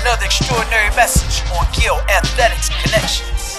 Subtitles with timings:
[0.00, 3.58] Another extraordinary message on Gill Athletics Connections.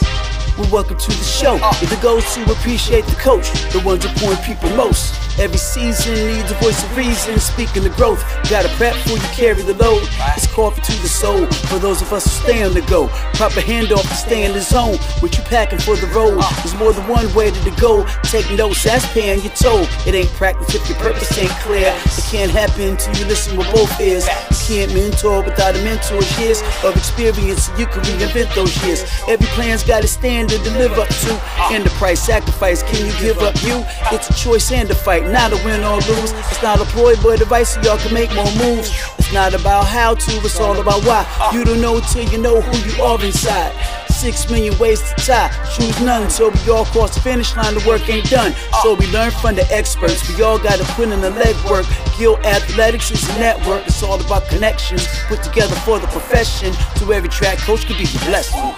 [0.58, 1.56] Well, welcome to the show.
[1.56, 1.74] Uh.
[1.82, 5.27] If it goes to appreciate the coach, the ones who point people most.
[5.40, 7.38] Every season needs a voice of reason.
[7.40, 10.02] Speaking the growth, gotta prep before you carry the load.
[10.36, 13.08] It's coffee to the soul for those of us who stay on the go.
[13.38, 14.98] Proper handoff to stay in the zone.
[15.20, 16.42] What you packing for the road?
[16.64, 18.04] There's more than one way to go.
[18.24, 19.86] Take notes, that's paying your toll.
[20.08, 21.94] It ain't practice if your purpose ain't clear.
[21.94, 24.26] It can't happen till you listen with both ears.
[24.50, 27.70] You can't mentor without a mentor's years of experience.
[27.78, 29.06] You can reinvent those years.
[29.28, 31.34] Every plan's got a standard to live up to.
[31.70, 33.86] And the price sacrifice, can you give up you?
[34.12, 36.32] It's a choice and a fight not a win or lose.
[36.32, 38.90] It's not a ploy, but advice so y'all can make more moves.
[39.18, 41.26] It's not about how to, it's all about why.
[41.54, 43.74] You don't know till you know who you are inside.
[44.10, 46.30] Six million ways to tie, choose none.
[46.30, 48.54] So we all cross the finish line, the work ain't done.
[48.82, 50.28] So we learn from the experts.
[50.36, 51.86] We all gotta put in the legwork.
[52.18, 53.86] Gill Athletics is a network.
[53.86, 56.74] It's all about connections put together for the profession.
[57.00, 58.74] To every track coach could be blessing.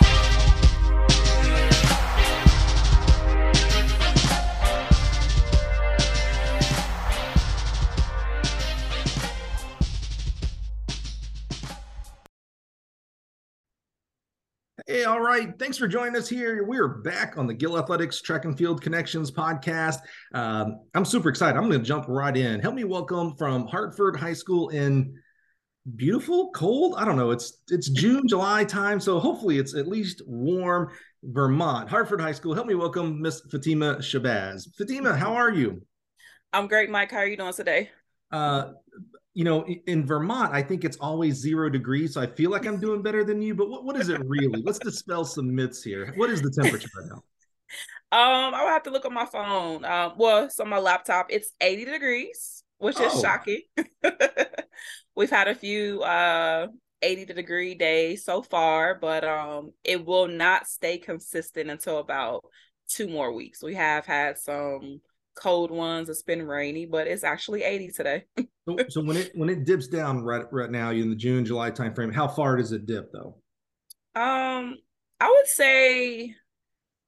[14.89, 15.53] Hey, all right.
[15.59, 16.63] Thanks for joining us here.
[16.63, 19.99] We're back on the Gill Athletics Track and Field Connections podcast.
[20.33, 21.59] Um, I'm super excited.
[21.59, 22.59] I'm going to jump right in.
[22.59, 25.15] Help me welcome from Hartford High School in
[25.95, 26.95] beautiful, cold.
[26.97, 27.29] I don't know.
[27.29, 30.89] It's it's June, July time, so hopefully it's at least warm.
[31.21, 32.55] Vermont, Hartford High School.
[32.55, 34.69] Help me welcome Miss Fatimah Shabazz.
[34.75, 35.83] Fatimah, how are you?
[36.51, 37.11] I'm great, Mike.
[37.11, 37.91] How are you doing today?
[38.31, 38.71] Uh,
[39.39, 42.15] you know, in Vermont, I think it's always zero degrees.
[42.15, 43.55] So I feel like I'm doing better than you.
[43.55, 44.61] But what, what is it really?
[44.61, 46.11] Let's dispel some myths here.
[46.17, 47.23] What is the temperature right now?
[48.11, 49.85] Um, I would have to look on my phone.
[49.85, 51.27] Um, well, on my laptop.
[51.29, 53.05] It's 80 degrees, which oh.
[53.05, 53.61] is shocking.
[55.15, 56.69] We've had a few uh
[57.03, 62.45] 80 degree days so far, but um it will not stay consistent until about
[62.87, 63.61] two more weeks.
[63.61, 65.01] We have had some
[65.39, 66.09] cold ones.
[66.09, 68.25] It's been rainy, but it's actually 80 today.
[68.37, 71.71] so, so when it when it dips down right right now in the June July
[71.71, 73.37] timeframe, how far does it dip though?
[74.15, 74.77] Um,
[75.19, 76.35] I would say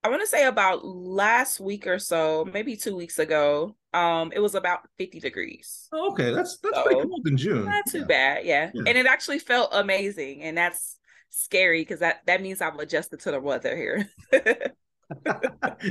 [0.04, 3.76] I want to say about last week or so, maybe two weeks ago.
[3.94, 5.88] Um, it was about 50 degrees.
[5.92, 7.66] Oh, okay, that's that's so, pretty cold in June.
[7.66, 8.06] Not too yeah.
[8.06, 8.72] bad, yeah.
[8.74, 8.84] yeah.
[8.88, 10.98] And it actually felt amazing, and that's
[11.30, 14.10] scary because that that means I've adjusted to the weather here.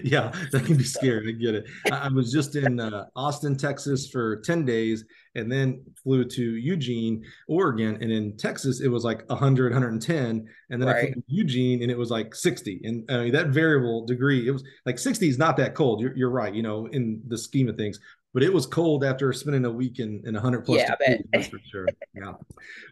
[0.05, 1.29] yeah, that can be scary.
[1.29, 1.67] I get it.
[1.91, 5.05] I, I was just in uh, Austin, Texas for 10 days
[5.35, 7.99] and then flew to Eugene, Oregon.
[8.01, 10.49] And in Texas, it was like 100, 110.
[10.71, 10.97] And then right.
[10.97, 12.81] I flew to Eugene and it was like 60.
[12.85, 16.01] And I mean, that variable degree, it was like 60 is not that cold.
[16.01, 18.01] You're, you're right, you know, in the scheme of things
[18.33, 21.49] but it was cold after spending a week in, in 100 plus yeah, degrees, that's
[21.49, 21.87] for sure.
[22.15, 22.33] Yeah.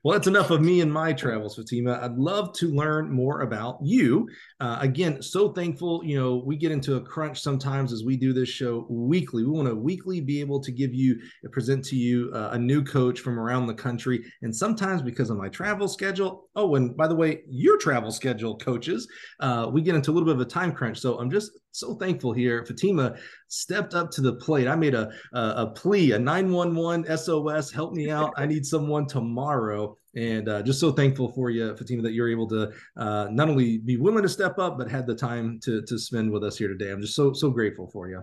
[0.03, 2.03] Well that's enough of me and my travels fatimah.
[2.03, 4.29] I'd love to learn more about you.
[4.61, 8.33] Uh, again so thankful you know we get into a crunch sometimes as we do
[8.33, 9.45] this show weekly.
[9.45, 11.21] We want to weekly be able to give you
[11.53, 15.37] present to you uh, a new coach from around the country and sometimes because of
[15.37, 19.09] my travel schedule oh and by the way your travel schedule coaches
[19.41, 20.99] uh, we get into a little bit of a time crunch.
[20.99, 22.65] So i'm just so thankful here.
[22.65, 23.19] Fatimah
[23.49, 24.67] stepped up to the plate.
[24.67, 28.33] I made a, a, a plea, a 911 SOS, help me out.
[28.37, 29.97] I need someone tomorrow.
[30.17, 33.79] And uh, just so thankful for you, Fatimah, that you're able to uh, not only
[33.79, 36.69] be willing to step up, but had the time to, to spend with us here
[36.69, 36.91] today.
[36.91, 38.23] I'm just so, so grateful for you.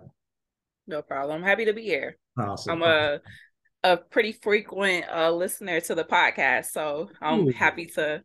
[0.87, 1.37] No problem.
[1.37, 2.17] I'm happy to be here.
[2.37, 2.73] Awesome.
[2.73, 3.19] I'm a,
[3.83, 6.65] a pretty frequent uh, listener to the podcast.
[6.65, 7.51] So I'm Ooh.
[7.51, 8.23] happy to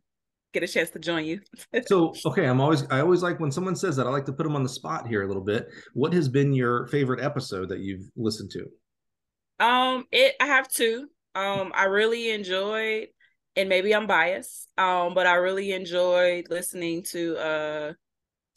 [0.53, 1.41] get a chance to join you.
[1.85, 4.07] so, okay, I'm always I always like when someone says that.
[4.07, 5.67] I like to put them on the spot here a little bit.
[5.93, 9.65] What has been your favorite episode that you've listened to?
[9.65, 11.07] Um, it I have two.
[11.35, 13.07] Um, I really enjoyed,
[13.55, 14.67] and maybe I'm biased.
[14.77, 17.93] Um, but I really enjoyed listening to uh,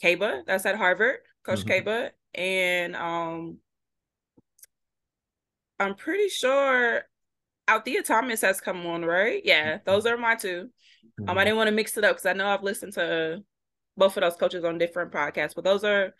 [0.02, 0.42] Kebba.
[0.46, 1.88] That's at Harvard, Coach mm-hmm.
[1.88, 3.58] Kebba, and um,
[5.78, 7.02] I'm pretty sure
[7.68, 9.40] Althea Thomas has come on, right?
[9.44, 10.70] Yeah, those are my two.
[11.20, 11.38] Um, I mm-hmm.
[11.38, 13.42] didn't want to mix it up because I know I've listened to
[13.96, 16.14] both of those coaches on different podcasts, but those are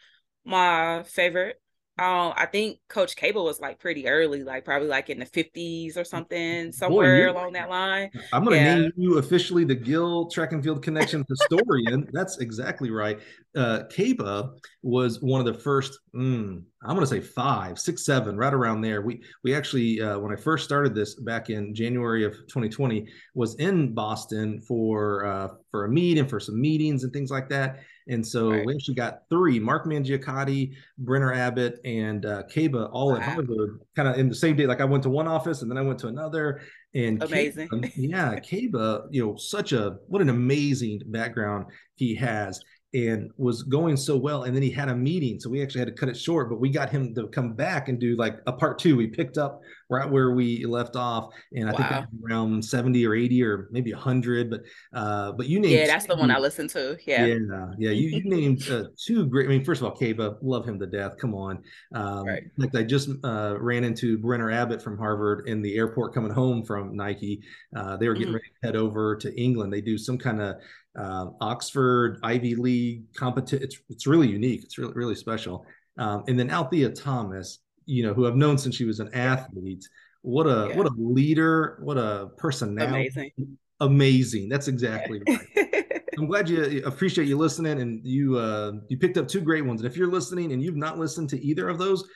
[0.44, 1.60] my favorite.
[1.96, 5.96] Um, I think Coach Kebba was like pretty early, like probably like in the fifties
[5.96, 8.11] or something, somewhere Boy, along that line.
[8.32, 8.75] I'm gonna yeah.
[8.75, 12.08] name you officially the Gill Track and Field Connection historian.
[12.12, 13.20] That's exactly right.
[13.55, 15.96] Uh, Kebba was one of the first.
[16.17, 19.00] Mm, I'm gonna say five, six, seven, right around there.
[19.02, 23.55] We we actually uh, when I first started this back in January of 2020 was
[23.56, 27.85] in Boston for uh, for a meet and for some meetings and things like that.
[28.06, 28.67] And so right.
[28.67, 33.17] we actually got three Mark Mangiacotti, Brenner Abbott, and uh, Kebba all wow.
[33.17, 34.67] at Harvard, kind of in the same day.
[34.67, 36.61] Like I went to one office and then I went to another.
[36.95, 37.69] And amazing.
[37.69, 42.62] Kebba, yeah, Kebba, you know, such a what an amazing background he has
[42.94, 44.44] and was going so well.
[44.44, 45.41] And then he had a meeting.
[45.41, 47.88] So we actually had to cut it short, but we got him to come back
[47.88, 48.96] and do like a part two.
[48.96, 49.61] We picked up
[49.91, 51.35] right where we left off.
[51.52, 52.06] And I wow.
[52.11, 54.49] think around 70 or 80 or maybe 100.
[54.49, 54.61] But
[54.93, 55.75] uh, but you named.
[55.75, 56.96] Yeah, that's the one I listened to.
[57.05, 57.26] Yeah.
[57.26, 57.67] Yeah.
[57.79, 57.91] Yeah.
[57.91, 59.46] You, you named uh, two great.
[59.46, 61.17] I mean, first of all, Kebba, love him to death.
[61.19, 61.64] Come on.
[61.94, 62.44] Um, right.
[62.56, 66.62] Like I just uh, ran into Brenner Abbott from Harvard in the airport coming home
[66.64, 67.43] from Nike.
[67.75, 68.35] Uh, they were getting mm-hmm.
[68.35, 69.73] ready to head over to England.
[69.73, 70.56] They do some kind of
[70.99, 73.62] uh, Oxford Ivy League competition.
[73.62, 74.62] It's it's really unique.
[74.64, 75.67] It's really really special.
[75.99, 79.85] Um, and then Althea Thomas, you know, who I've known since she was an athlete.
[80.23, 80.76] What a yeah.
[80.76, 81.79] what a leader.
[81.82, 83.11] What a personality.
[83.14, 83.32] Amazing.
[83.81, 84.49] Amazing.
[84.49, 85.85] That's exactly right.
[86.19, 89.81] I'm glad you appreciate you listening and you uh you picked up two great ones.
[89.81, 92.08] And if you're listening and you've not listened to either of those,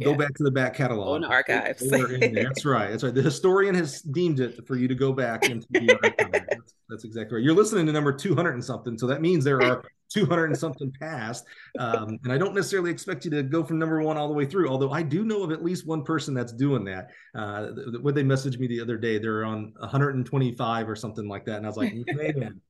[0.00, 1.08] go back to the back catalog.
[1.08, 1.88] On archives.
[1.90, 2.90] that's right.
[2.90, 3.14] That's right.
[3.14, 6.47] The historian has deemed it for you to go back into the archive.
[6.68, 7.44] That's, that's, exactly right.
[7.44, 8.98] You're listening to number 200 and something.
[8.98, 11.44] So that means there are 200 and something past.
[11.78, 14.46] Um, and I don't necessarily expect you to go from number one all the way
[14.46, 17.10] through, although I do know of at least one person that's doing that.
[17.34, 17.68] Uh,
[18.00, 21.56] what they messaged me the other day, they're on 125 or something like that.
[21.56, 22.60] And I was like, man,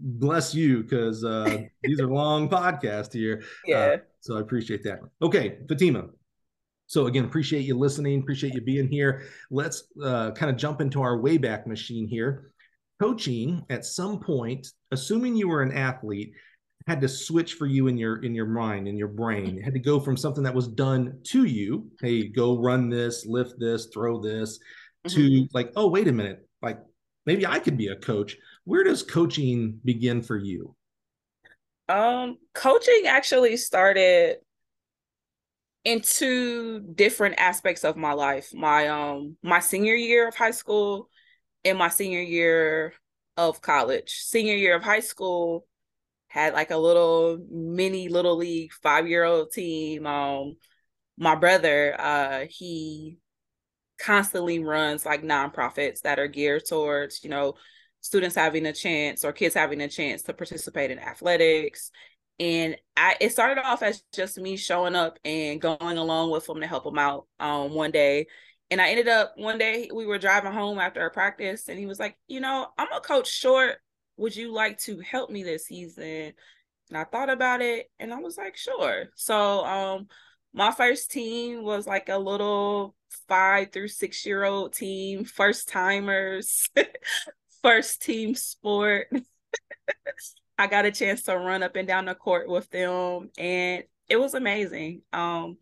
[0.00, 3.42] bless you because uh, these are long podcasts here.
[3.66, 3.76] Yeah.
[3.76, 5.00] Uh, so I appreciate that.
[5.22, 6.10] Okay, Fatimah,
[6.86, 8.20] so again, appreciate you listening.
[8.20, 9.24] Appreciate you being here.
[9.50, 12.52] Let's uh, kind of jump into our wayback machine here.
[13.00, 16.32] Coaching at some point, assuming you were an athlete,
[16.86, 19.58] had to switch for you in your in your mind in your brain.
[19.58, 23.26] It had to go from something that was done to you, hey, go run this,
[23.26, 24.58] lift this, throw this,
[25.06, 25.16] mm-hmm.
[25.16, 26.78] to like, oh, wait a minute, like
[27.26, 28.36] maybe I could be a coach.
[28.64, 30.74] Where does coaching begin for you?
[31.88, 34.36] Um, coaching actually started
[35.84, 38.52] in two different aspects of my life.
[38.54, 41.08] My um my senior year of high school
[41.64, 42.94] and my senior year
[43.36, 44.10] of college.
[44.10, 45.66] Senior year of high school
[46.28, 50.06] had like a little mini little league 5-year-old team.
[50.06, 50.56] Um
[51.16, 53.18] my brother uh he
[54.00, 57.54] constantly runs like nonprofits that are geared towards, you know,
[58.00, 61.90] students having a chance or kids having a chance to participate in athletics
[62.40, 66.60] and I it started off as just me showing up and going along with him
[66.60, 68.26] to help him out um one day.
[68.70, 71.86] And I ended up one day we were driving home after a practice and he
[71.86, 73.76] was like, you know, I'm a coach short.
[74.16, 76.32] Would you like to help me this season?
[76.88, 79.06] And I thought about it and I was like, sure.
[79.14, 80.08] So um
[80.52, 82.94] my first team was like a little
[83.28, 86.68] five through six year old team, first timers,
[87.62, 89.08] first team sport.
[90.58, 94.16] I got a chance to run up and down the court with them and it
[94.16, 95.02] was amazing.
[95.12, 95.58] Um,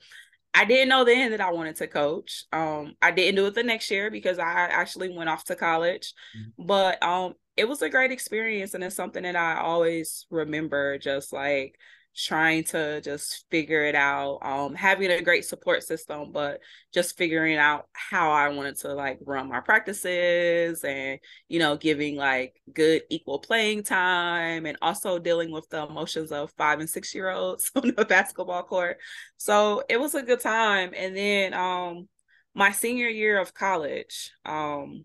[0.54, 2.44] I didn't know then that I wanted to coach.
[2.52, 6.12] Um, I didn't do it the next year because I actually went off to college,
[6.36, 6.66] mm-hmm.
[6.66, 11.32] but um, it was a great experience and it's something that I always remember just
[11.32, 11.76] like
[12.14, 16.60] trying to just figure it out um having a great support system but
[16.92, 21.18] just figuring out how i wanted to like run my practices and
[21.48, 26.52] you know giving like good equal playing time and also dealing with the emotions of
[26.56, 28.98] five and six year olds on the basketball court.
[29.36, 30.92] So it was a good time.
[30.96, 32.08] And then um
[32.54, 35.04] my senior year of college um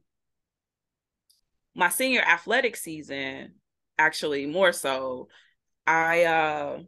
[1.76, 3.54] my senior athletic season
[3.98, 5.28] actually more so
[5.86, 6.80] I uh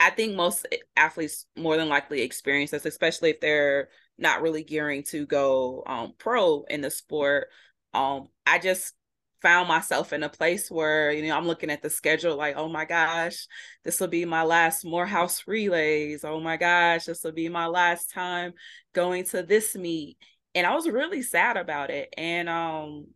[0.00, 5.02] I think most athletes more than likely experience this, especially if they're not really gearing
[5.04, 7.48] to go um, pro in the sport.
[7.94, 8.94] Um, I just
[9.42, 12.68] found myself in a place where you know I'm looking at the schedule like, oh
[12.68, 13.46] my gosh,
[13.84, 16.24] this will be my last Morehouse relays.
[16.24, 18.52] Oh my gosh, this will be my last time
[18.92, 20.16] going to this meet,
[20.54, 22.14] and I was really sad about it.
[22.16, 23.06] And um,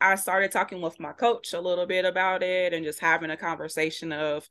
[0.00, 3.36] I started talking with my coach a little bit about it and just having a
[3.36, 4.48] conversation of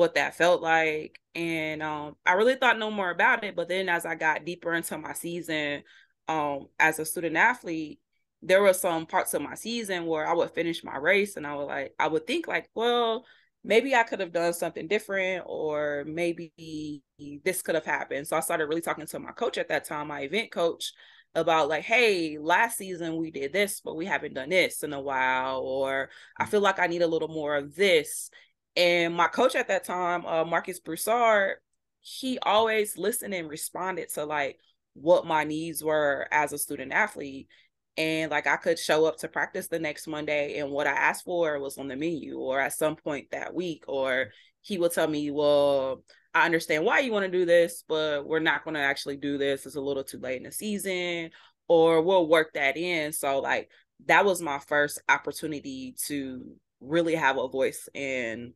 [0.00, 1.20] what that felt like.
[1.34, 3.54] And um, I really thought no more about it.
[3.54, 5.82] But then as I got deeper into my season
[6.26, 8.00] um, as a student athlete,
[8.42, 11.54] there were some parts of my season where I would finish my race and I
[11.54, 13.26] would like, I would think like, well,
[13.62, 17.02] maybe I could have done something different or maybe
[17.44, 18.26] this could have happened.
[18.26, 20.94] So I started really talking to my coach at that time, my event coach,
[21.34, 25.00] about like, hey, last season we did this, but we haven't done this in a
[25.00, 28.30] while, or I feel like I need a little more of this.
[28.76, 31.56] And my coach at that time, uh, Marcus Broussard,
[32.00, 34.58] he always listened and responded to like
[34.94, 37.48] what my needs were as a student athlete.
[37.96, 41.24] And like I could show up to practice the next Monday and what I asked
[41.24, 43.84] for was on the menu or at some point that week.
[43.88, 44.28] Or
[44.62, 48.38] he would tell me, well, I understand why you want to do this, but we're
[48.38, 49.66] not going to actually do this.
[49.66, 51.30] It's a little too late in the season
[51.70, 53.12] or we'll work that in.
[53.12, 53.70] So like
[54.06, 58.54] that was my first opportunity to really have a voice in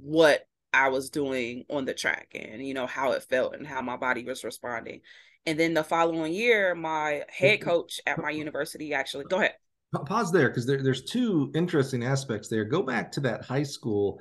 [0.00, 3.82] what I was doing on the track and you know how it felt and how
[3.82, 5.00] my body was responding.
[5.44, 9.54] And then the following year, my head coach at my university actually go ahead.
[10.06, 12.64] Pause there because there, there's two interesting aspects there.
[12.64, 14.18] Go back to that high school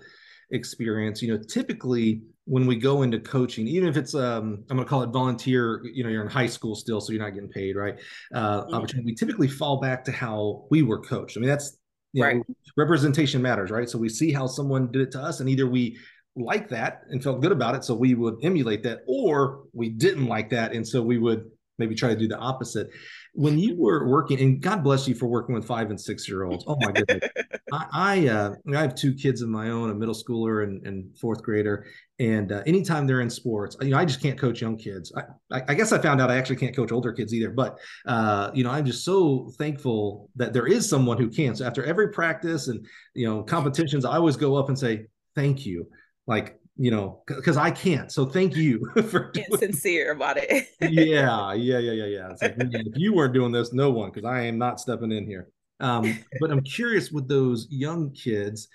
[0.52, 1.22] experience.
[1.22, 4.90] You know, typically when we go into coaching, even if it's um, I'm going to
[4.90, 5.82] call it volunteer.
[5.86, 7.98] You know, you're in high school still, so you're not getting paid, right?
[8.34, 8.74] Uh, mm-hmm.
[8.74, 9.06] Opportunity.
[9.06, 11.38] We typically fall back to how we were coached.
[11.38, 11.78] I mean, that's
[12.14, 12.38] you right.
[12.38, 12.44] Know,
[12.78, 13.90] representation matters, right?
[13.90, 15.98] So we see how someone did it to us, and either we
[16.36, 20.28] like that and felt good about it, so we would emulate that, or we didn't
[20.28, 22.90] like that, and so we would maybe try to do the opposite.
[23.34, 26.44] When you were working, and God bless you for working with five and six year
[26.44, 26.66] olds.
[26.68, 27.30] Oh my goodness,
[27.72, 31.18] I I, uh, I, have two kids of my own, a middle schooler and, and
[31.18, 31.88] fourth grader,
[32.20, 35.12] and uh, anytime they're in sports, you know, I just can't coach young kids.
[35.52, 37.50] I, I, guess I found out I actually can't coach older kids either.
[37.50, 41.56] But uh, you know, I'm just so thankful that there is someone who can.
[41.56, 42.86] So after every practice and
[43.16, 45.88] you know competitions, I always go up and say thank you.
[46.28, 48.12] Like you know, because I can't.
[48.12, 50.68] So thank you for being sincere about it.
[50.82, 52.32] yeah, yeah, yeah, yeah, yeah.
[52.32, 55.26] It's like if you weren't doing this, no one, because I am not stepping in
[55.26, 55.50] here.
[55.80, 58.68] Um, but I'm curious with those young kids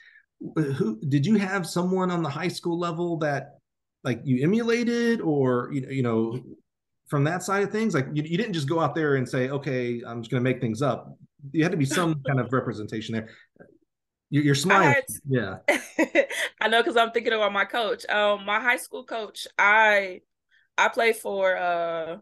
[0.56, 3.58] who did you have someone on the high school level that
[4.04, 6.40] like you emulated or you know you know
[7.08, 9.48] from that side of things like you, you didn't just go out there and say
[9.48, 11.16] okay i'm just going to make things up
[11.52, 13.28] you had to be some kind of representation there
[14.30, 14.94] you're, smiling
[15.28, 15.58] yeah.
[16.60, 18.06] I know because i'm thinking about my coach.
[18.08, 20.20] Um my high school coach i
[20.76, 22.18] i played for uh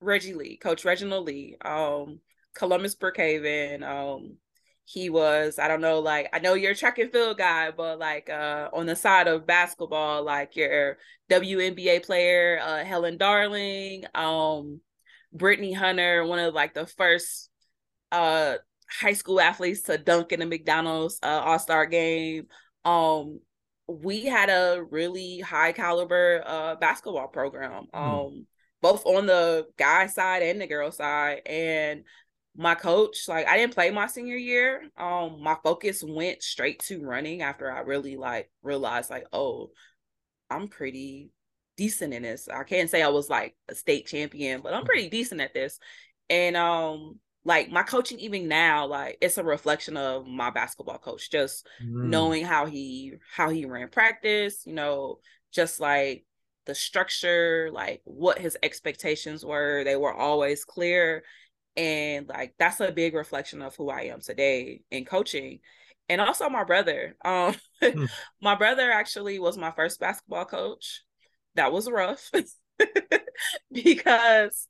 [0.00, 2.20] reggie lee coach reginald lee um
[2.54, 4.36] columbus brookhaven um
[4.84, 7.98] he was i don't know like i know you're a track and field guy but
[7.98, 10.96] like uh on the side of basketball like your
[11.30, 14.80] WNBA player uh helen darling um
[15.30, 17.50] brittany hunter one of like the first
[18.12, 18.54] uh
[18.90, 22.46] high school athletes to dunk in the mcdonald's uh, all-star game.
[22.84, 23.40] Um
[23.86, 27.98] we had a really high caliber uh basketball program hmm.
[27.98, 28.44] um mm.
[28.82, 31.42] both on the guy side and the girl side.
[31.46, 32.04] And
[32.56, 34.82] my coach like i didn't play my senior year.
[34.96, 39.70] Um my focus went straight to running after i really like realized like oh
[40.50, 41.30] i'm pretty
[41.76, 42.48] decent in this.
[42.48, 45.78] I can't say i was like a state champion but i'm pretty decent at this.
[46.30, 51.30] And um like my coaching even now like it's a reflection of my basketball coach
[51.30, 52.08] just mm.
[52.08, 55.18] knowing how he how he ran practice you know
[55.52, 56.24] just like
[56.66, 61.22] the structure like what his expectations were they were always clear
[61.76, 65.60] and like that's a big reflection of who I am today in coaching
[66.08, 68.04] and also my brother um hmm.
[68.42, 71.02] my brother actually was my first basketball coach
[71.54, 72.30] that was rough
[73.72, 74.66] because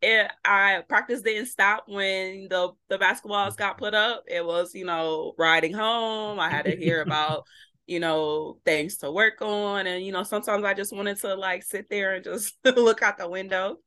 [0.00, 4.24] it, I practice didn't stop when the the basketballs got put up.
[4.28, 6.40] It was you know riding home.
[6.40, 7.44] I had to hear about
[7.86, 11.62] you know things to work on, and you know sometimes I just wanted to like
[11.62, 13.78] sit there and just look out the window.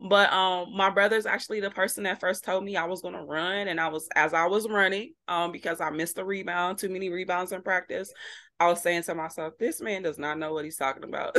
[0.00, 3.68] But um my brother's actually the person that first told me I was gonna run
[3.68, 7.10] and I was as I was running, um, because I missed a rebound, too many
[7.10, 8.12] rebounds in practice.
[8.58, 11.36] I was saying to myself, this man does not know what he's talking about.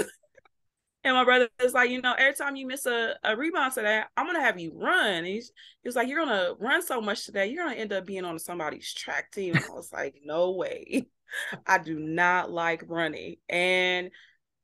[1.04, 4.04] And my brother is like, you know, every time you miss a, a rebound today,
[4.16, 5.14] I'm gonna have you run.
[5.14, 5.52] And he's,
[5.84, 8.94] he's like, You're gonna run so much today, you're gonna end up being on somebody's
[8.94, 9.56] track team.
[9.56, 11.08] And I was like, No way.
[11.68, 13.38] I do not like running.
[13.50, 14.12] And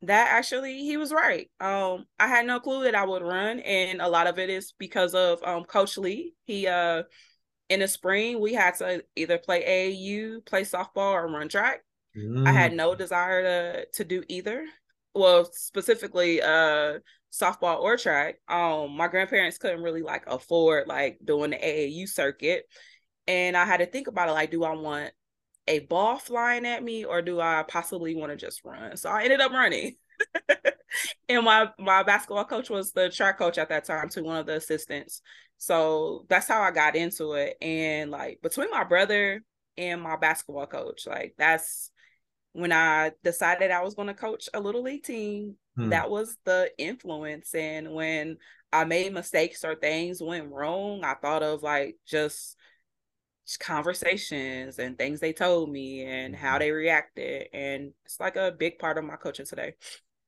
[0.04, 1.50] that actually he was right.
[1.60, 4.74] Um, I had no clue that I would run, and a lot of it is
[4.78, 6.34] because of um Coach Lee.
[6.44, 7.04] He uh
[7.70, 11.84] in the spring we had to either play AAU, play softball, or run track.
[12.16, 12.48] Mm.
[12.48, 12.98] I had no mm.
[12.98, 14.66] desire to to do either.
[15.14, 17.00] Well, specifically uh
[17.32, 18.36] softball or track.
[18.48, 22.66] Um, my grandparents couldn't really like afford like doing the AAU circuit.
[23.28, 25.12] And I had to think about it like, do I want
[25.68, 28.96] a ball flying at me or do I possibly want to just run?
[28.98, 29.96] So I ended up running.
[31.30, 34.46] and my my basketball coach was the track coach at that time to one of
[34.46, 35.22] the assistants.
[35.58, 37.58] So that's how I got into it.
[37.62, 39.42] And like between my brother
[39.78, 41.92] and my basketball coach, like that's
[42.54, 45.56] when I decided I was going to coach a little league team.
[45.76, 45.90] Hmm.
[45.90, 47.54] That was the influence.
[47.54, 48.38] And when
[48.74, 52.58] I made mistakes or things went wrong, I thought of like just
[53.60, 56.60] conversations and things they told me and how mm-hmm.
[56.60, 59.74] they reacted and it's like a big part of my coaching today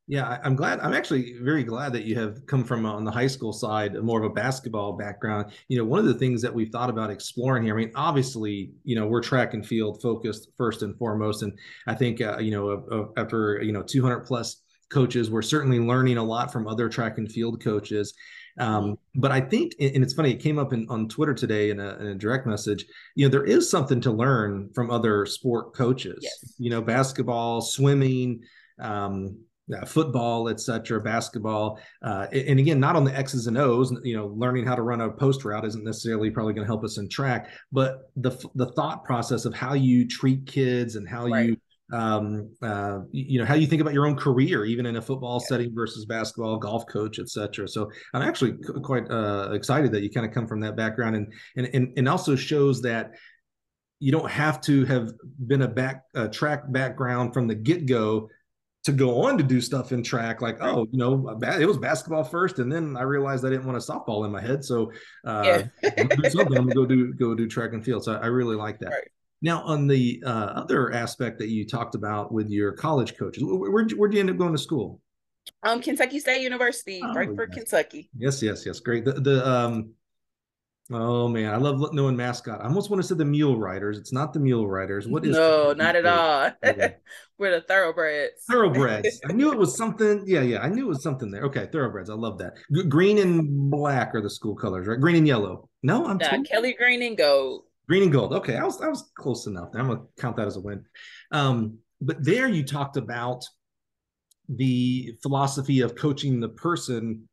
[0.09, 3.11] yeah i'm glad i'm actually very glad that you have come from uh, on the
[3.11, 6.53] high school side more of a basketball background you know one of the things that
[6.53, 10.49] we've thought about exploring here i mean obviously you know we're track and field focused
[10.57, 15.29] first and foremost and i think uh, you know after you know 200 plus coaches
[15.29, 18.13] we're certainly learning a lot from other track and field coaches
[18.57, 19.21] Um, mm-hmm.
[19.21, 21.95] but I think, and it's funny, it came up in, on Twitter today in a,
[21.99, 22.83] in a, direct message.
[23.15, 26.19] You know, there is something to learn from other sport coaches.
[26.21, 26.55] Yes.
[26.57, 28.41] You know, basketball, swimming,
[28.79, 29.37] um,
[29.75, 33.91] uh, football, etc., basketball, uh, and again, not on the X's and O's.
[34.03, 36.83] You know, learning how to run a post route isn't necessarily probably going to help
[36.83, 41.27] us in track, but the the thought process of how you treat kids and how
[41.27, 41.45] right.
[41.45, 41.57] you
[41.91, 45.39] um, uh, you know how you think about your own career even in a football
[45.39, 50.25] setting versus basketball golf coach etc so i'm actually quite uh, excited that you kind
[50.25, 53.13] of come from that background and and and, and also shows that
[53.99, 55.11] you don't have to have
[55.47, 58.29] been a back uh, track background from the get-go
[58.83, 62.23] to go on to do stuff in track like oh you know it was basketball
[62.23, 64.91] first and then i realized i didn't want a softball in my head so
[65.25, 65.43] uh
[65.83, 65.89] yeah.
[65.97, 68.79] I'm, gonna I'm gonna go do go do track and field so i really like
[68.79, 69.07] that right.
[69.41, 73.69] now on the uh, other aspect that you talked about with your college coaches where,
[73.69, 75.01] where'd, where'd you end up going to school
[75.63, 77.63] um kentucky state university oh, frankfort yes.
[77.63, 79.91] kentucky yes yes yes great the, the um
[80.91, 82.61] Oh man, I love knowing mascot.
[82.61, 83.99] I almost want to say the mule riders.
[83.99, 85.07] It's not the mule riders.
[85.07, 85.35] What is?
[85.35, 86.49] No, not at all.
[87.37, 88.43] We're the thoroughbreds.
[88.49, 89.21] Thoroughbreds.
[89.29, 90.23] I knew it was something.
[90.25, 90.61] Yeah, yeah.
[90.61, 91.43] I knew it was something there.
[91.43, 92.09] Okay, thoroughbreds.
[92.09, 92.53] I love that.
[92.73, 94.99] G- green and black are the school colors, right?
[94.99, 95.69] Green and yellow.
[95.83, 96.19] No, I'm.
[96.19, 97.65] Yeah, Kelly green and gold.
[97.87, 98.33] Green and gold.
[98.33, 99.69] Okay, I was I was close enough.
[99.75, 100.85] I'm gonna count that as a win.
[101.31, 103.43] Um, but there you talked about
[104.49, 107.28] the philosophy of coaching the person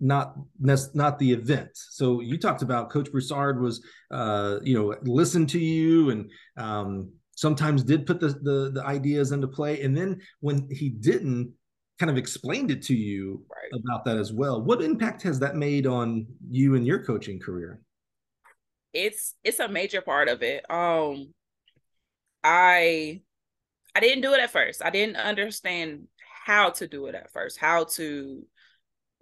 [0.00, 1.70] not not the event.
[1.74, 7.12] So you talked about Coach Broussard was, uh, you know, listened to you and um,
[7.34, 11.52] sometimes did put the, the, the ideas into play, and then when he didn't,
[11.98, 13.80] kind of explained it to you right.
[13.80, 14.62] about that as well.
[14.62, 17.80] What impact has that made on you and your coaching career?
[18.92, 20.64] It's it's a major part of it.
[20.70, 21.32] Um,
[22.42, 23.20] I
[23.94, 24.84] I didn't do it at first.
[24.84, 26.08] I didn't understand
[26.44, 27.58] how to do it at first.
[27.58, 28.46] How to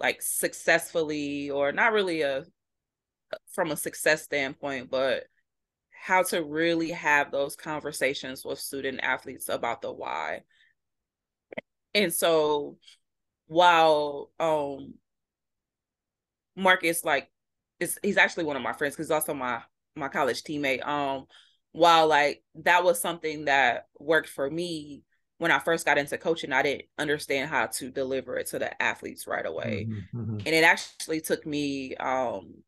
[0.04, 2.44] like successfully or not really a
[3.50, 5.24] from a success standpoint but
[5.90, 10.42] how to really have those conversations with student athletes about the why.
[11.94, 12.76] And so
[13.46, 14.92] while um
[16.54, 17.30] marcus like
[17.80, 19.62] is he's actually one of my friends because he's also my
[19.96, 21.24] my college teammate um
[21.72, 25.02] while like that was something that worked for me
[25.38, 28.82] when I first got into coaching, I didn't understand how to deliver it to the
[28.82, 29.88] athletes right away.
[29.88, 30.38] Mm-hmm, mm-hmm.
[30.38, 32.62] And it actually took me um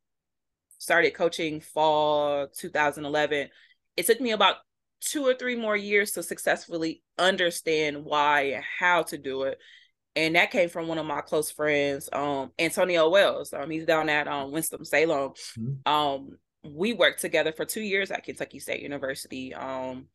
[0.77, 3.49] started coaching fall 2011.
[3.95, 4.57] It took me about
[5.01, 9.59] two or three more years to successfully understand why and how to do it.
[10.15, 13.53] And that came from one of my close friends, um, Antonio Wells.
[13.53, 15.33] Um, he's down at um, Winston Salem.
[15.57, 15.91] Mm-hmm.
[15.91, 19.53] Um, we worked together for two years at Kentucky State University.
[19.53, 20.07] Um,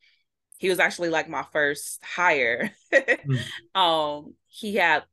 [0.63, 2.71] he was actually like my first hire.
[2.93, 3.39] mm.
[3.75, 5.03] Um, he had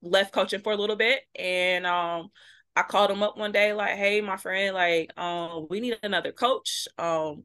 [0.00, 2.30] left coaching for a little bit, and um,
[2.74, 6.32] I called him up one day, like, "Hey, my friend, like, um, we need another
[6.32, 6.88] coach.
[6.96, 7.44] Um,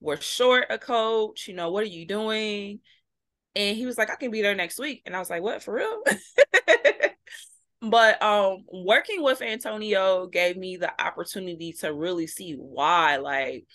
[0.00, 1.48] we're short a coach.
[1.48, 2.80] You know, what are you doing?"
[3.54, 5.62] And he was like, "I can be there next week." And I was like, "What
[5.62, 6.02] for real?"
[7.82, 13.66] but um working with Antonio gave me the opportunity to really see why like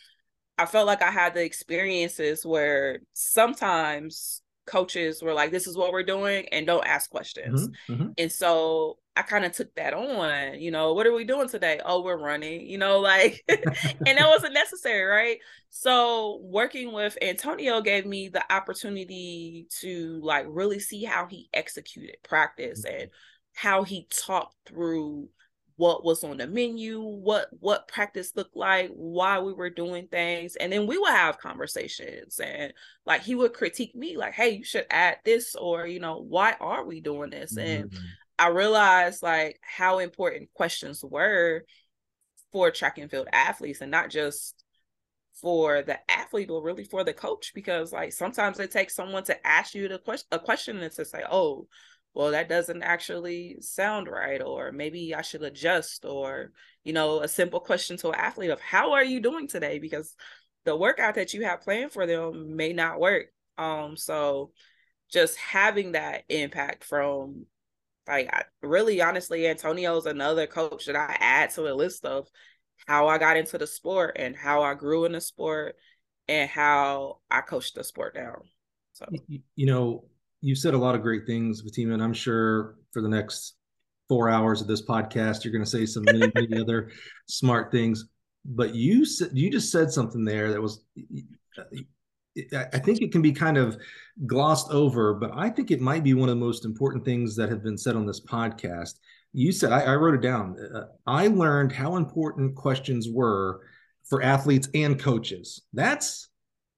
[0.61, 5.91] I felt like I had the experiences where sometimes coaches were like, this is what
[5.91, 7.67] we're doing, and don't ask questions.
[7.67, 8.09] Mm-hmm, mm-hmm.
[8.17, 11.81] And so I kind of took that on, you know, what are we doing today?
[11.83, 15.39] Oh, we're running, you know, like, and that wasn't necessary, right?
[15.71, 22.17] So working with Antonio gave me the opportunity to like really see how he executed
[22.23, 23.01] practice mm-hmm.
[23.01, 23.11] and
[23.55, 25.27] how he talked through
[25.81, 30.55] what was on the menu, what what practice looked like, why we were doing things,
[30.55, 32.71] and then we would have conversations and
[33.07, 36.55] like he would critique me like, "Hey, you should add this or, you know, why
[36.59, 37.67] are we doing this?" Mm-hmm.
[37.67, 37.93] And
[38.37, 41.63] I realized like how important questions were
[42.51, 44.63] for track and field athletes and not just
[45.41, 49.47] for the athlete but really for the coach because like sometimes it takes someone to
[49.47, 51.67] ask you the question a question and to say, "Oh,
[52.13, 56.51] well that doesn't actually sound right or maybe i should adjust or
[56.83, 59.79] you know a simple question to an athlete of how are you doing today?
[59.79, 60.15] because
[60.65, 63.25] the workout that you have planned for them may not work.
[63.57, 64.51] Um so
[65.11, 67.45] just having that impact from
[68.07, 72.27] like I, really honestly antonio's another coach that i add to the list of
[72.87, 75.75] how i got into the sport and how i grew in the sport
[76.27, 78.41] and how i coached the sport down
[78.93, 79.05] so.
[79.55, 80.05] You know
[80.41, 83.55] you said a lot of great things, Fatimah, and I'm sure for the next
[84.09, 86.91] four hours of this podcast, you're going to say some many, many other
[87.27, 88.05] smart things.
[88.43, 90.83] But you said you just said something there that was,
[92.53, 93.77] I think it can be kind of
[94.25, 97.49] glossed over, but I think it might be one of the most important things that
[97.49, 98.95] have been said on this podcast.
[99.31, 100.57] you said I, I wrote it down.
[100.59, 103.61] Uh, I learned how important questions were
[104.09, 105.61] for athletes and coaches.
[105.71, 106.30] That's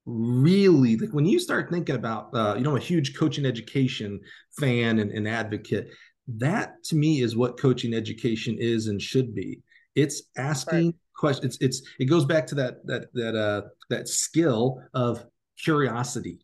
[0.05, 4.19] really like when you start thinking about uh, you know a huge coaching education
[4.59, 5.87] fan and, and advocate
[6.27, 9.61] that to me is what coaching education is and should be
[9.95, 10.95] it's asking right.
[11.15, 15.25] questions it's, it's it goes back to that that that uh that skill of
[15.57, 16.39] curiosity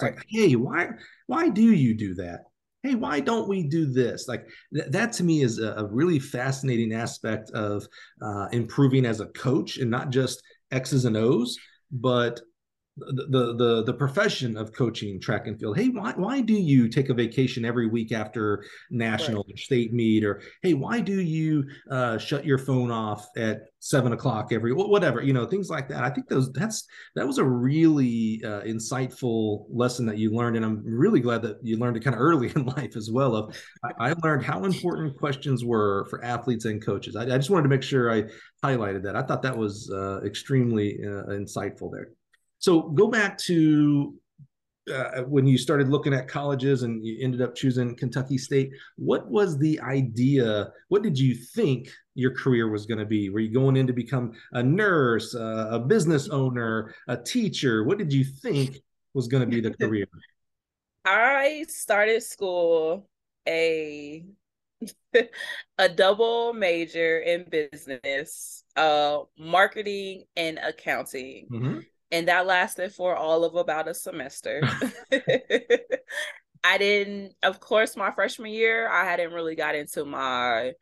[0.00, 0.14] right.
[0.14, 0.88] like hey why
[1.26, 2.44] why do you do that
[2.84, 6.20] hey why don't we do this like th- that to me is a, a really
[6.20, 7.84] fascinating aspect of
[8.20, 11.58] uh, improving as a coach and not just x's and o's
[11.90, 12.40] but
[12.96, 15.78] the the the profession of coaching track and field.
[15.78, 19.54] Hey why why do you take a vacation every week after national right.
[19.54, 20.24] or state meet?
[20.24, 25.22] Or hey why do you uh, shut your phone off at seven o'clock every whatever
[25.22, 26.04] you know things like that.
[26.04, 30.64] I think those that's that was a really uh, insightful lesson that you learned and
[30.64, 33.56] i'm really glad that you learned it kind of early in life as well of
[33.84, 37.16] I, I, learned how important questions were for athletes and coaches.
[37.16, 38.24] I, I, just wanted to make sure i
[38.64, 39.16] highlighted that.
[39.16, 42.10] I thought that was uh, extremely uh, insightful there
[42.62, 44.14] so go back to
[44.92, 48.70] uh, when you started looking at colleges and you ended up choosing Kentucky State.
[48.96, 50.70] What was the idea?
[50.88, 53.30] What did you think your career was going to be?
[53.30, 57.82] Were you going in to become a nurse, uh, a business owner, a teacher?
[57.82, 58.78] What did you think
[59.12, 60.06] was going to be the career?
[61.04, 63.08] I started school
[63.48, 64.24] a
[65.78, 71.48] a double major in business, uh, marketing and accounting.
[71.50, 71.78] Mm-hmm
[72.12, 74.62] and that lasted for all of about a semester.
[76.64, 80.72] I didn't, of course, my freshman year, I hadn't really got into my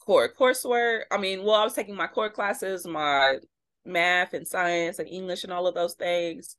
[0.00, 1.02] core coursework.
[1.10, 3.36] I mean, well, I was taking my core classes, my
[3.84, 6.56] math and science and English and all of those things.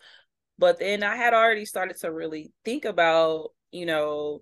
[0.58, 4.42] But then I had already started to really think about, you know,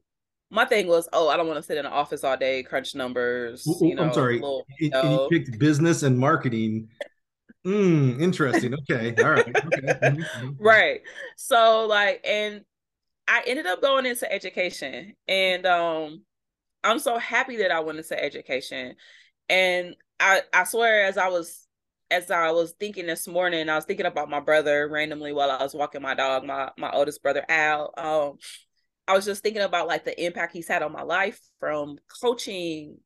[0.52, 2.94] my thing was, oh, I don't want to sit in an office all day, crunch
[2.94, 3.66] numbers.
[3.82, 4.36] You know, I'm sorry.
[4.36, 5.30] Little, you, know.
[5.32, 6.90] you picked business and marketing
[7.70, 8.74] Mm, interesting.
[8.74, 9.16] Okay.
[9.22, 9.46] All right.
[9.48, 9.82] Okay.
[10.04, 10.64] Mm-hmm, mm-hmm.
[10.64, 11.02] right.
[11.36, 12.62] So like and
[13.28, 16.24] I ended up going into education and um
[16.84, 18.96] I'm so happy that I went into education.
[19.50, 21.68] And I I swear as I was
[22.10, 25.62] as I was thinking this morning, I was thinking about my brother randomly while I
[25.62, 27.94] was walking my dog, my my oldest brother Al.
[27.98, 28.38] Um
[29.08, 32.98] I was just thinking about like the impact he's had on my life from coaching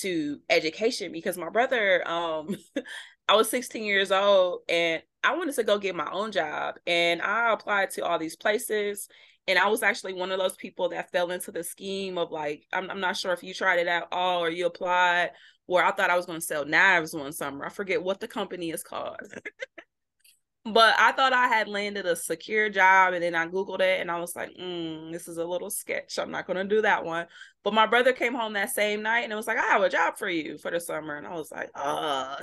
[0.00, 2.56] to education because my brother um
[3.28, 6.76] I was 16 years old and I wanted to go get my own job.
[6.86, 9.08] And I applied to all these places.
[9.46, 12.66] And I was actually one of those people that fell into the scheme of like,
[12.72, 15.30] I'm, I'm not sure if you tried it at all or you applied,
[15.66, 17.66] where I thought I was going to sell knives one summer.
[17.66, 19.18] I forget what the company is called.
[20.64, 24.10] but I thought I had landed a secure job and then I Googled it and
[24.10, 26.18] I was like, mm, this is a little sketch.
[26.18, 27.26] I'm not going to do that one.
[27.64, 29.90] But my brother came home that same night and it was like, I have a
[29.90, 31.16] job for you for the summer.
[31.16, 32.36] And I was like, uh,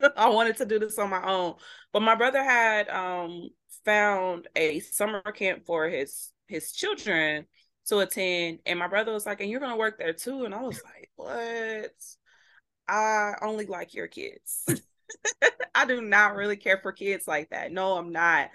[0.16, 1.54] I wanted to do this on my own.
[1.92, 3.50] But my brother had um
[3.84, 7.46] found a summer camp for his his children
[7.86, 8.60] to attend.
[8.66, 10.44] And my brother was like, and you're gonna work there too.
[10.44, 11.92] And I was like, what?
[12.88, 14.66] I only like your kids.
[15.74, 17.72] I do not really care for kids like that.
[17.72, 18.50] No, I'm not.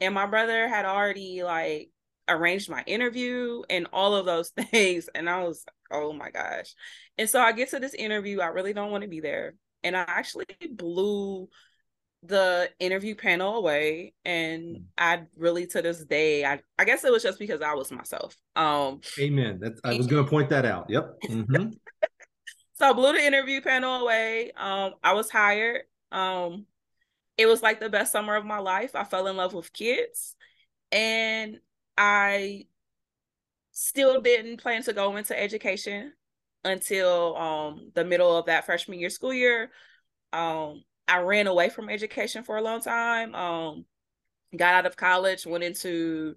[0.00, 1.90] And my brother had already like
[2.28, 5.08] arranged my interview and all of those things.
[5.14, 6.74] And I was like, oh my gosh.
[7.18, 8.40] And so I get to this interview.
[8.40, 11.48] I really don't want to be there and I actually blew
[12.22, 14.82] the interview panel away and mm.
[14.98, 18.36] I really to this day I I guess it was just because I was myself.
[18.56, 19.58] Um Amen.
[19.60, 20.90] That's I was going to point that out.
[20.90, 21.16] Yep.
[21.28, 21.70] Mm-hmm.
[22.74, 24.52] so I blew the interview panel away.
[24.56, 25.82] Um I was hired.
[26.12, 26.66] Um
[27.38, 28.94] it was like the best summer of my life.
[28.94, 30.36] I fell in love with kids
[30.92, 31.58] and
[31.96, 32.66] I
[33.72, 36.12] still didn't plan to go into education
[36.64, 39.70] until um the middle of that freshman year school year.
[40.32, 43.34] Um, I ran away from education for a long time.
[43.34, 43.84] Um,
[44.56, 46.36] got out of college, went into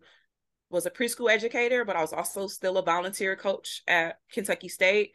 [0.70, 5.14] was a preschool educator, but I was also still a volunteer coach at Kentucky State.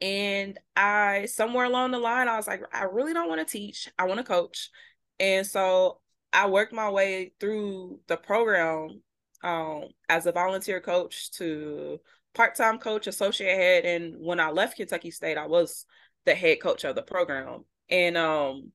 [0.00, 3.88] And I somewhere along the line, I was like, I really don't want to teach.
[3.98, 4.70] I want to coach.
[5.18, 6.00] And so
[6.32, 9.02] I worked my way through the program
[9.42, 12.00] um, as a volunteer coach to
[12.34, 15.86] part-time coach, associate head, and when I left Kentucky State, I was
[16.24, 17.64] the head coach of the program.
[17.88, 18.72] And um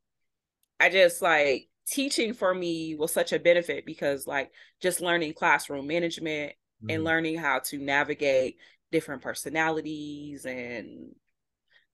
[0.80, 5.88] I just like teaching for me was such a benefit because like just learning classroom
[5.88, 6.90] management mm-hmm.
[6.90, 8.58] and learning how to navigate
[8.92, 11.16] different personalities and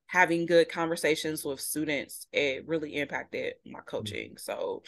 [0.08, 3.88] having good conversations with students it really impacted my mm-hmm.
[3.88, 4.38] coaching mm-hmm.
[4.38, 4.84] so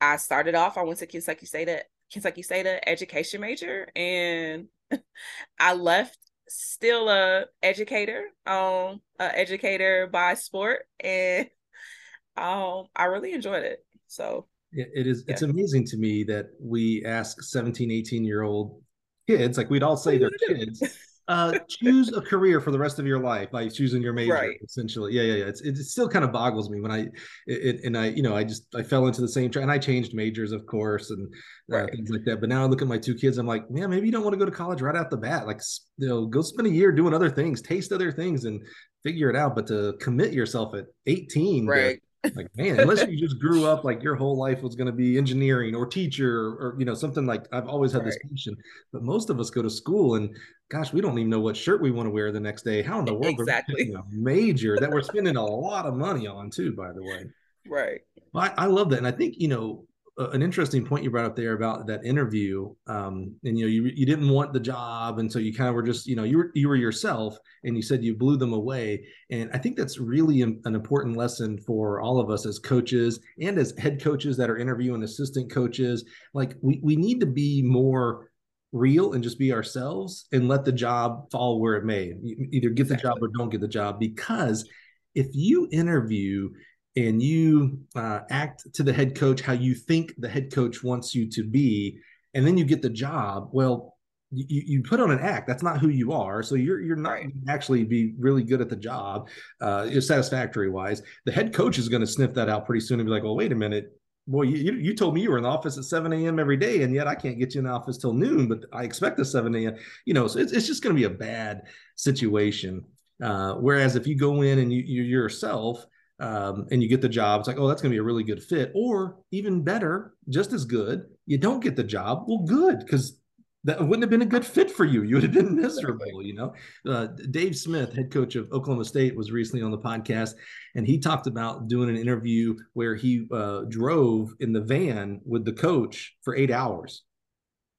[0.00, 1.68] i started off i went to kentucky state
[2.12, 4.66] kentucky state education major and
[5.58, 6.18] I left
[6.48, 11.48] still a educator, um, a educator by sport, and
[12.36, 13.84] um, I really enjoyed it.
[14.06, 15.24] So it is.
[15.26, 15.34] Yeah.
[15.34, 18.82] It's amazing to me that we ask 17, 18 year old
[19.26, 20.82] kids, like we'd all say they're kids.
[21.28, 24.34] uh, choose a career for the rest of your life by choosing your major.
[24.34, 24.56] Right.
[24.62, 25.44] Essentially, yeah, yeah, yeah.
[25.44, 27.08] It's, it still kind of boggles me when I
[27.46, 29.78] it, and I you know I just I fell into the same track and I
[29.78, 31.32] changed majors, of course, and
[31.72, 31.90] uh, right.
[31.90, 32.40] things like that.
[32.40, 34.34] But now I look at my two kids, I'm like, man, maybe you don't want
[34.34, 35.46] to go to college right out the bat.
[35.46, 35.60] Like,
[35.96, 38.62] you know, go spend a year doing other things, taste other things, and
[39.02, 39.54] figure it out.
[39.54, 41.94] But to commit yourself at 18, right.
[41.94, 42.00] To,
[42.34, 45.18] like man unless you just grew up like your whole life was going to be
[45.18, 48.06] engineering or teacher or you know something like i've always had right.
[48.06, 48.56] this passion
[48.92, 50.34] but most of us go to school and
[50.70, 52.98] gosh we don't even know what shirt we want to wear the next day how
[52.98, 53.82] in the world exactly.
[53.82, 57.02] are we a major that we're spending a lot of money on too by the
[57.02, 57.24] way
[57.68, 58.00] right
[58.32, 59.84] well, I, I love that and i think you know
[60.16, 63.90] an interesting point you brought up there about that interview um, and you know you,
[63.96, 66.38] you didn't want the job and so you kind of were just you know you
[66.38, 69.98] were you were yourself and you said you blew them away and i think that's
[69.98, 74.50] really an important lesson for all of us as coaches and as head coaches that
[74.50, 76.04] are interviewing assistant coaches.
[76.32, 78.30] Like we, we need to be more
[78.72, 82.12] real and just be ourselves and let the job fall where it may
[82.50, 84.68] either get the job or don't get the job because
[85.14, 86.50] if you interview
[86.96, 91.14] and you uh, act to the head coach how you think the head coach wants
[91.14, 91.98] you to be,
[92.34, 93.94] and then you get the job, well,
[94.30, 95.46] you, you put on an act.
[95.46, 96.42] That's not who you are.
[96.42, 99.28] So you're you're not actually be really good at the job,
[99.60, 101.02] uh, satisfactory wise.
[101.24, 103.36] The head coach is going to sniff that out pretty soon and be like, well,
[103.36, 103.92] wait a minute.
[104.26, 106.38] Boy, you, you told me you were in the office at 7 a.m.
[106.38, 108.84] every day, and yet I can't get you in the office till noon, but I
[108.84, 109.76] expect a 7 a.m.
[110.06, 112.84] You know, so it's, it's just going to be a bad situation.
[113.22, 115.86] Uh, whereas if you go in and you, you yourself
[116.20, 118.24] um, and you get the job, it's like, oh, that's going to be a really
[118.24, 118.72] good fit.
[118.74, 122.24] Or even better, just as good, you don't get the job.
[122.26, 123.20] Well, good, because
[123.64, 125.02] that wouldn't have been a good fit for you.
[125.02, 126.54] You would have been miserable, you know.
[126.86, 130.34] Uh, Dave Smith, head coach of Oklahoma State, was recently on the podcast,
[130.74, 135.44] and he talked about doing an interview where he uh, drove in the van with
[135.44, 137.04] the coach for eight hours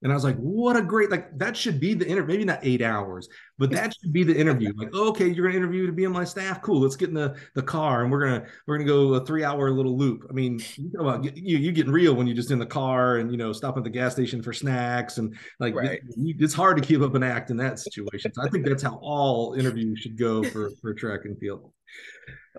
[0.04, 2.60] and I was like, what a great, like, that should be the interview, maybe not
[2.62, 3.28] eight hours,
[3.58, 4.72] but that should be the interview.
[4.76, 6.62] Like, okay, you're gonna interview to be on my staff.
[6.62, 6.82] Cool.
[6.82, 9.72] Let's get in the, the car and we're gonna, we're gonna go a three hour
[9.72, 10.28] little loop.
[10.30, 13.32] I mean, you know you, you getting real when you're just in the car and,
[13.32, 15.18] you know, stop at the gas station for snacks.
[15.18, 15.94] And like, right.
[15.94, 18.34] it, it's hard to keep up an act in that situation.
[18.34, 21.72] So I think that's how all interviews should go for, for track and field.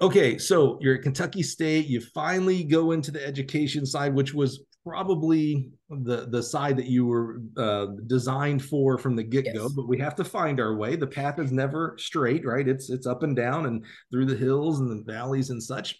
[0.02, 1.86] Okay, so you're at Kentucky State.
[1.86, 7.06] You finally go into the education side, which was probably the the side that you
[7.06, 9.64] were uh, designed for from the get go.
[9.64, 9.72] Yes.
[9.72, 10.94] But we have to find our way.
[10.94, 12.66] The path is never straight, right?
[12.66, 15.98] It's it's up and down and through the hills and the valleys and such.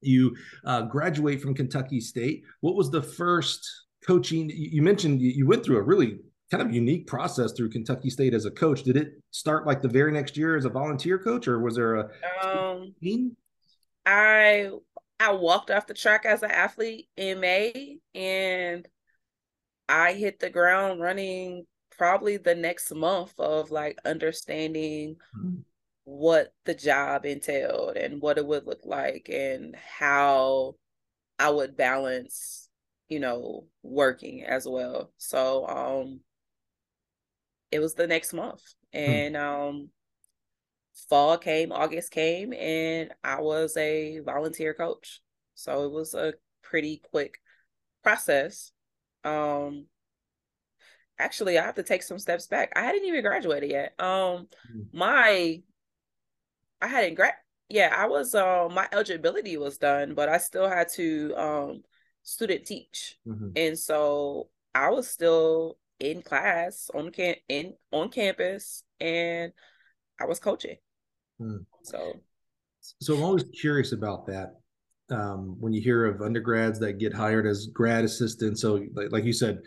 [0.00, 2.42] You uh, graduate from Kentucky State.
[2.60, 3.68] What was the first
[4.06, 4.50] coaching?
[4.52, 6.18] You mentioned you went through a really
[6.50, 8.82] kind of unique process through Kentucky State as a coach.
[8.82, 11.94] Did it start like the very next year as a volunteer coach, or was there
[11.96, 12.10] a
[12.44, 12.94] um.
[14.06, 14.70] I
[15.20, 18.86] I walked off the track as an athlete in May, and
[19.88, 21.66] I hit the ground running
[21.98, 25.60] probably the next month of like understanding mm-hmm.
[26.04, 30.76] what the job entailed and what it would look like and how
[31.38, 32.68] I would balance,
[33.08, 35.12] you know, working as well.
[35.18, 36.20] So um
[37.72, 38.62] it was the next month.
[38.92, 38.98] Hmm.
[38.98, 39.90] And um
[41.08, 45.20] fall came, August came, and I was a volunteer coach.
[45.54, 47.38] So it was a pretty quick
[48.02, 48.72] process.
[49.24, 49.86] Um
[51.18, 52.72] actually I have to take some steps back.
[52.76, 53.94] I hadn't even graduated yet.
[53.98, 54.86] Um mm.
[54.92, 55.62] my
[56.80, 57.34] I hadn't grad
[57.68, 61.82] yeah, I was um my eligibility was done, but I still had to um
[62.22, 63.18] student teach.
[63.26, 63.50] Mm-hmm.
[63.56, 69.52] And so I was still in class on can in on campus and
[70.20, 70.76] I was coaching.
[71.38, 71.58] Hmm.
[71.82, 72.20] So
[72.80, 74.54] so I'm always curious about that.
[75.10, 79.24] Um, when you hear of undergrads that get hired as grad assistants, so like, like
[79.24, 79.60] you said,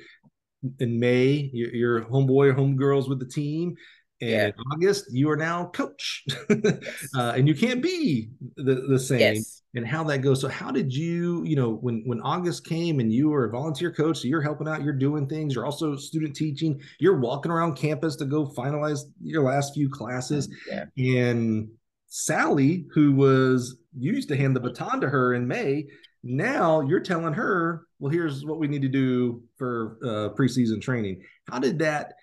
[0.79, 3.75] in May, you're, you're homeboy or homegirls with the team,
[4.21, 4.63] and yeah.
[4.71, 7.09] August, you are now coach, yes.
[7.15, 9.19] uh, and you can't be the, the same.
[9.19, 9.57] Yes.
[9.73, 10.41] And how that goes.
[10.41, 13.89] So, how did you, you know, when when August came and you were a volunteer
[13.89, 17.75] coach, so you're helping out, you're doing things, you're also student teaching, you're walking around
[17.75, 20.85] campus to go finalize your last few classes, yeah.
[20.97, 21.69] and
[22.07, 25.87] Sally, who was you used to hand the baton to her in May,
[26.23, 31.21] now you're telling her, well, here's what we need to do for uh, preseason training.
[31.49, 32.13] How did that?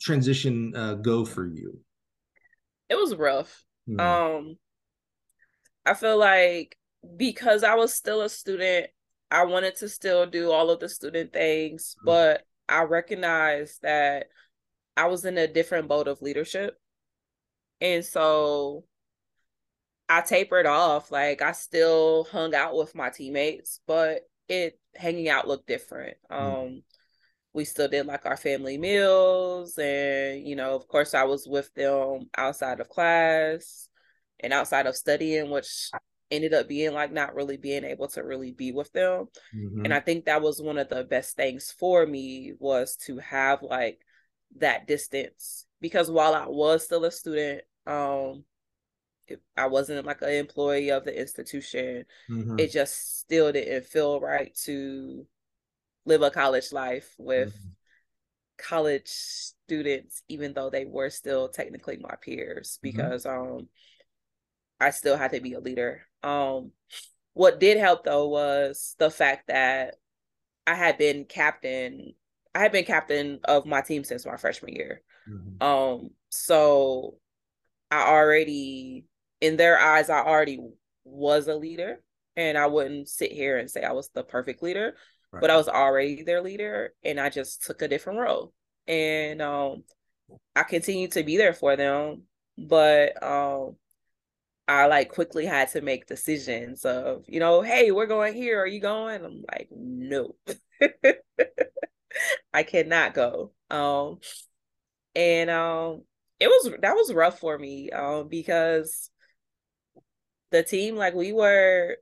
[0.00, 1.78] Transition uh, go for you?
[2.88, 3.64] It was rough.
[3.88, 4.00] Mm.
[4.00, 4.56] Um,
[5.86, 6.76] I feel like
[7.16, 8.88] because I was still a student,
[9.30, 12.06] I wanted to still do all of the student things, mm.
[12.06, 14.26] but I recognized that
[14.96, 16.78] I was in a different boat of leadership.
[17.80, 18.84] And so
[20.08, 21.10] I tapered off.
[21.10, 26.16] Like I still hung out with my teammates, but it hanging out looked different.
[26.30, 26.36] Mm.
[26.36, 26.82] Um mm.
[27.54, 31.72] We still did like our family meals and you know, of course I was with
[31.74, 33.88] them outside of class
[34.40, 35.90] and outside of studying, which
[36.30, 39.28] ended up being like not really being able to really be with them.
[39.54, 39.84] Mm-hmm.
[39.84, 43.62] And I think that was one of the best things for me was to have
[43.62, 44.00] like
[44.58, 48.44] that distance because while I was still a student, um
[49.56, 52.04] I wasn't like an employee of the institution.
[52.28, 52.58] Mm-hmm.
[52.58, 55.26] It just still didn't feel right to
[56.06, 57.68] live a college life with mm-hmm.
[58.58, 62.96] college students, even though they were still technically my peers, mm-hmm.
[62.96, 63.56] because mm-hmm.
[63.56, 63.68] um
[64.80, 66.02] I still had to be a leader.
[66.22, 66.72] Um
[67.32, 69.96] what did help though was the fact that
[70.66, 72.14] I had been captain
[72.54, 75.02] I had been captain of my team since my freshman year.
[75.28, 75.62] Mm-hmm.
[75.66, 77.16] Um so
[77.90, 79.06] I already
[79.40, 80.58] in their eyes, I already
[81.04, 82.00] was a leader.
[82.36, 84.96] And I wouldn't sit here and say I was the perfect leader,
[85.40, 88.52] but I was already their leader and I just took a different role.
[88.86, 89.84] And um
[90.56, 92.22] I continued to be there for them,
[92.58, 93.76] but um
[94.66, 98.62] I like quickly had to make decisions of, you know, hey, we're going here.
[98.62, 99.24] Are you going?
[99.24, 100.34] I'm like, no.
[102.52, 103.52] I cannot go.
[103.70, 104.18] Um
[105.14, 106.02] and um
[106.40, 109.10] it was that was rough for me um because
[110.50, 111.96] the team, like we were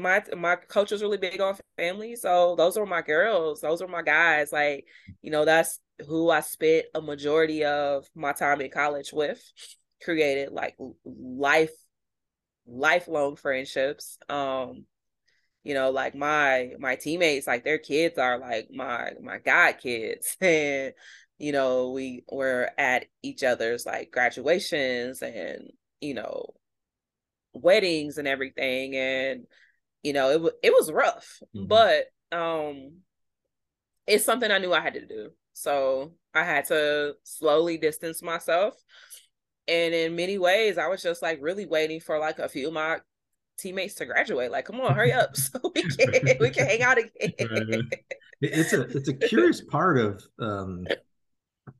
[0.00, 2.16] my my coach was really big on family.
[2.16, 3.60] So those were my girls.
[3.60, 4.52] Those were my guys.
[4.52, 4.86] Like,
[5.22, 9.42] you know, that's who I spent a majority of my time in college with.
[10.02, 11.72] Created like life
[12.66, 14.18] lifelong friendships.
[14.28, 14.86] Um,
[15.64, 20.36] you know, like my my teammates, like their kids are like my my god kids.
[20.42, 20.94] And,
[21.38, 26.54] you know, we were at each other's like graduations and, you know,
[27.52, 29.46] weddings and everything and
[30.02, 31.66] you know it was it was rough mm-hmm.
[31.66, 32.92] but um
[34.06, 35.30] it's something i knew i had to do.
[35.52, 38.74] So i had to slowly distance myself.
[39.68, 42.74] And in many ways i was just like really waiting for like a few of
[42.74, 42.98] my
[43.58, 44.50] teammates to graduate.
[44.50, 47.88] Like come on hurry up so we can we can hang out again.
[48.42, 50.86] It's a it's a curious part of um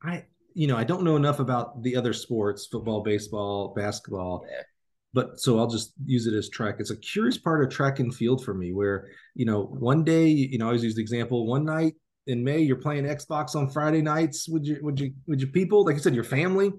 [0.03, 4.45] i you know i don't know enough about the other sports football baseball basketball.
[4.47, 4.61] Yeah
[5.13, 6.75] but so I'll just use it as track.
[6.79, 10.27] It's a curious part of track and field for me where, you know, one day,
[10.27, 11.95] you know, I always use the example, one night
[12.27, 15.83] in May, you're playing Xbox on Friday nights with your with your with your people,
[15.85, 16.71] like I said, your family.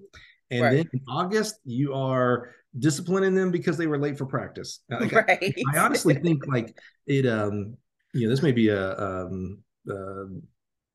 [0.50, 0.76] And right.
[0.76, 4.80] then in August, you are disciplining them because they were late for practice.
[4.90, 5.38] Like right.
[5.42, 7.76] I, I, honestly think like it um,
[8.14, 9.58] you know, this may be a um
[9.90, 10.24] uh,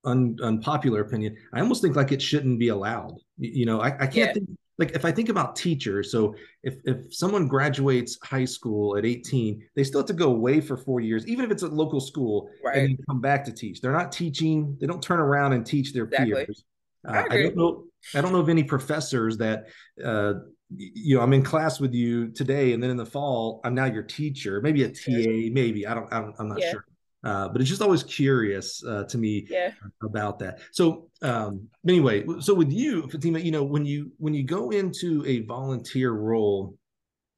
[0.06, 1.36] un, unpopular opinion.
[1.54, 3.17] I almost think like it shouldn't be allowed.
[3.38, 4.34] You, you know, I, I can't yeah.
[4.34, 9.05] think like if I think about teachers, so if if someone graduates high school at
[9.05, 11.99] 18, they still have to go away for four years, even if it's a local
[11.99, 12.77] school, right.
[12.77, 13.81] and come back to teach.
[13.81, 16.45] They're not teaching, they don't turn around and teach their exactly.
[16.45, 16.63] peers.
[17.07, 17.83] Uh, I, I, don't know.
[18.15, 19.67] I don't know of any professors that
[20.03, 20.33] uh,
[20.75, 23.85] you know, I'm in class with you today, and then in the fall, I'm now
[23.85, 24.61] your teacher.
[24.61, 26.11] Maybe a TA, maybe I don't.
[26.11, 26.71] I am not yeah.
[26.71, 26.85] sure.
[27.23, 29.71] Uh, but it's just always curious uh, to me yeah.
[30.03, 30.60] about that.
[30.71, 35.25] So um, anyway, so with you, Fatimah, you know, when you when you go into
[35.25, 36.77] a volunteer role,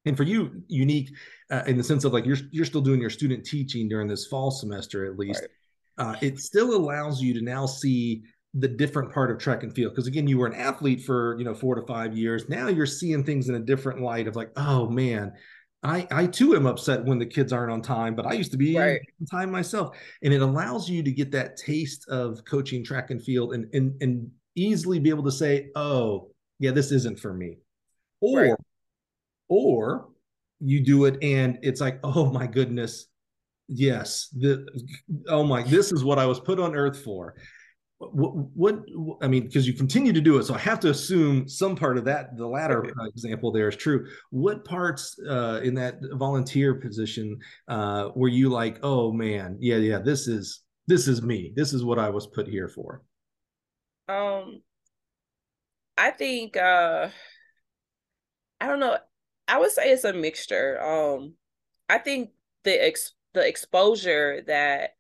[0.06, 1.12] and for you, unique
[1.50, 4.28] uh, in the sense of like you're you're still doing your student teaching during this
[4.28, 5.42] fall semester at least.
[5.42, 6.08] Right.
[6.08, 8.24] Uh, it still allows you to now see
[8.56, 11.46] the different part of track and field because again you were an athlete for you
[11.46, 14.50] know four to five years now you're seeing things in a different light of like
[14.56, 15.32] oh man
[15.84, 18.58] I I too am upset when the kids aren't on time, but I used to
[18.58, 19.00] be right.
[19.22, 19.96] on time myself.
[20.24, 24.02] And it allows you to get that taste of coaching track and field and and
[24.02, 27.60] and easily be able to say, oh, yeah, this isn't for me.
[28.20, 28.54] Or right.
[29.48, 30.10] or
[30.60, 33.08] you do it and it's like, oh my goodness,
[33.70, 34.68] yes, the
[35.30, 37.36] oh my, this is what I was put on earth for
[38.00, 38.80] what, what,
[39.22, 41.98] I mean, because you continue to do it, so I have to assume some part
[41.98, 44.08] of that, the latter uh, example there is true.
[44.30, 47.38] What parts uh, in that volunteer position
[47.68, 51.54] uh, were you like, oh man, yeah, yeah, this is this is me.
[51.56, 53.04] This is what I was put here for.
[54.08, 54.62] Um,
[55.98, 57.10] I think uh,
[58.62, 58.98] I don't know.
[59.48, 60.82] I would say it's a mixture.
[60.82, 61.34] Um,
[61.90, 62.30] I think
[62.64, 64.96] the ex the exposure that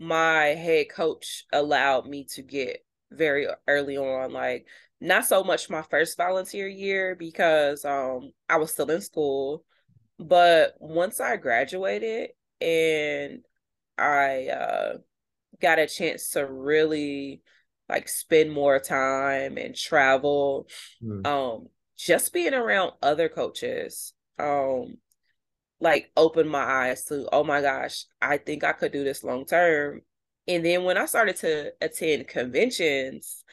[0.00, 2.82] my head coach allowed me to get
[3.12, 4.66] very early on like
[4.98, 9.62] not so much my first volunteer year because um I was still in school
[10.18, 12.30] but once I graduated
[12.62, 13.44] and
[13.98, 14.92] I uh
[15.60, 17.42] got a chance to really
[17.90, 20.66] like spend more time and travel
[21.04, 21.26] mm.
[21.26, 21.66] um
[21.98, 24.96] just being around other coaches um
[25.80, 29.44] like opened my eyes to oh my gosh i think i could do this long
[29.44, 30.02] term.
[30.46, 33.44] And then when i started to attend conventions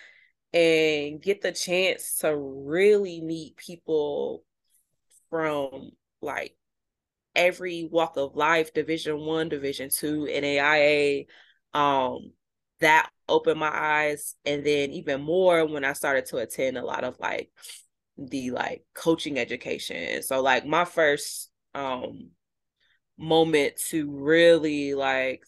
[0.54, 4.44] and get the chance to really meet people
[5.30, 6.56] from like
[7.36, 11.26] every walk of life division one division two naia
[11.74, 12.32] um
[12.80, 14.36] that opened my eyes.
[14.46, 17.52] And then even more when i started to attend a lot of like
[18.18, 20.24] the like coaching education.
[20.24, 22.30] So like my first um
[23.18, 25.44] moment to really like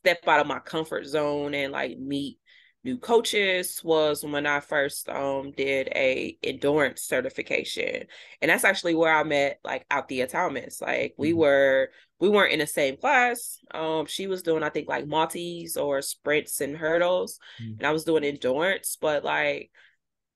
[0.00, 2.38] step out of my comfort zone and like meet
[2.84, 8.04] new coaches was when I first um did a endurance certification.
[8.42, 10.80] And that's actually where I met like Althea Thomas.
[10.80, 11.38] Like we mm-hmm.
[11.38, 11.90] were
[12.20, 13.58] we weren't in the same class.
[13.72, 17.78] Um she was doing I think like multis or sprints and hurdles mm-hmm.
[17.78, 19.70] and I was doing endurance, but like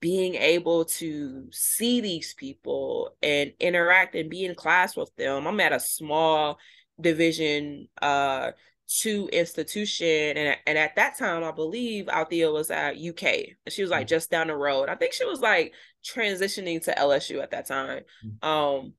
[0.00, 5.46] being able to see these people and interact and be in class with them.
[5.46, 6.58] I'm at a small
[7.00, 8.50] division uh
[8.88, 13.82] two institution and, and at that time i believe althea was at uk and she
[13.82, 14.08] was like mm-hmm.
[14.08, 18.02] just down the road i think she was like transitioning to lsu at that time
[18.24, 18.48] mm-hmm.
[18.48, 18.94] um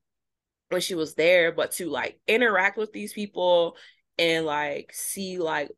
[0.70, 3.76] when she was there but to like interact with these people
[4.20, 5.72] and like see like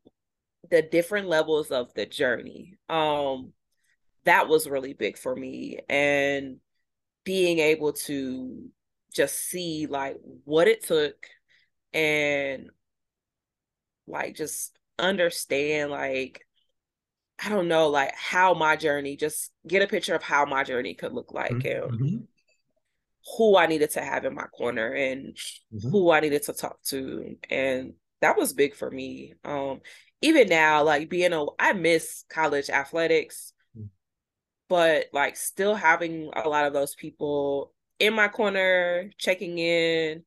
[0.70, 3.52] the different levels of the journey um
[4.24, 6.58] that was really big for me and
[7.24, 8.68] being able to
[9.12, 11.14] just see like what it took
[11.92, 12.70] and
[14.06, 16.46] like just understand like
[17.44, 20.94] I don't know like how my journey just get a picture of how my journey
[20.94, 21.84] could look like mm-hmm.
[21.84, 22.16] and mm-hmm.
[23.36, 25.36] who I needed to have in my corner and
[25.74, 25.90] mm-hmm.
[25.90, 29.80] who I needed to talk to and that was big for me um
[30.22, 33.52] even now like being a I miss college athletics.
[34.68, 40.22] But like still having a lot of those people in my corner checking in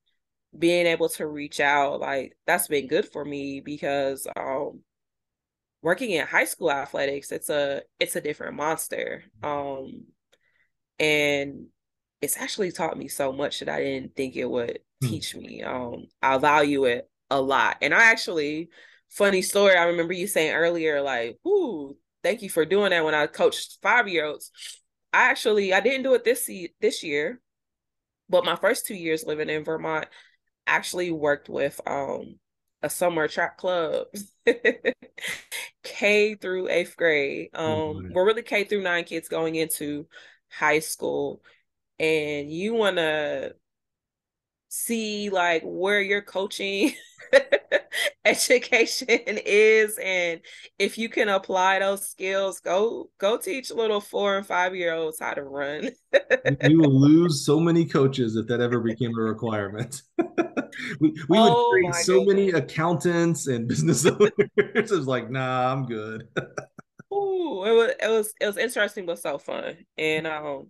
[0.58, 4.80] being able to reach out like that's been good for me because um
[5.82, 10.06] working in high school athletics it's a it's a different monster um
[11.00, 11.66] and
[12.22, 15.08] it's actually taught me so much that I didn't think it would hmm.
[15.08, 18.70] teach me um I value it a lot and I actually
[19.10, 23.14] funny story I remember you saying earlier like ooh thank you for doing that when
[23.14, 24.52] I coached 5 year olds
[25.14, 26.50] I actually I didn't do it this
[26.82, 27.40] this year
[28.28, 30.08] but my first 2 years living in Vermont
[30.66, 32.40] actually worked with um
[32.82, 34.08] a summer track club
[35.84, 37.50] K through eighth grade.
[37.54, 38.14] Um mm-hmm.
[38.14, 40.08] we're really K through nine kids going into
[40.50, 41.44] high school
[42.00, 43.52] and you wanna
[44.76, 46.94] see like where you're coaching
[48.26, 50.42] education is and
[50.78, 55.18] if you can apply those skills go go teach little four and five year olds
[55.20, 55.90] how to run
[56.64, 60.02] you will lose so many coaches if that ever became a requirement
[61.00, 62.36] we, we oh, would train so goodness.
[62.36, 66.28] many accountants and business owners it was like nah i'm good
[67.14, 70.68] Ooh, it was it was it was interesting but so fun and um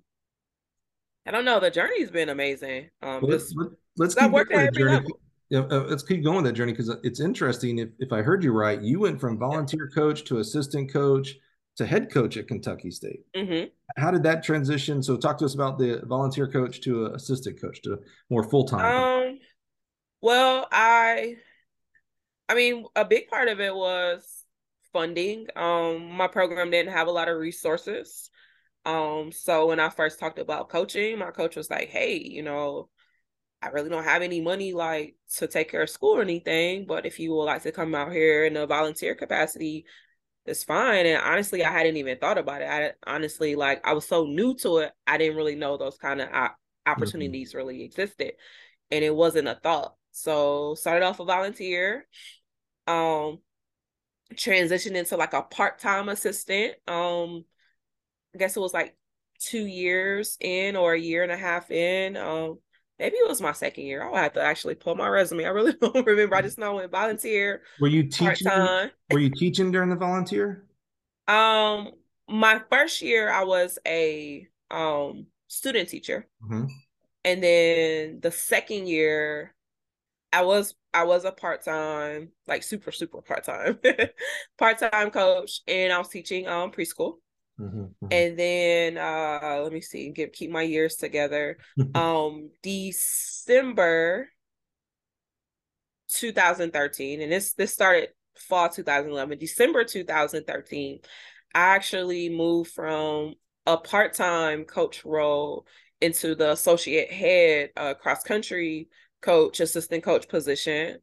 [1.27, 1.59] I don't know.
[1.59, 2.89] The journey's been amazing.
[3.01, 5.07] Um, well, just, let's, let's keep going that journey.
[5.53, 7.79] Uh, let's keep going that journey because it's interesting.
[7.79, 11.35] If if I heard you right, you went from volunteer coach to assistant coach
[11.77, 13.21] to head coach at Kentucky State.
[13.35, 13.67] Mm-hmm.
[13.97, 15.03] How did that transition?
[15.03, 19.29] So, talk to us about the volunteer coach to assistant coach to more full time.
[19.29, 19.39] Um,
[20.21, 21.35] well, I,
[22.49, 24.43] I mean, a big part of it was
[24.93, 25.47] funding.
[25.55, 28.29] Um, my program didn't have a lot of resources.
[28.85, 32.89] Um, so when I first talked about coaching, my coach was like, "Hey, you know,
[33.65, 37.05] I really don't have any money like to take care of school or anything, but
[37.05, 39.85] if you would like to come out here in a volunteer capacity,
[40.45, 42.69] it's fine." And honestly, I hadn't even thought about it.
[42.69, 46.21] I honestly like I was so new to it, I didn't really know those kind
[46.21, 46.91] of mm-hmm.
[46.91, 47.57] opportunities mm-hmm.
[47.57, 48.33] really existed,
[48.91, 49.95] and it wasn't a thought.
[50.11, 52.07] So started off a volunteer,
[52.87, 53.39] um,
[54.33, 56.75] transitioned into like a part time assistant.
[56.87, 57.45] Um,
[58.35, 58.95] I guess it was like
[59.39, 62.17] two years in or a year and a half in.
[62.17, 62.59] Um,
[62.99, 64.03] maybe it was my second year.
[64.03, 65.45] I'll have to actually pull my resume.
[65.45, 66.35] I really don't remember.
[66.35, 67.61] I just know I went volunteer.
[67.79, 68.47] Were you teaching?
[68.47, 68.91] Part-time.
[69.11, 70.65] Were you teaching during the volunteer?
[71.27, 71.91] Um,
[72.29, 76.65] my first year I was a um student teacher, mm-hmm.
[77.23, 79.53] and then the second year
[80.31, 83.79] I was I was a part time, like super super part time,
[84.57, 87.15] part time coach, and I was teaching um preschool.
[87.59, 88.07] Mm-hmm, mm-hmm.
[88.11, 91.57] And then uh let me see, get keep my years together.
[91.95, 94.29] um December
[96.09, 100.99] 2013, and this this started fall 2011, December 2013,
[101.53, 103.35] I actually moved from
[103.65, 105.65] a part-time coach role
[106.01, 108.89] into the associate head uh, cross country
[109.21, 110.99] coach, assistant coach position.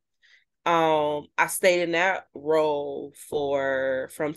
[0.65, 4.33] Um, I stayed in that role for from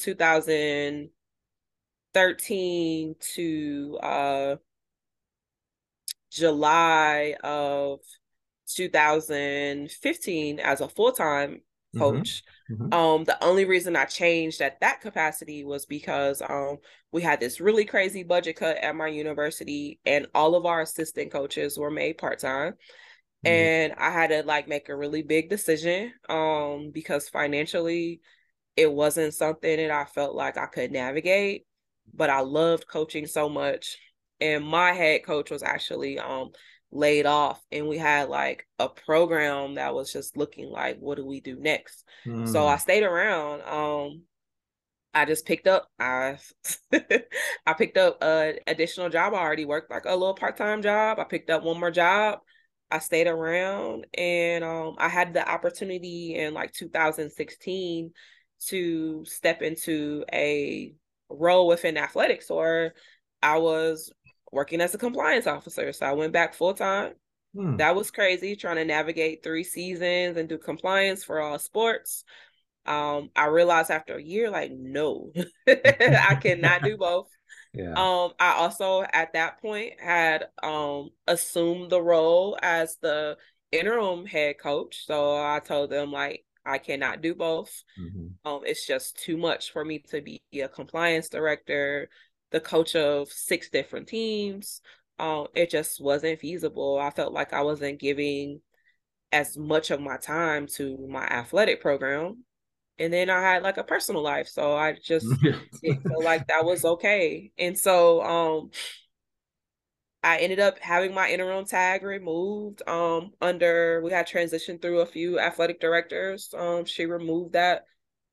[2.15, 4.55] 2013 to uh,
[6.31, 7.99] July of
[8.67, 11.99] 2015 as a full-time mm-hmm.
[11.99, 12.43] coach.
[12.71, 12.93] Mm-hmm.
[12.93, 16.77] Um, the only reason I changed at that capacity was because um
[17.11, 21.31] we had this really crazy budget cut at my university and all of our assistant
[21.31, 22.73] coaches were made part-time.
[23.45, 23.47] Mm-hmm.
[23.47, 28.21] And I had to like make a really big decision um because financially
[28.75, 31.65] it wasn't something that I felt like I could navigate,
[32.13, 33.97] but I loved coaching so much.
[34.41, 36.51] And my head coach was actually um
[36.95, 41.25] laid off and we had like a program that was just looking like what do
[41.25, 42.47] we do next mm.
[42.47, 44.21] so i stayed around um
[45.13, 46.37] i just picked up i
[47.65, 51.25] i picked up a additional job i already worked like a little part-time job i
[51.25, 52.39] picked up one more job
[52.89, 58.11] i stayed around and um i had the opportunity in like 2016
[58.67, 60.93] to step into a
[61.29, 62.93] role within athletics or
[63.41, 64.11] I was
[64.51, 65.91] working as a compliance officer.
[65.93, 67.13] So I went back full time.
[67.55, 67.77] Hmm.
[67.77, 72.23] That was crazy trying to navigate three seasons and do compliance for all sports.
[72.85, 75.31] Um, I realized after a year, like, no,
[75.67, 77.27] I cannot do both.
[77.73, 77.93] Yeah.
[77.93, 83.37] Um, I also at that point had um assumed the role as the
[83.71, 85.05] interim head coach.
[85.05, 87.83] So I told them like I cannot do both.
[87.99, 88.49] Mm-hmm.
[88.49, 92.09] Um, it's just too much for me to be a compliance director,
[92.51, 94.81] the coach of six different teams.
[95.19, 96.99] Um, it just wasn't feasible.
[96.99, 98.61] I felt like I wasn't giving
[99.31, 102.43] as much of my time to my athletic program.
[102.97, 104.47] And then I had like a personal life.
[104.47, 107.51] So I just didn't feel like that was okay.
[107.57, 108.71] And so um
[110.25, 115.05] I ended up having my interim tag removed um under we had transitioned through a
[115.05, 116.53] few athletic directors.
[116.57, 117.85] Um she removed that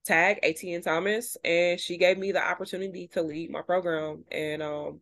[0.07, 4.24] tag ATN Thomas and she gave me the opportunity to lead my program.
[4.32, 5.01] And um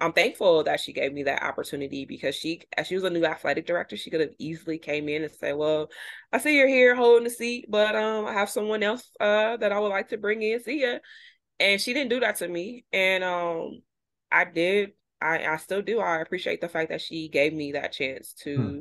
[0.00, 3.26] I'm thankful that she gave me that opportunity because she as she was a new
[3.26, 5.90] athletic director she could have easily came in and said well
[6.32, 9.72] I see you're here holding the seat but um I have someone else uh that
[9.72, 10.98] I would like to bring in see ya.
[11.60, 12.86] And she didn't do that to me.
[12.92, 13.82] And um
[14.32, 17.92] I did I I still do I appreciate the fact that she gave me that
[17.92, 18.78] chance to hmm.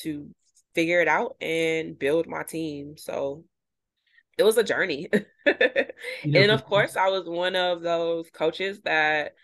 [0.00, 0.30] to
[0.74, 3.44] figure it out and build my team so
[4.40, 5.08] it was a journey.
[6.24, 9.34] and of course, I was one of those coaches that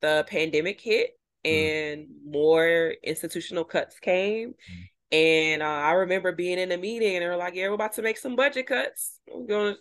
[0.00, 1.10] the pandemic hit
[1.44, 1.50] mm.
[1.50, 2.32] and mm.
[2.32, 4.50] more institutional cuts came.
[4.50, 4.88] Mm.
[5.12, 7.94] And uh, I remember being in a meeting and they were like, yeah, we're about
[7.94, 9.18] to make some budget cuts.
[9.32, 9.80] We're going to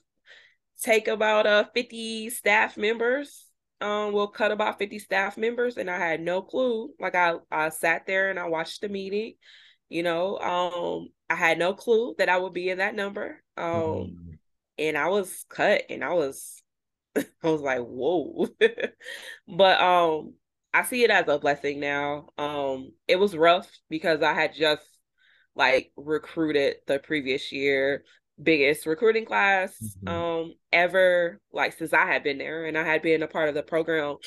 [0.82, 3.45] take about uh 50 staff members.
[3.86, 5.78] Um, we'll cut about 50 staff members.
[5.78, 6.90] And I had no clue.
[7.00, 9.36] Like I, I sat there and I watched the meeting,
[9.90, 13.44] you know, um, I had no clue that I would be in that number.
[13.56, 14.32] Um, mm-hmm.
[14.80, 16.64] and I was cut and I was
[17.16, 18.48] I was like, whoa.
[19.48, 20.34] but um
[20.74, 22.30] I see it as a blessing now.
[22.40, 24.84] Um it was rough because I had just
[25.56, 28.04] like recruited the previous year
[28.42, 30.08] biggest recruiting class mm-hmm.
[30.08, 33.56] um ever like since I had been there and I had been a part of
[33.56, 34.18] the program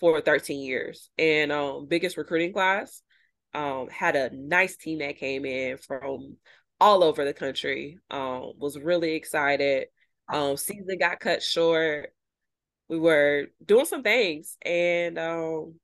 [0.00, 3.02] for 13 years and um biggest recruiting class
[3.52, 6.36] um had a nice team that came in from
[6.82, 8.00] all over the country.
[8.10, 9.86] Um, was really excited.
[10.28, 12.12] Um, season got cut short.
[12.88, 15.76] We were doing some things and um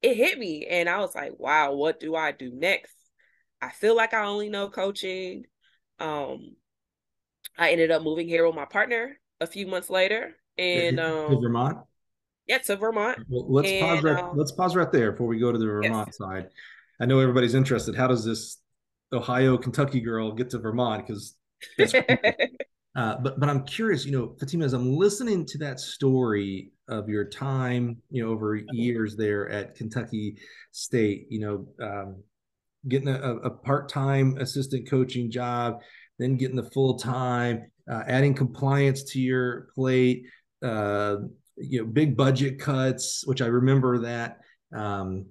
[0.00, 2.94] it hit me and I was like, wow, what do I do next?
[3.60, 5.44] I feel like I only know coaching.
[6.00, 6.56] Um
[7.58, 11.40] I ended up moving here with my partner a few months later and um to
[11.40, 11.78] Vermont.
[12.46, 13.18] Yeah, to Vermont.
[13.28, 15.66] Well, let's and, pause right um, let's pause right there before we go to the
[15.66, 16.16] Vermont yes.
[16.16, 16.48] side.
[17.00, 17.94] I know everybody's interested.
[17.94, 18.58] How does this
[19.12, 21.34] Ohio, Kentucky girl get to Vermont because
[22.96, 27.08] uh, but but I'm curious, you know, Fatimah, as I'm listening to that story of
[27.08, 30.38] your time, you know, over years there at Kentucky
[30.72, 32.22] State, you know, um,
[32.86, 35.80] getting a, a part-time assistant coaching job,
[36.18, 40.26] then getting the full-time, uh, adding compliance to your plate,
[40.62, 41.16] uh,
[41.56, 44.38] you know, big budget cuts, which I remember that,
[44.74, 45.26] um,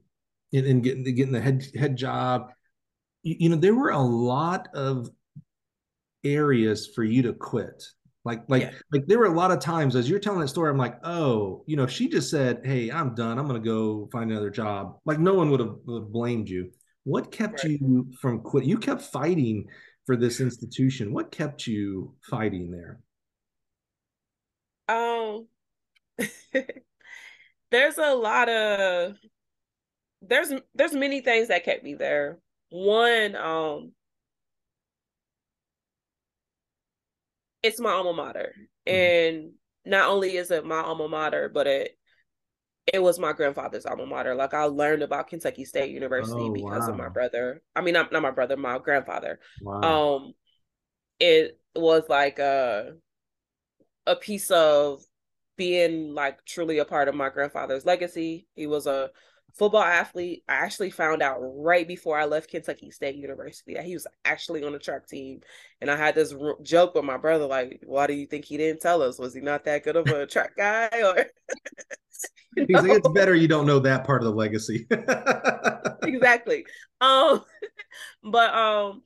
[0.53, 2.51] and, and getting getting the head head job
[3.27, 5.09] you, know, there were a lot of
[6.23, 7.83] areas for you to quit.
[8.23, 8.71] Like, like, yeah.
[8.91, 11.63] like there were a lot of times as you're telling that story, I'm like, oh,
[11.65, 15.19] you know, she just said, Hey, I'm done, I'm gonna go find another job, like
[15.19, 16.71] no one would have, would have blamed you.
[17.05, 17.79] What kept right.
[17.79, 18.65] you from quit?
[18.65, 19.67] You kept fighting
[20.07, 21.13] for this institution.
[21.13, 22.99] What kept you fighting there?
[24.89, 25.47] Um
[27.71, 29.15] there's a lot of
[30.21, 32.39] there's there's many things that kept me there.
[32.69, 33.91] One, um,
[37.63, 38.53] it's my alma mater,
[38.87, 38.95] mm-hmm.
[38.95, 39.51] and
[39.85, 41.96] not only is it my alma mater, but it
[42.93, 44.33] it was my grandfather's alma mater.
[44.33, 46.89] Like I learned about Kentucky State University oh, because wow.
[46.89, 47.61] of my brother.
[47.75, 49.39] I mean, not, not my brother, my grandfather.
[49.61, 49.81] Wow.
[49.81, 50.33] Um,
[51.19, 52.93] it was like a
[54.05, 55.01] a piece of
[55.57, 58.47] being like truly a part of my grandfather's legacy.
[58.55, 59.09] He was a
[59.57, 60.43] football athlete.
[60.47, 64.63] I actually found out right before I left Kentucky State University that he was actually
[64.63, 65.41] on the track team.
[65.81, 68.57] And I had this r- joke with my brother, like, why do you think he
[68.57, 69.19] didn't tell us?
[69.19, 70.89] Was he not that good of a track guy?
[71.03, 71.25] Or
[72.55, 74.87] He's like, it's better you don't know that part of the legacy.
[76.03, 76.65] exactly.
[77.01, 77.43] Um,
[78.23, 79.03] but um,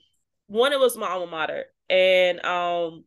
[0.47, 1.66] one, it was my alma mater.
[1.89, 3.03] And um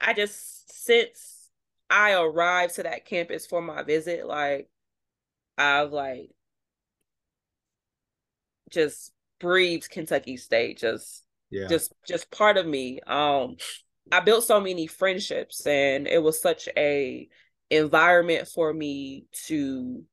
[0.00, 1.48] I just since
[1.88, 4.68] I arrived to that campus for my visit, like
[5.56, 6.30] I've like
[8.70, 11.68] just breathed Kentucky State, just yeah.
[11.68, 13.00] just just part of me.
[13.06, 13.56] Um
[14.10, 17.28] I built so many friendships and it was such a
[17.72, 20.04] environment for me to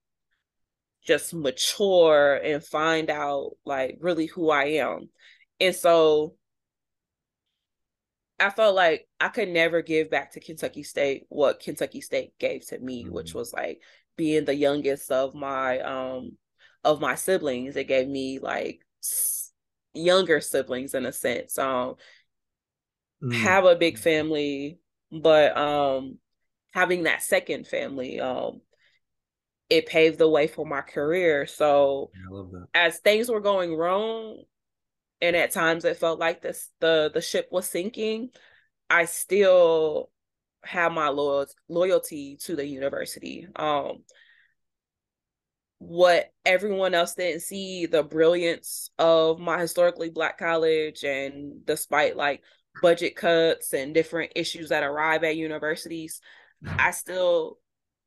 [1.06, 5.10] just mature and find out like really who I am.
[5.60, 6.36] And so
[8.40, 12.66] I felt like I could never give back to Kentucky State what Kentucky State gave
[12.68, 13.14] to me, mm-hmm.
[13.14, 13.82] which was like
[14.16, 16.38] being the youngest of my um
[16.84, 17.76] of my siblings.
[17.76, 18.80] It gave me like
[19.94, 21.58] younger siblings in a sense.
[21.58, 21.96] Um
[23.22, 23.32] mm-hmm.
[23.32, 24.80] have a big family,
[25.12, 26.20] but um
[26.72, 28.62] having that second family um
[29.70, 31.46] it paved the way for my career.
[31.46, 34.42] So yeah, as things were going wrong,
[35.22, 38.30] and at times it felt like this the the ship was sinking
[38.90, 40.10] i still
[40.64, 44.04] have my loyal, loyalty to the university um
[45.80, 52.42] what everyone else didn't see the brilliance of my historically black college and despite like
[52.82, 56.20] budget cuts and different issues that arrive at universities
[56.66, 57.58] i still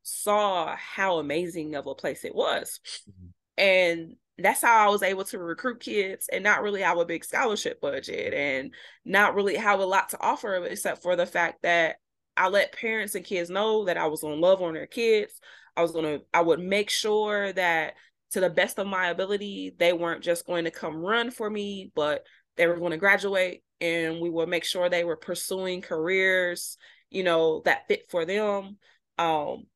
[0.02, 3.28] saw how amazing of a place it was mm-hmm.
[3.56, 7.24] and that's how I was able to recruit kids and not really have a big
[7.24, 8.72] scholarship budget and
[9.04, 11.96] not really have a lot to offer except for the fact that
[12.36, 15.38] I let parents and kids know that I was gonna love on their kids.
[15.76, 17.94] I was gonna I would make sure that
[18.32, 21.92] to the best of my ability, they weren't just going to come run for me,
[21.94, 22.24] but
[22.56, 26.78] they were going to graduate and we would make sure they were pursuing careers,
[27.14, 28.78] you know, that fit for them.
[29.18, 29.66] Um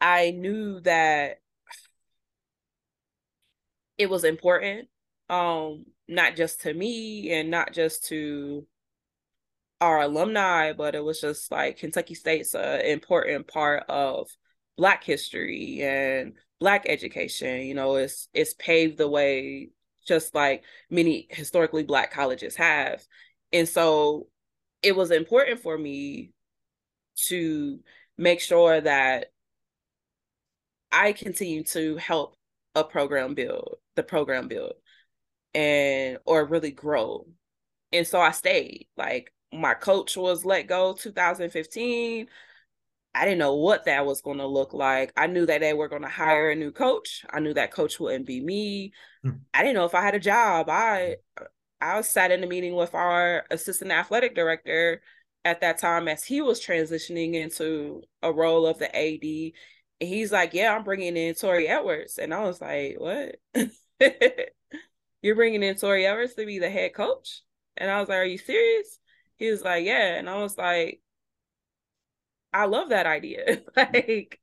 [0.00, 1.40] I knew that
[3.98, 4.88] it was important
[5.28, 8.66] um not just to me and not just to
[9.80, 14.28] our alumni but it was just like kentucky state's an important part of
[14.76, 19.68] black history and black education you know it's it's paved the way
[20.06, 23.02] just like many historically black colleges have
[23.52, 24.28] and so
[24.82, 26.30] it was important for me
[27.16, 27.80] to
[28.18, 29.26] make sure that
[30.92, 32.36] i continue to help
[32.74, 34.74] a program build the program build
[35.56, 37.26] and or really grow.
[37.92, 38.86] And so I stayed.
[38.96, 42.28] Like my coach was let go 2015.
[43.14, 45.10] I didn't know what that was going to look like.
[45.16, 47.24] I knew that they were going to hire a new coach.
[47.30, 48.92] I knew that coach wouldn't be me.
[49.24, 49.40] Mm.
[49.54, 50.68] I didn't know if I had a job.
[50.68, 51.16] I
[51.80, 55.00] I sat in a meeting with our assistant athletic director
[55.46, 59.54] at that time as he was transitioning into a role of the AD.
[60.00, 63.36] And he's like, "Yeah, I'm bringing in Torri Edwards," and I was like, "What?"
[65.22, 67.42] You're bringing in Torri Edwards to be the head coach?
[67.76, 68.98] And I was like, Are you serious?
[69.36, 70.14] He was like, Yeah.
[70.16, 71.00] And I was like,
[72.52, 73.62] I love that idea.
[73.76, 74.40] like,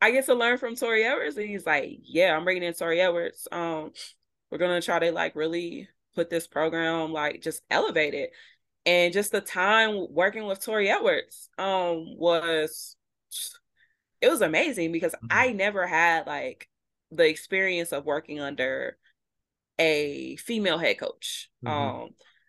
[0.00, 1.36] I get to learn from Torri Edwards.
[1.36, 3.48] And he's like, Yeah, I'm bringing in Torri Edwards.
[3.50, 3.92] Um,
[4.50, 8.32] we're gonna try to like really put this program, like just elevate it.
[8.84, 12.96] And just the time working with Torri Edwards um was
[14.20, 15.26] it was amazing because mm-hmm.
[15.30, 16.68] I never had like
[17.10, 18.96] the experience of working under
[19.78, 21.50] a female head coach.
[21.64, 22.02] Mm-hmm.
[22.02, 22.08] Um,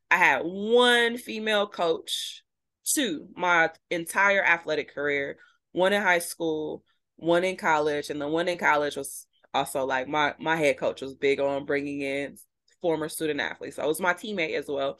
[0.10, 2.44] I had one female coach,
[2.86, 5.38] two my entire athletic career,
[5.72, 6.84] one in high school,
[7.16, 11.02] one in college, and the one in college was also like my my head coach
[11.02, 12.38] was big on bringing in
[12.82, 13.78] former student athletes.
[13.78, 15.00] So it was my teammate as well.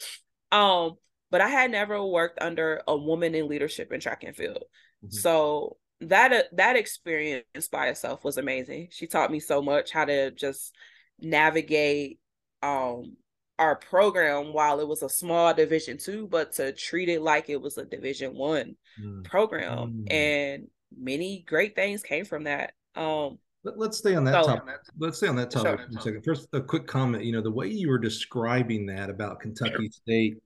[0.52, 0.94] Um,
[1.34, 4.66] but I had never worked under a woman in leadership in track and field.
[5.04, 5.16] Mm-hmm.
[5.16, 8.90] So that uh, that experience by itself was amazing.
[8.92, 10.76] She taught me so much how to just
[11.20, 12.20] navigate
[12.62, 13.18] um
[13.58, 17.62] our program while it was a small division 2 but to treat it like it
[17.62, 19.24] was a division 1 mm.
[19.24, 20.12] program mm.
[20.12, 20.68] and
[20.98, 24.76] many great things came from that um Let, us stay on that so, topic.
[24.98, 25.88] Let's stay on that topic sure.
[25.92, 26.24] for a second.
[26.24, 27.24] First, a quick comment.
[27.24, 30.43] You know, the way you were describing that about Kentucky State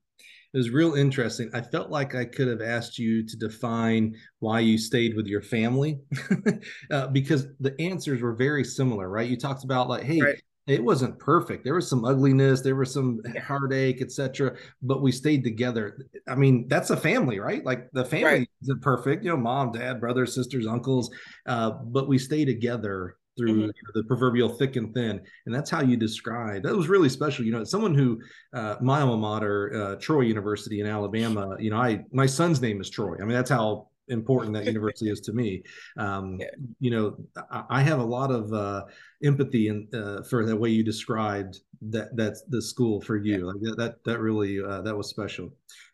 [0.57, 1.51] it was real interesting.
[1.53, 5.43] I felt like I could have asked you to define why you stayed with your
[5.43, 5.99] family
[6.91, 9.29] uh, because the answers were very similar, right?
[9.29, 10.41] You talked about like, hey, right.
[10.65, 11.63] it wasn't perfect.
[11.63, 14.55] There was some ugliness, there was some heartache, etc.
[14.81, 16.07] But we stayed together.
[16.27, 17.63] I mean, that's a family, right?
[17.63, 18.49] Like the family right.
[18.63, 21.11] isn't perfect, you know, mom, dad, brothers, sisters, uncles,
[21.45, 23.61] uh, but we stay together through mm-hmm.
[23.61, 27.09] you know, the proverbial thick and thin and that's how you describe that was really
[27.09, 28.19] special you know someone who
[28.53, 32.81] uh, my alma mater uh, troy university in alabama you know i my son's name
[32.81, 35.61] is troy i mean that's how important that university is to me
[35.97, 36.47] um, yeah.
[36.79, 37.15] you know
[37.51, 38.85] I, I, have a lot of uh,
[39.23, 41.59] empathy and uh, for the way you described
[41.89, 43.45] that that's the school for you yeah.
[43.45, 45.49] like that that, that really uh, that was special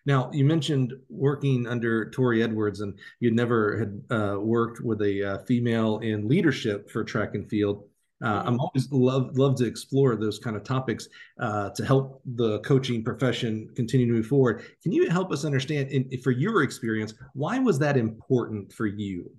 [0.05, 5.23] now, you mentioned working under Torri Edwards, and you never had uh, worked with a
[5.23, 7.85] uh, female in leadership for track and field.
[8.21, 11.07] Uh, I'm always love love to explore those kind of topics
[11.39, 14.63] uh, to help the coaching profession continue to move forward.
[14.81, 19.31] Can you help us understand, in, for your experience, why was that important for you?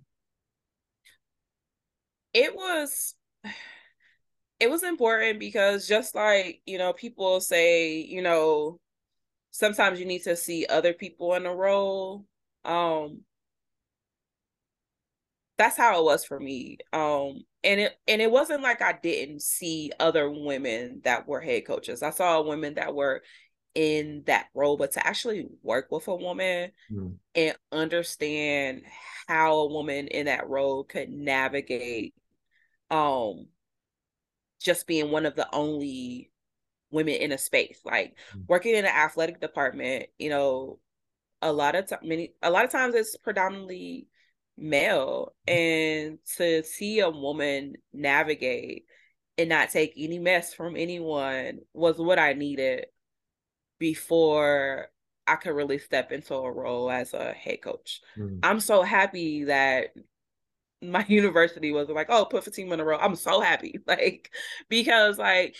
[2.33, 3.15] It was
[4.61, 8.79] it was important because just like you know people say you know
[9.55, 12.27] sometimes you need to see other people in a role.
[12.65, 13.21] Um
[15.57, 16.79] that's how it was for me.
[16.93, 21.67] Um and it and it wasn't like I didn't see other women that were head
[21.67, 22.03] coaches.
[22.03, 23.23] I saw women that were
[23.77, 27.17] in that role, but to actually work with a woman mm.
[27.37, 28.83] and understand
[29.29, 32.15] how a woman in that role could navigate
[32.91, 33.47] um
[34.61, 36.31] just being one of the only
[36.95, 38.43] women in a space like mm.
[38.49, 40.79] working in an athletic department you know
[41.43, 44.09] a lot of time many a lot of times it's predominantly
[44.57, 48.87] male and to see a woman navigate
[49.37, 52.87] and not take any mess from anyone was what i needed
[53.79, 54.87] before
[55.27, 58.39] i could really step into a role as a head coach mm.
[58.43, 59.89] i'm so happy that
[60.85, 62.99] my university was like, oh, put 15 in a row.
[62.99, 63.81] I'm so happy.
[63.87, 64.31] Like,
[64.69, 65.57] because like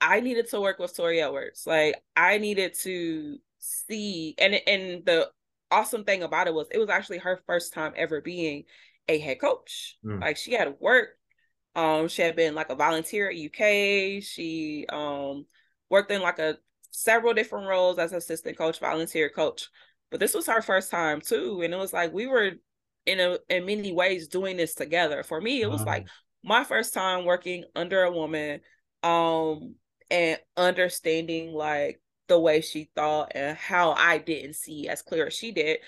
[0.00, 1.66] I needed to work with Torri Edwards.
[1.66, 5.30] Like I needed to see and and the
[5.70, 8.64] awesome thing about it was it was actually her first time ever being
[9.08, 9.96] a head coach.
[10.04, 10.20] Mm.
[10.20, 11.18] Like she had worked.
[11.74, 14.22] Um, she had been like a volunteer at UK.
[14.22, 15.46] She um
[15.90, 16.58] worked in like a
[16.90, 19.68] several different roles as assistant coach, volunteer coach.
[20.10, 21.62] But this was her first time too.
[21.62, 22.52] And it was like we were
[23.04, 25.22] in a in many ways doing this together.
[25.22, 25.92] For me, it was wow.
[25.92, 26.08] like
[26.42, 28.60] my first time working under a woman.
[29.02, 29.74] Um,
[30.10, 35.34] and understanding like the way she thought and how I didn't see as clear as
[35.34, 35.78] she did.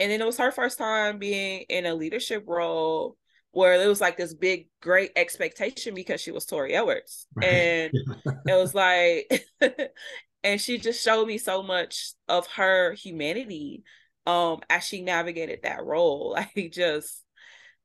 [0.00, 3.16] And then it was her first time being in a leadership role
[3.52, 7.26] where it was like this big great expectation because she was Torri Edwards.
[7.34, 7.46] Right.
[7.46, 7.92] And
[8.46, 9.46] it was like
[10.42, 13.84] and she just showed me so much of her humanity
[14.26, 16.36] um as she navigated that role.
[16.56, 17.22] Like just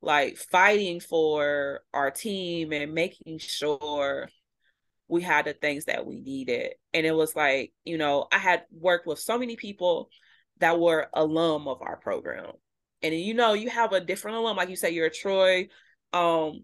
[0.01, 4.29] like fighting for our team and making sure
[5.07, 6.73] we had the things that we needed.
[6.93, 10.09] And it was like, you know, I had worked with so many people
[10.59, 12.51] that were alum of our program.
[13.01, 15.69] And you know, you have a different alum, like you say, you're a Troy
[16.13, 16.63] um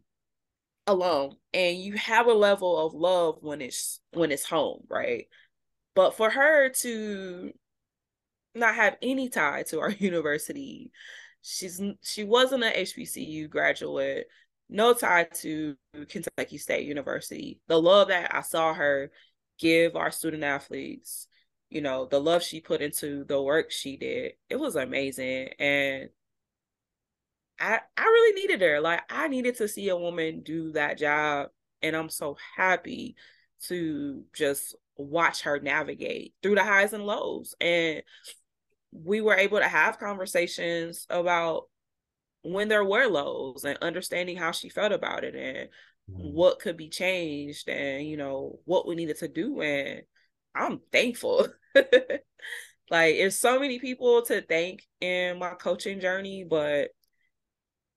[0.88, 5.28] alum, and you have a level of love when it's when it's home, right?
[5.96, 7.52] But for her to
[8.56, 10.92] not have any tie to our university,
[11.42, 14.28] she's she wasn't an HBCU graduate
[14.70, 15.76] no tie to
[16.10, 17.60] Kentucky State University.
[17.68, 19.12] The love that I saw her
[19.60, 21.28] give our student athletes,
[21.70, 25.50] you know, the love she put into the work she did, it was amazing.
[25.60, 26.10] And
[27.60, 28.82] I I really needed her.
[28.82, 31.50] Like I needed to see a woman do that job.
[31.82, 33.16] And I'm so happy
[33.68, 37.56] to just watch her navigate through the highs and lows.
[37.60, 38.04] And
[38.92, 41.68] we were able to have conversations about
[42.44, 45.70] when there were lows and understanding how she felt about it and
[46.10, 46.34] mm.
[46.34, 50.04] what could be changed and you know what we needed to do and
[50.54, 56.90] i'm thankful like there's so many people to thank in my coaching journey but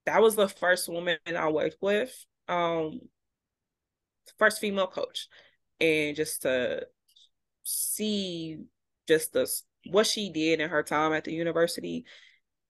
[0.06, 3.00] that was the first woman i worked with um
[4.38, 5.28] first female coach
[5.80, 6.86] and just to
[7.64, 8.58] see
[9.08, 9.50] just the
[9.90, 12.04] what she did in her time at the university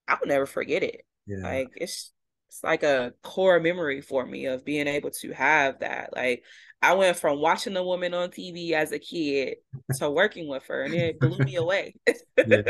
[0.07, 1.43] i'll never forget it yeah.
[1.43, 2.11] Like it's
[2.49, 6.15] it's like a core memory for me of being able to have that.
[6.15, 6.43] Like
[6.81, 9.57] I went from watching the woman on TV as a kid
[9.95, 11.95] to working with her, and it blew me away.
[12.07, 12.13] yeah,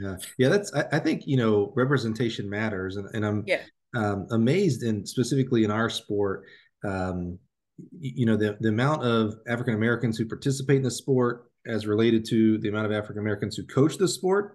[0.00, 0.48] yeah, yeah.
[0.48, 3.62] That's I, I, think you know representation matters, and, and I'm yeah.
[3.94, 6.44] um, amazed, and specifically in our sport,
[6.84, 7.38] um,
[7.98, 12.24] you know the, the amount of African Americans who participate in the sport as related
[12.30, 14.54] to the amount of African Americans who coach the sport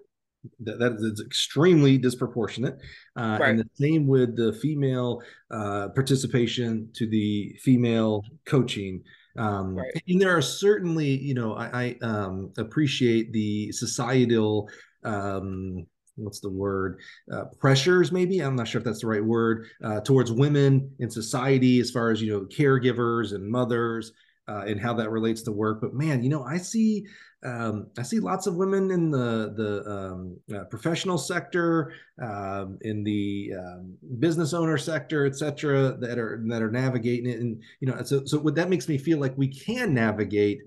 [0.59, 2.79] that, that is extremely disproportionate.
[3.15, 3.49] Uh, right.
[3.49, 5.21] And the same with the female
[5.51, 9.03] uh, participation to the female coaching.
[9.37, 10.01] Um, right.
[10.07, 14.69] And there are certainly, you know, I, I um, appreciate the societal.
[15.03, 15.85] Um,
[16.17, 16.99] what's the word
[17.33, 21.09] uh, pressures maybe i'm not sure if that's the right word uh, towards women in
[21.09, 24.13] society as far as you know caregivers and mothers
[24.47, 25.81] uh, and how that relates to work.
[25.81, 27.05] But man, you know, I see
[27.43, 33.03] um, I see lots of women in the the um, uh, professional sector, um, in
[33.03, 37.39] the um, business owner sector, et cetera, that are that are navigating it.
[37.39, 40.59] And you know, so so what that makes me feel like we can navigate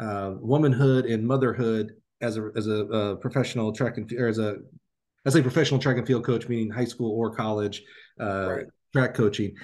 [0.00, 4.56] uh, womanhood and motherhood as a as a, a professional track and or as a
[5.26, 7.82] as a professional track and field coach, meaning high school or college
[8.20, 8.66] uh, right.
[8.92, 9.54] track coaching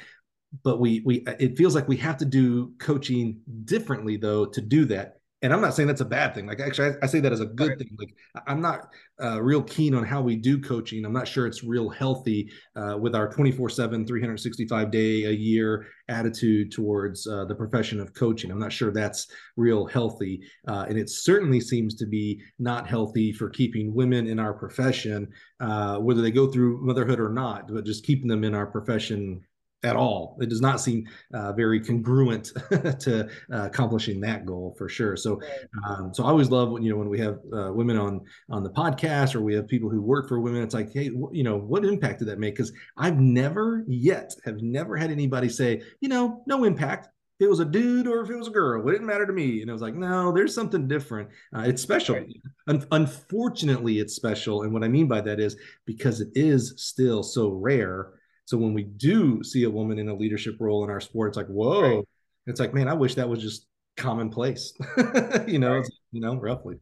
[0.65, 4.85] but we we it feels like we have to do coaching differently though to do
[4.87, 5.15] that.
[5.41, 6.47] And i'm not saying that's a bad thing.
[6.47, 7.79] Like actually i, I say that as a good right.
[7.79, 7.97] thing.
[7.99, 8.15] Like
[8.47, 8.89] i'm not
[9.23, 11.05] uh, real keen on how we do coaching.
[11.05, 15.87] I'm not sure it's real healthy uh, with our 24 7 365 day a year
[16.09, 18.51] attitude towards uh, the profession of coaching.
[18.51, 20.43] I'm not sure that's real healthy.
[20.67, 25.29] Uh, and it certainly seems to be not healthy for keeping women in our profession
[25.61, 29.41] uh, whether they go through motherhood or not but just keeping them in our profession
[29.85, 30.37] at all.
[30.41, 32.47] It does not seem uh, very congruent
[33.01, 35.17] to uh, accomplishing that goal for sure.
[35.17, 35.41] So,
[35.87, 38.65] um, so I always love when you know when we have uh, women on on
[38.65, 40.63] the podcast or we have people who work for women.
[40.63, 42.55] It's like, hey, you know, what impact did that make?
[42.55, 47.09] Because I've never yet have never had anybody say, you know, no impact.
[47.39, 49.33] If it was a dude or if it was a girl, it didn't matter to
[49.33, 49.63] me.
[49.63, 51.29] And I was like, no, there's something different.
[51.55, 52.17] Uh, it's special.
[52.17, 52.37] Right.
[52.67, 54.63] Un- unfortunately, it's special.
[54.63, 55.57] And what I mean by that is
[55.87, 58.18] because it is still so rare
[58.49, 61.37] so when we do see a woman in a leadership role in our sport, it's
[61.37, 62.05] like, whoa, right.
[62.47, 63.67] it's like, man, I wish that was just
[63.99, 64.73] commonplace,
[65.47, 65.89] you know, right.
[66.13, 66.77] you know, roughly.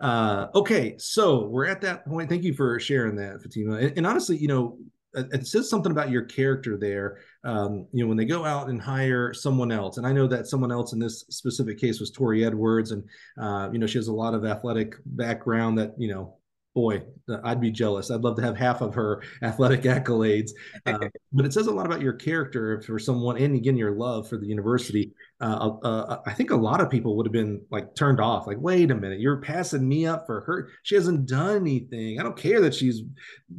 [0.00, 2.30] Uh, okay, so we're at that point.
[2.30, 3.84] Thank you for sharing that, Fatimah.
[3.84, 4.78] And, and honestly, you know,
[5.12, 7.18] it says something about your character there.
[7.44, 10.46] Um, you know, when they go out and hire someone else, and I know that
[10.46, 13.04] someone else in this specific case was Torri Edwards, and
[13.38, 16.35] uh, you know, she has a lot of athletic background that you know
[16.76, 17.02] boy,
[17.42, 18.10] I'd be jealous.
[18.10, 20.50] I'd love to have half of her athletic accolades.
[20.84, 24.28] Uh, but it says a lot about your character for someone, and again, your love
[24.28, 25.10] for the university.
[25.40, 28.46] Uh, uh, uh, I think a lot of people would have been like turned off.
[28.46, 30.68] Like, wait a minute, you're passing me up for her.
[30.82, 32.20] She hasn't done anything.
[32.20, 33.00] I don't care that she's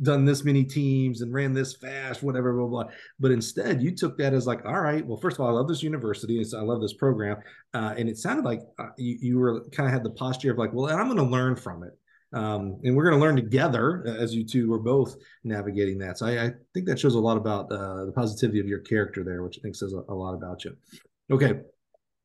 [0.03, 2.93] done this many teams and ran this fast, whatever, blah blah.
[3.19, 5.03] But instead, you took that as like, all right.
[5.03, 6.37] Well, first of all, I love this university.
[6.37, 7.37] And I love this program,
[7.73, 10.59] uh, and it sounded like uh, you, you were kind of had the posture of
[10.59, 11.97] like, well, I'm going to learn from it
[12.33, 16.17] um, and we're going to learn together as you two are both navigating that.
[16.17, 19.23] So I, I think that shows a lot about uh, the positivity of your character
[19.23, 20.75] there, which I think says a, a, lot about you.
[21.31, 21.61] Okay,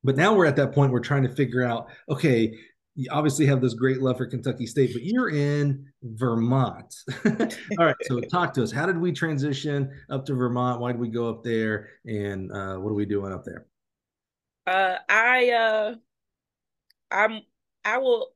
[0.02, 0.92] but now we're at that point.
[0.92, 1.88] We're trying to figure out.
[2.08, 2.52] Okay,
[2.94, 6.94] you obviously have this great love for Kentucky State, but you're in Vermont.
[7.24, 8.72] All right, so talk to us.
[8.72, 10.80] How did we transition up to Vermont?
[10.80, 11.88] Why did we go up there?
[12.04, 13.66] And uh, what are we doing up there?
[14.66, 15.94] Uh, I uh,
[17.10, 17.40] I'm
[17.84, 18.28] I will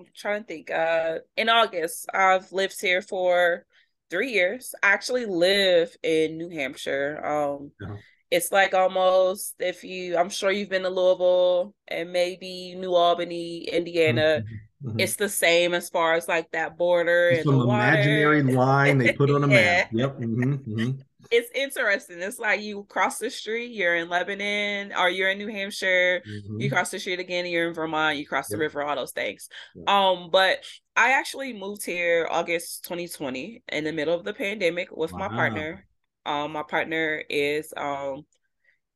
[0.00, 0.70] I'm trying to think.
[0.70, 3.66] Uh, in August, I've lived here for
[4.10, 4.74] three years.
[4.82, 7.20] I actually live in New Hampshire.
[7.24, 7.96] Um, uh-huh.
[8.30, 13.64] it's like almost if you, I'm sure you've been to Louisville and maybe New Albany,
[13.64, 14.42] Indiana.
[14.42, 14.88] Mm-hmm.
[14.88, 15.00] mm-hmm.
[15.00, 19.30] It's the same as far as like that border and some imaginary line they put
[19.30, 19.88] on a map.
[19.92, 20.18] Yep.
[20.18, 21.00] Mm-hmm.
[21.30, 22.20] It's interesting.
[22.20, 26.22] It's like you cross the street, you're in Lebanon, or you're in New Hampshire.
[26.26, 26.60] Mm-hmm.
[26.60, 28.18] You cross the street again, you're in Vermont.
[28.18, 28.58] You cross yep.
[28.58, 29.48] the river, all those things.
[29.74, 29.88] Yep.
[29.88, 30.64] Um, but
[30.96, 35.18] I actually moved here August 2020 in the middle of the pandemic with wow.
[35.18, 35.86] my partner.
[36.26, 38.26] Um, my partner is um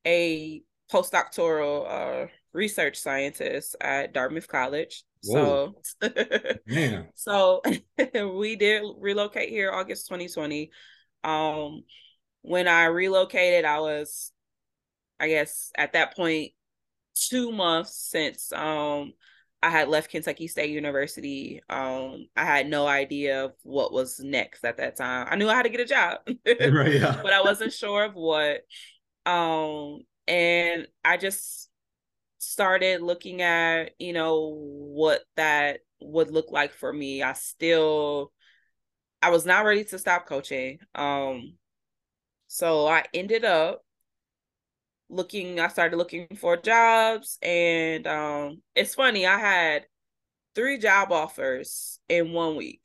[0.07, 0.62] a
[0.93, 5.05] postdoctoral uh research scientist at Dartmouth College.
[5.24, 5.74] Whoa.
[7.14, 7.62] So, so
[8.37, 10.70] we did relocate here August 2020.
[11.22, 11.82] Um,
[12.45, 14.30] when I relocated, I was,
[15.18, 16.53] I guess, at that point,
[17.14, 19.12] two months since um
[19.62, 21.62] I had left Kentucky State University.
[21.70, 25.26] Um, I had no idea of what was next at that time.
[25.30, 27.18] I knew I had to get a job, right, yeah.
[27.22, 28.61] but I wasn't sure of what.
[29.24, 31.70] Um, and I just
[32.36, 37.22] started looking at, you know, what that would look like for me.
[37.22, 38.32] I still,
[39.22, 40.80] I was not ready to stop coaching.
[40.95, 41.55] Um,
[42.55, 43.82] so I ended up
[45.09, 47.36] looking, I started looking for jobs.
[47.42, 49.86] And um, it's funny, I had
[50.55, 52.80] three job offers in one week.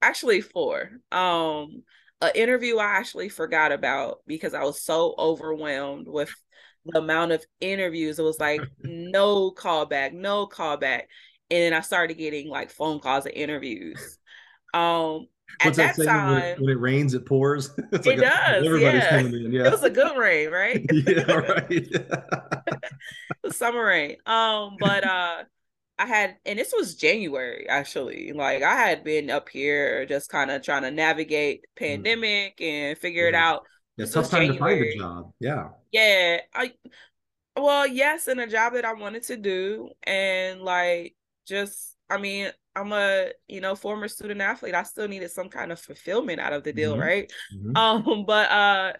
[0.00, 0.90] Actually, four.
[1.12, 1.82] Um,
[2.22, 6.32] an interview I actually forgot about because I was so overwhelmed with
[6.86, 8.18] the amount of interviews.
[8.18, 11.02] It was like no callback, no callback.
[11.50, 14.18] And then I started getting like phone calls and interviews.
[14.72, 15.26] Um
[15.62, 17.70] What's at that, time when it, when it, rains, it pours.
[17.92, 18.64] it like does.
[18.64, 19.22] Everybody's yeah.
[19.22, 19.52] coming in.
[19.52, 19.66] Yeah.
[19.66, 20.84] It was a good rain, right?
[20.92, 21.86] yeah, right.
[23.50, 24.16] summer rain.
[24.26, 25.44] Um, but uh
[25.98, 28.32] I had, and this was January actually.
[28.32, 31.78] Like I had been up here just kind of trying to navigate mm.
[31.78, 32.66] pandemic mm.
[32.66, 33.62] and figure it out.
[33.96, 34.94] Yeah, tough time January.
[34.94, 35.32] to find a job.
[35.38, 35.68] Yeah.
[35.92, 36.40] Yeah.
[36.54, 36.72] I
[37.56, 39.90] well, yes, and a job that I wanted to do.
[40.02, 41.14] And like
[41.46, 44.74] just I mean, I'm a, you know, former student athlete.
[44.74, 47.00] I still needed some kind of fulfillment out of the deal, mm-hmm.
[47.00, 47.32] right?
[47.54, 47.76] Mm-hmm.
[47.76, 48.92] Um, but uh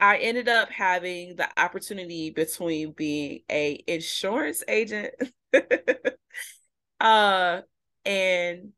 [0.00, 5.14] I ended up having the opportunity between being a insurance agent
[7.00, 7.60] uh
[8.04, 8.72] and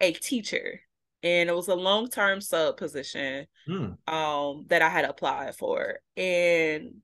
[0.00, 0.80] a teacher
[1.22, 3.96] and it was a long-term sub position mm.
[4.12, 6.96] um that I had applied for and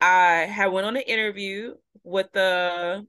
[0.00, 1.74] I had went on an interview
[2.04, 3.06] with the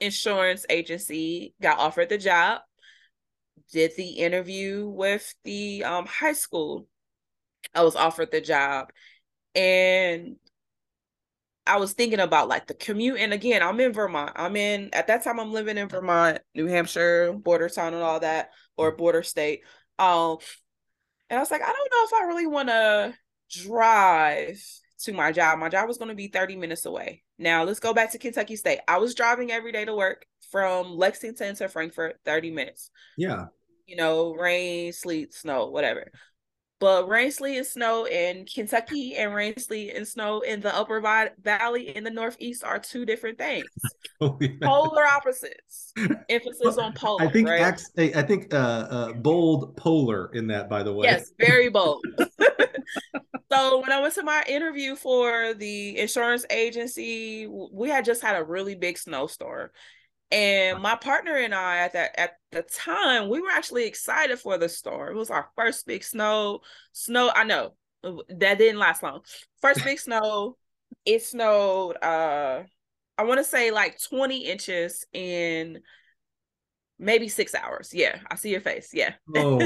[0.00, 2.60] insurance agency got offered the job
[3.72, 6.86] did the interview with the um high school
[7.74, 8.90] I was offered the job
[9.54, 10.36] and
[11.66, 13.18] I was thinking about like the commute.
[13.18, 14.32] And again, I'm in Vermont.
[14.36, 18.20] I'm in at that time I'm living in Vermont, New Hampshire, border town and all
[18.20, 19.62] that, or border state.
[19.98, 20.38] Um,
[21.28, 23.14] and I was like, I don't know if I really want to
[23.50, 24.62] drive
[25.00, 25.58] to my job.
[25.58, 27.24] My job was going to be 30 minutes away.
[27.38, 28.80] Now let's go back to Kentucky State.
[28.88, 32.90] I was driving every day to work from Lexington to Frankfort, 30 minutes.
[33.16, 33.46] Yeah.
[33.86, 36.10] You know, rain, sleet, snow, whatever.
[36.78, 41.00] But rain, sleet, and snow in Kentucky and rain, sleet, and snow in the Upper
[41.00, 43.64] Valley in the Northeast are two different things.
[44.20, 44.38] oh.
[44.62, 45.94] Polar opposites.
[46.28, 47.24] Emphasis on polar.
[47.24, 47.80] I think right?
[47.96, 51.06] I think uh, uh, bold polar in that, by the way.
[51.06, 52.04] Yes, very bold.
[53.52, 58.36] so when I went to my interview for the insurance agency, we had just had
[58.36, 59.70] a really big snowstorm.
[60.30, 64.58] And my partner and I at that at the time, we were actually excited for
[64.58, 65.14] the storm.
[65.14, 66.60] It was our first big snow.
[66.92, 69.20] Snow, I know that didn't last long.
[69.60, 70.56] First big snow.
[71.04, 72.62] It snowed uh
[73.18, 75.80] I want to say like 20 inches in
[76.98, 77.92] maybe six hours.
[77.94, 78.90] Yeah, I see your face.
[78.92, 79.14] Yeah.
[79.36, 79.58] Oh.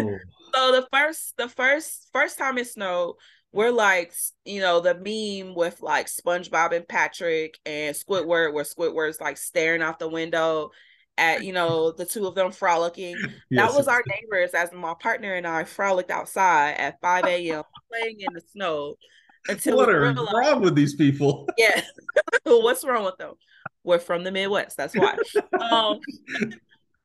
[0.55, 3.17] so the first the first first time it snowed,
[3.53, 4.13] we're like,
[4.45, 9.83] you know, the meme with like SpongeBob and Patrick and Squidward, where Squidward's like staring
[9.83, 10.71] out the window
[11.19, 13.17] at, you know, the two of them frolicking.
[13.53, 13.69] Yes.
[13.73, 17.65] That was our neighbors as my partner and I frolicked outside at 5 a.m.
[17.91, 18.95] playing in the snow
[19.49, 21.49] until what are realized, wrong with these people?
[21.59, 21.83] Yeah.
[22.45, 23.33] What's wrong with them?
[23.83, 24.77] We're from the Midwest.
[24.77, 25.17] That's why.
[25.61, 25.99] um,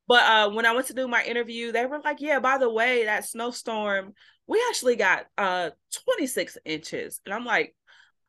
[0.08, 2.70] but uh, when I went to do my interview, they were like, "Yeah, by the
[2.70, 4.14] way, that snowstorm
[4.48, 5.70] we actually got uh
[6.06, 7.76] 26 inches and i'm like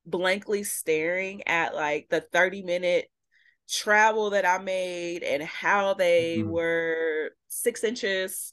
[0.04, 3.06] blankly staring at like the 30 minute
[3.68, 6.50] travel that i made and how they mm-hmm.
[6.50, 8.52] were six inches.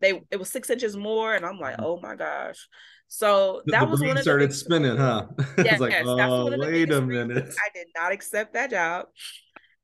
[0.00, 1.84] They it was six inches more and i'm like mm-hmm.
[1.84, 2.68] oh my gosh.
[3.08, 5.26] So that the was when it started spinning huh?
[5.58, 7.54] Yes, like, yes, oh, wait a minute.
[7.62, 9.06] I did not accept that job.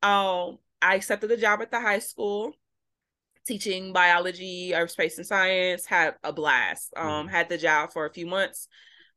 [0.03, 2.53] Um i accepted the job at the high school
[3.49, 6.93] teaching biology, earth, space and science, had a blast.
[6.97, 7.29] Um, mm-hmm.
[7.29, 8.69] had the job for a few months.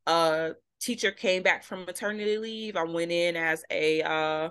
[0.08, 2.76] Uh, teacher came back from maternity leave.
[2.78, 4.50] I went in as a uh,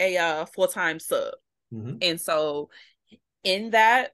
[0.00, 1.34] a uh, full time sub,
[1.72, 1.96] mm-hmm.
[2.00, 2.70] and so
[3.44, 4.12] in that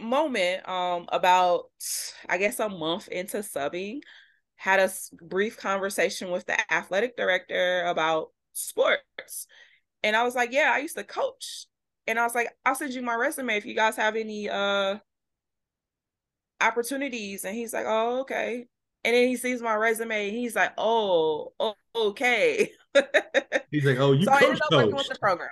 [0.00, 1.66] moment, um, about
[2.28, 4.00] I guess a month into subbing,
[4.56, 4.90] had a
[5.22, 9.46] brief conversation with the athletic director about sports,
[10.02, 11.66] and I was like, "Yeah, I used to coach
[12.08, 14.96] and I was like, I'll send you my resume if you guys have any uh
[16.60, 17.44] opportunities.
[17.44, 18.66] And he's like, Oh, okay.
[19.04, 22.72] And then he sees my resume and he's like, Oh, oh okay.
[23.70, 25.50] He's like, Oh, you so coach, I ended up working with the program.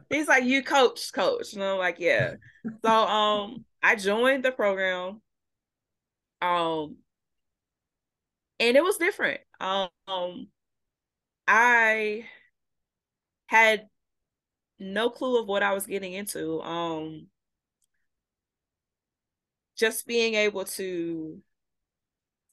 [0.10, 1.54] he's like, You coach, coach.
[1.54, 2.34] And I'm like, Yeah.
[2.84, 5.22] So um I joined the program.
[6.42, 6.96] Um
[8.60, 9.40] and it was different.
[9.58, 10.48] Um
[11.48, 12.26] I
[13.46, 13.88] had
[14.78, 16.60] no clue of what I was getting into.
[16.62, 17.28] Um
[19.76, 21.38] just being able to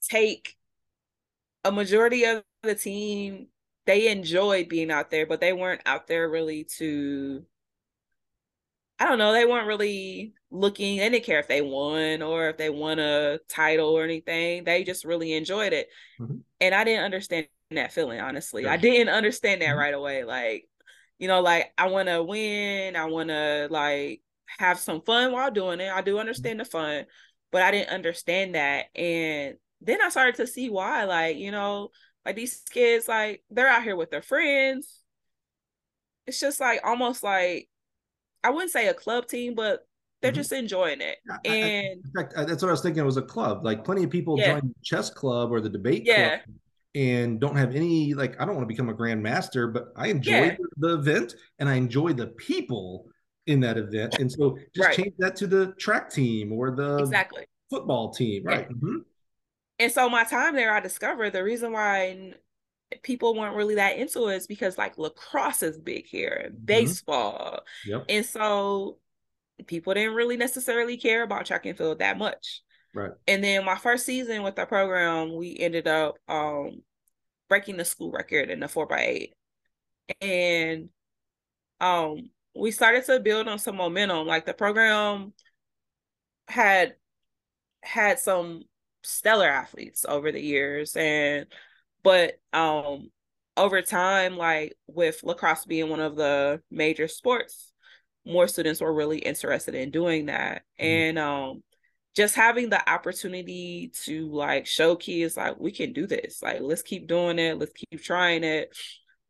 [0.02, 0.56] take
[1.64, 3.48] a majority of the team
[3.86, 7.46] they enjoyed being out there but they weren't out there really to
[8.98, 12.56] I don't know, they weren't really looking, they didn't care if they won or if
[12.56, 14.64] they won a title or anything.
[14.64, 15.88] They just really enjoyed it.
[16.20, 16.36] Mm-hmm.
[16.60, 18.66] And I didn't understand that feeling, honestly.
[18.66, 19.78] I didn't understand that mm-hmm.
[19.78, 20.22] right away.
[20.22, 20.68] Like
[21.24, 24.20] you know, like I want to win, I want to like
[24.58, 25.90] have some fun while doing it.
[25.90, 27.06] I do understand the fun,
[27.50, 28.94] but I didn't understand that.
[28.94, 31.88] And then I started to see why, like, you know,
[32.26, 35.00] like these kids, like, they're out here with their friends.
[36.26, 37.70] It's just like almost like
[38.42, 39.88] I wouldn't say a club team, but
[40.20, 40.40] they're mm-hmm.
[40.40, 41.16] just enjoying it.
[41.46, 43.02] And I, in fact, that's what I was thinking.
[43.02, 43.64] It was a club.
[43.64, 44.60] Like plenty of people yeah.
[44.60, 46.40] join the chess club or the debate yeah.
[46.40, 46.56] club
[46.94, 50.30] and don't have any like I don't want to become a grandmaster, but I enjoy
[50.30, 50.56] yeah.
[50.76, 53.06] the, the, event and I enjoy the people
[53.46, 54.18] in that event.
[54.18, 54.96] And so just right.
[54.96, 58.66] change that to the track team or the exactly football team, right?
[58.68, 58.76] Yeah.
[58.76, 58.96] Mm-hmm.
[59.80, 62.34] And so my time there, I discovered the reason why
[63.02, 66.64] people weren't really that into it is because like lacrosse is big here, mm-hmm.
[66.64, 68.04] baseball, yep.
[68.08, 68.98] and so
[69.66, 72.62] people didn't really necessarily care about track and field that much.
[72.94, 73.12] Right.
[73.26, 76.82] And then my first season with the program, we ended up um
[77.48, 79.34] breaking the school record in the four by eight.
[80.20, 80.88] And
[81.80, 84.26] um we started to build on some momentum.
[84.26, 85.32] Like the program
[86.48, 86.94] had
[87.82, 88.62] had some
[89.02, 91.46] stellar athletes over the years and
[92.02, 93.10] but um
[93.56, 97.72] over time like with lacrosse being one of the major sports
[98.24, 100.86] more students were really interested in doing that mm-hmm.
[100.86, 101.62] and um
[102.14, 106.82] just having the opportunity to like show kids like we can do this like let's
[106.82, 108.76] keep doing it let's keep trying it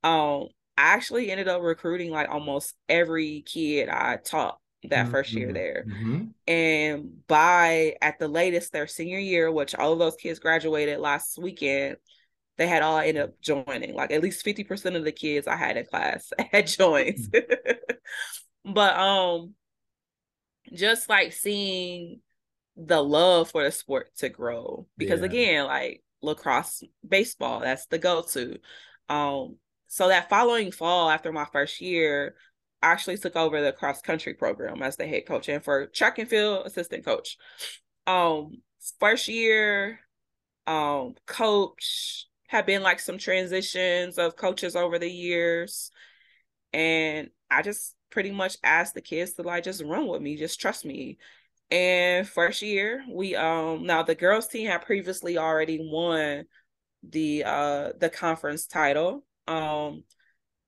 [0.03, 4.59] um i actually ended up recruiting like almost every kid i taught
[4.91, 5.13] that mm-hmm.
[5.13, 5.55] first year mm-hmm.
[5.55, 6.25] there mm-hmm.
[6.47, 11.39] and by at the latest their senior year which all of those kids graduated last
[11.39, 11.97] weekend
[12.57, 15.79] they had all ended up joining like at least 50% of the kids i had
[15.79, 18.73] in class had joined mm-hmm.
[18.75, 19.55] but um
[20.73, 22.21] just like seeing
[22.77, 25.27] the love for the sport to grow because yeah.
[25.27, 28.59] again like lacrosse baseball that's the go-to.
[29.09, 29.57] Um
[29.87, 32.35] so that following fall after my first year
[32.83, 36.19] I actually took over the cross country program as the head coach and for track
[36.19, 37.37] and field assistant coach.
[38.07, 38.63] Um
[38.99, 40.01] first year
[40.67, 45.91] um coach have been like some transitions of coaches over the years
[46.73, 50.61] and I just pretty much asked the kids to like just run with me just
[50.61, 51.19] trust me
[51.75, 56.45] and first year, we um now the girls team had previously already won
[57.03, 59.25] the uh the conference title.
[59.49, 60.05] Um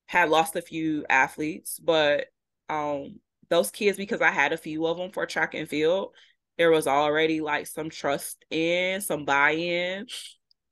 [0.07, 2.27] had lost a few athletes, but
[2.69, 6.13] um those kids because I had a few of them for track and field,
[6.59, 10.09] there was already like some trust in, some buy-in.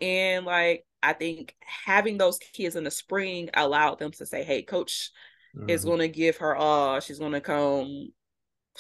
[0.01, 4.63] And like I think having those kids in the spring allowed them to say, "Hey,
[4.63, 5.13] coach
[5.57, 5.71] mm-hmm.
[5.71, 6.99] is going to give her all.
[6.99, 8.13] She's going to come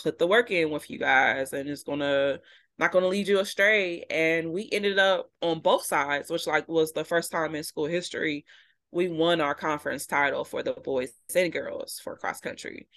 [0.02, 2.40] put the work in with you guys and it's gonna
[2.78, 4.04] not gonna lead you astray.
[4.10, 7.86] And we ended up on both sides which like was the first time in school
[7.86, 8.44] history
[8.90, 12.88] we won our conference title for the boys and girls for cross country.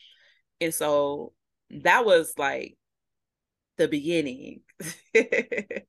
[0.61, 1.33] And so
[1.71, 2.77] that was like
[3.77, 4.61] the beginning.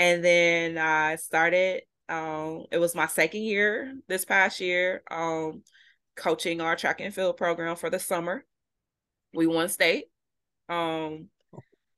[0.00, 5.62] And then i started um it was my second year this past year um
[6.16, 8.44] coaching our track and field program for the summer.
[9.34, 10.06] We won state
[10.70, 11.28] um,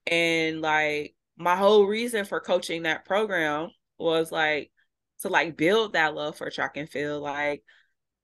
[0.06, 4.72] and like my whole reason for coaching that program was like
[5.20, 7.22] to like build that love for track and field.
[7.22, 7.62] Like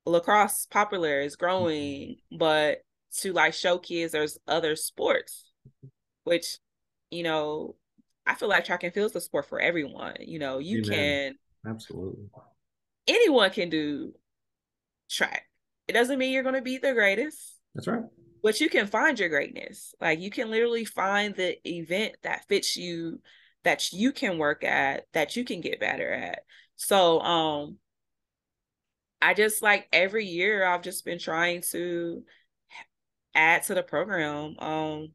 [0.06, 2.78] lacrosse popular is growing, but
[3.18, 5.52] to like show kids there's other sports,
[6.24, 6.58] which,
[7.10, 7.76] you know,
[8.26, 10.16] I feel like track and field is a sport for everyone.
[10.20, 11.34] You know, you Amen.
[11.64, 12.24] can absolutely
[13.06, 14.14] anyone can do
[15.10, 15.44] track.
[15.86, 17.54] It doesn't mean you're going to be the greatest.
[17.74, 18.02] That's right
[18.48, 19.94] but you can find your greatness.
[20.00, 23.20] Like you can literally find the event that fits you
[23.62, 26.38] that you can work at that you can get better at.
[26.76, 27.76] So um
[29.20, 32.22] i just like every year i've just been trying to
[33.34, 34.58] add to the program.
[34.58, 35.08] Um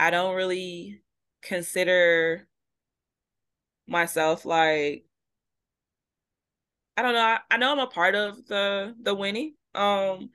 [0.00, 1.02] i don't really
[1.42, 2.48] consider
[3.86, 5.04] myself like
[6.96, 10.30] i don't know I, I know i'm a part of the the winning um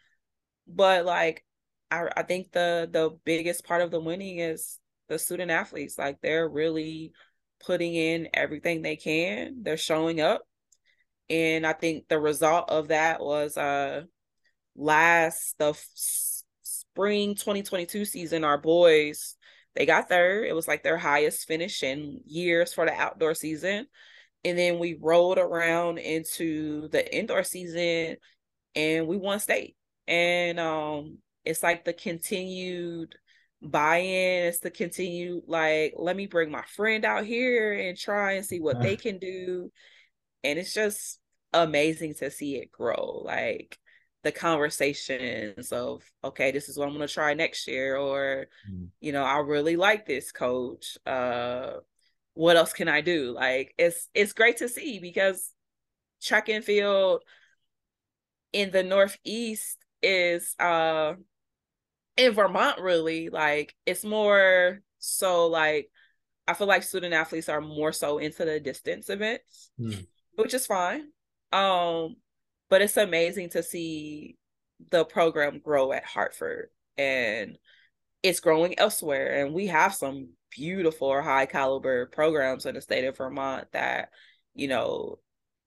[0.68, 1.44] but like
[1.94, 4.80] I, I think the the biggest part of the winning is
[5.10, 5.98] the student athletes.
[5.98, 7.14] Like they're really
[7.66, 9.64] putting in everything they can.
[9.64, 10.42] They're showing up.
[11.30, 14.04] And I think the result of that was uh
[14.76, 15.88] last the f-
[16.64, 19.36] spring 2022 season our boys
[19.76, 20.46] they got third.
[20.46, 23.88] It was like their highest finish in years for the outdoor season.
[24.46, 28.18] And then we rolled around into the indoor season
[28.76, 29.76] and we won state.
[30.08, 33.16] And um it's like the continued
[33.62, 38.46] buy-in it's the continued like let me bring my friend out here and try and
[38.46, 39.72] see what they can do
[40.44, 41.20] and it's just
[41.54, 43.78] amazing to see it grow like
[44.24, 48.88] the conversations of okay this is what i'm going to try next year or mm.
[49.00, 51.74] you know i really like this coach uh
[52.34, 55.52] what else can i do like it's it's great to see because
[56.22, 57.22] track and field
[58.52, 61.14] in the northeast is uh
[62.18, 65.90] in vermont really like it's more so like
[66.48, 70.06] i feel like student athletes are more so into the distance events mm.
[70.36, 71.04] which is fine
[71.52, 72.16] um
[72.70, 74.38] but it's amazing to see
[74.90, 77.58] the program grow at Hartford and
[78.22, 79.44] it's growing elsewhere.
[79.46, 84.10] And we have some beautiful high caliber programs in the state of Vermont that,
[84.54, 85.20] you know,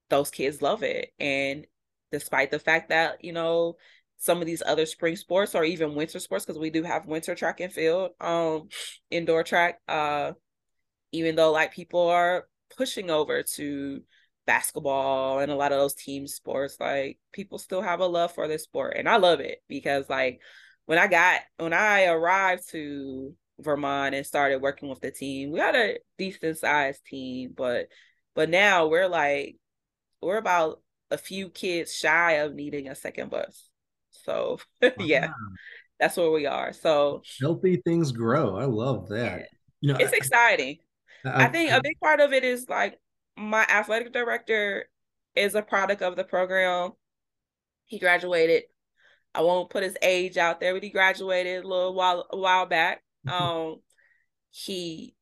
[0.09, 1.13] those kids love it.
[1.19, 1.67] And
[2.13, 3.77] despite the fact that, you know,
[4.19, 7.35] some of these other spring sports or even winter sports, because we do have winter
[7.35, 8.69] track and field, um,
[9.11, 10.33] indoor track, uh,
[11.13, 14.03] even though like people are pushing over to
[14.47, 18.47] basketball and a lot of those team sports like people still have a love for
[18.47, 20.41] this sport and i love it because like
[20.87, 25.59] when i got when i arrived to vermont and started working with the team we
[25.59, 27.89] had a decent sized team but
[28.35, 29.57] but now we're like
[30.23, 30.81] we're about
[31.11, 33.66] a few kids shy of needing a second bus
[34.25, 34.59] so
[34.99, 35.31] yeah
[35.99, 39.45] that's where we are so healthy things grow i love that yeah.
[39.81, 40.79] you know it's I, exciting
[41.25, 42.99] I, I think I, a big part of it is like
[43.37, 44.87] my athletic director
[45.35, 46.93] is a product of the program.
[47.85, 48.65] He graduated.
[49.35, 52.67] I won't put his age out there, but he graduated a little while a while
[52.67, 53.03] back.
[53.27, 53.43] Mm-hmm.
[53.43, 53.77] Um,
[54.51, 55.15] he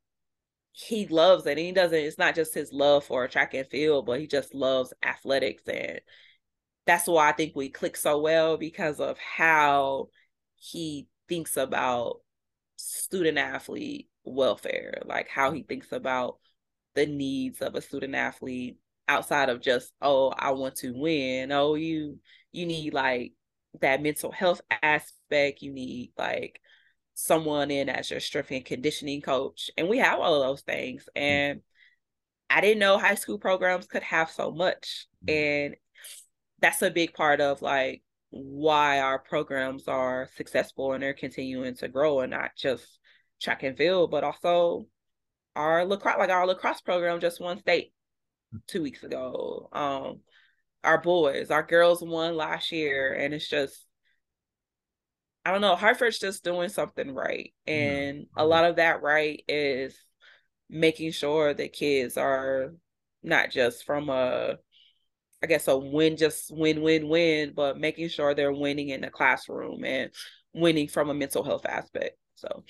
[0.72, 1.98] he loves it, and he doesn't.
[1.98, 6.00] It's not just his love for track and field, but he just loves athletics, and
[6.86, 10.08] that's why I think we click so well because of how
[10.56, 12.20] he thinks about
[12.76, 16.38] student athlete welfare, like how he thinks about
[16.94, 21.52] the needs of a student athlete outside of just oh i want to win.
[21.52, 22.18] Oh you
[22.52, 23.32] you need like
[23.80, 25.62] that mental health aspect.
[25.62, 26.60] You need like
[27.14, 29.70] someone in as your strength and conditioning coach.
[29.76, 31.08] And we have all of those things.
[31.16, 31.20] Mm.
[31.20, 31.60] and
[32.50, 35.06] i didn't know high school programs could have so much.
[35.26, 35.32] Mm.
[35.32, 35.76] and
[36.64, 41.88] that's a big part of like why our programs are successful and they're continuing to
[41.88, 42.98] grow and not just
[43.38, 44.86] track and field but also
[45.54, 47.92] our lacrosse like our lacrosse program just won state
[48.66, 49.68] two weeks ago.
[49.74, 50.20] Um
[50.82, 53.86] our boys, our girls won last year, and it's just
[55.44, 57.52] I don't know, Hartford's just doing something right.
[57.66, 58.40] And mm-hmm.
[58.40, 59.94] a lot of that right is
[60.70, 62.72] making sure that kids are
[63.22, 64.56] not just from a
[65.44, 69.10] I guess a win just win win win, but making sure they're winning in the
[69.10, 70.10] classroom and
[70.54, 72.16] winning from a mental health aspect.
[72.34, 72.64] So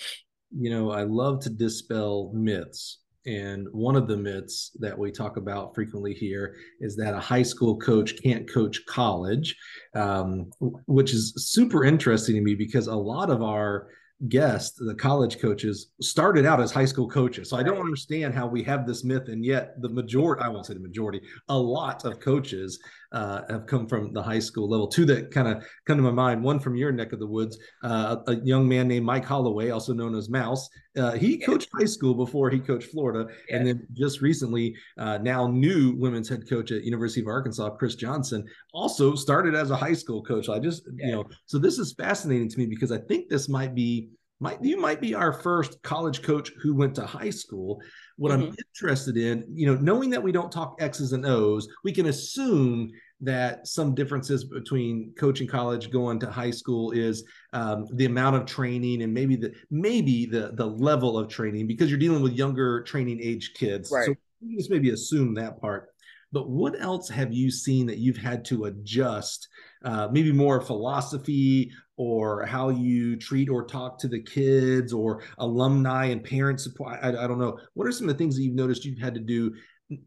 [0.51, 2.99] you know, I love to dispel myths.
[3.27, 7.45] And one of the myths that we talk about frequently here is that a high
[7.45, 9.55] school coach can't coach college,
[9.95, 10.51] um,
[10.89, 13.87] which is super interesting to me because a lot of our
[14.29, 17.51] guests, the college coaches, started out as high school coaches.
[17.51, 20.67] So I don't understand how we have this myth, and yet the majority, I won't
[20.67, 22.79] say the majority, a lot of coaches
[23.15, 24.89] uh, have come from the high school level.
[24.89, 26.43] Two that kind of come to my mind.
[26.43, 29.95] One from your neck of the woods, uh, a young man named Mike Holloway, also
[29.95, 30.69] known as Mouse.
[30.97, 33.57] Uh, he coached high school before he coached Florida, yeah.
[33.57, 37.95] and then just recently, uh, now new women's head coach at University of Arkansas, Chris
[37.95, 40.49] Johnson, also started as a high school coach.
[40.49, 41.07] I just, yeah.
[41.07, 44.11] you know, so this is fascinating to me because I think this might be
[44.41, 47.81] might you might be our first college coach who went to high school.
[48.17, 48.51] What mm-hmm.
[48.51, 52.07] I'm interested in, you know, knowing that we don't talk X's and O's, we can
[52.07, 58.37] assume that some differences between coaching college going to high school is um, the amount
[58.37, 62.33] of training and maybe the maybe the the level of training because you're dealing with
[62.33, 63.91] younger training age kids.
[63.93, 64.07] Right.
[64.07, 64.15] So
[64.57, 65.91] just maybe assume that part.
[66.33, 69.49] But what else have you seen that you've had to adjust?
[69.85, 76.07] Uh, maybe more philosophy or how you treat or talk to the kids or alumni
[76.07, 76.99] and parents support.
[77.01, 77.59] I, I, don't know.
[77.75, 79.55] What are some of the things that you've noticed you've had to do?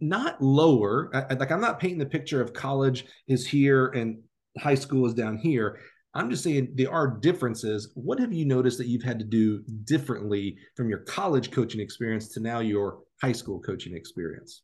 [0.02, 4.20] Not lower, I, like I'm not painting the picture of college is here and
[4.60, 5.80] high school is down here.
[6.14, 7.92] I'm just saying there are differences.
[7.94, 12.30] What have you noticed that you've had to do differently from your college coaching experience
[12.30, 14.64] to now your high school coaching experience?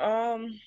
[0.00, 0.58] Um,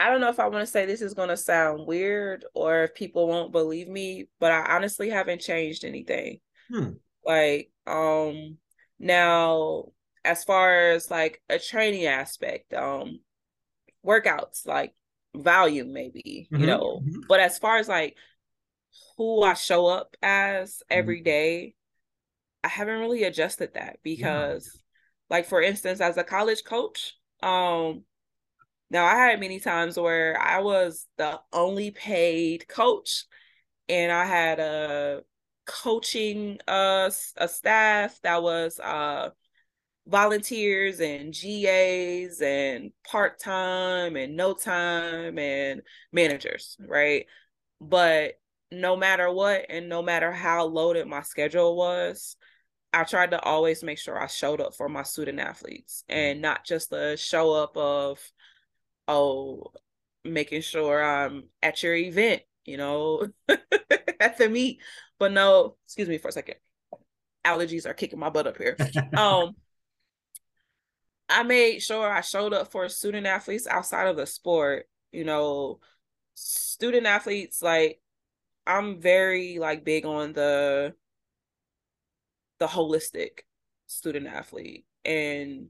[0.00, 2.84] I don't know if I want to say this is going to sound weird or
[2.84, 6.40] if people won't believe me, but I honestly haven't changed anything.
[6.70, 6.90] Hmm.
[7.24, 8.58] Like, um,
[8.98, 9.92] now
[10.26, 13.20] as far as like a training aspect, um,
[14.04, 14.94] workouts like
[15.34, 16.60] volume maybe, mm-hmm.
[16.62, 17.20] you know, mm-hmm.
[17.28, 18.16] but as far as like
[19.16, 20.98] who I show up as mm-hmm.
[20.98, 21.74] every day,
[22.64, 24.70] I haven't really adjusted that because,
[25.30, 25.36] yeah.
[25.36, 28.04] like for instance, as a college coach, um,
[28.90, 33.24] Now I had many times where I was the only paid coach
[33.88, 35.22] and I had a
[35.66, 39.30] coaching uh a staff that was uh
[40.06, 47.26] volunteers and GAs and part-time and no time and managers, right?
[47.80, 48.34] But
[48.70, 52.36] no matter what and no matter how loaded my schedule was,
[52.92, 56.64] I tried to always make sure I showed up for my student athletes and not
[56.64, 58.20] just a show up of
[59.08, 59.72] oh
[60.24, 63.28] making sure I'm at your event, you know,
[64.20, 64.80] at the meet.
[65.18, 66.56] But no, excuse me for a second.
[67.44, 68.76] Allergies are kicking my butt up here.
[69.16, 69.54] um
[71.28, 75.80] I made sure I showed up for student athletes outside of the sport, you know,
[76.34, 78.00] student athletes like
[78.66, 80.94] I'm very like big on the
[82.58, 83.40] the holistic
[83.86, 85.68] student athlete and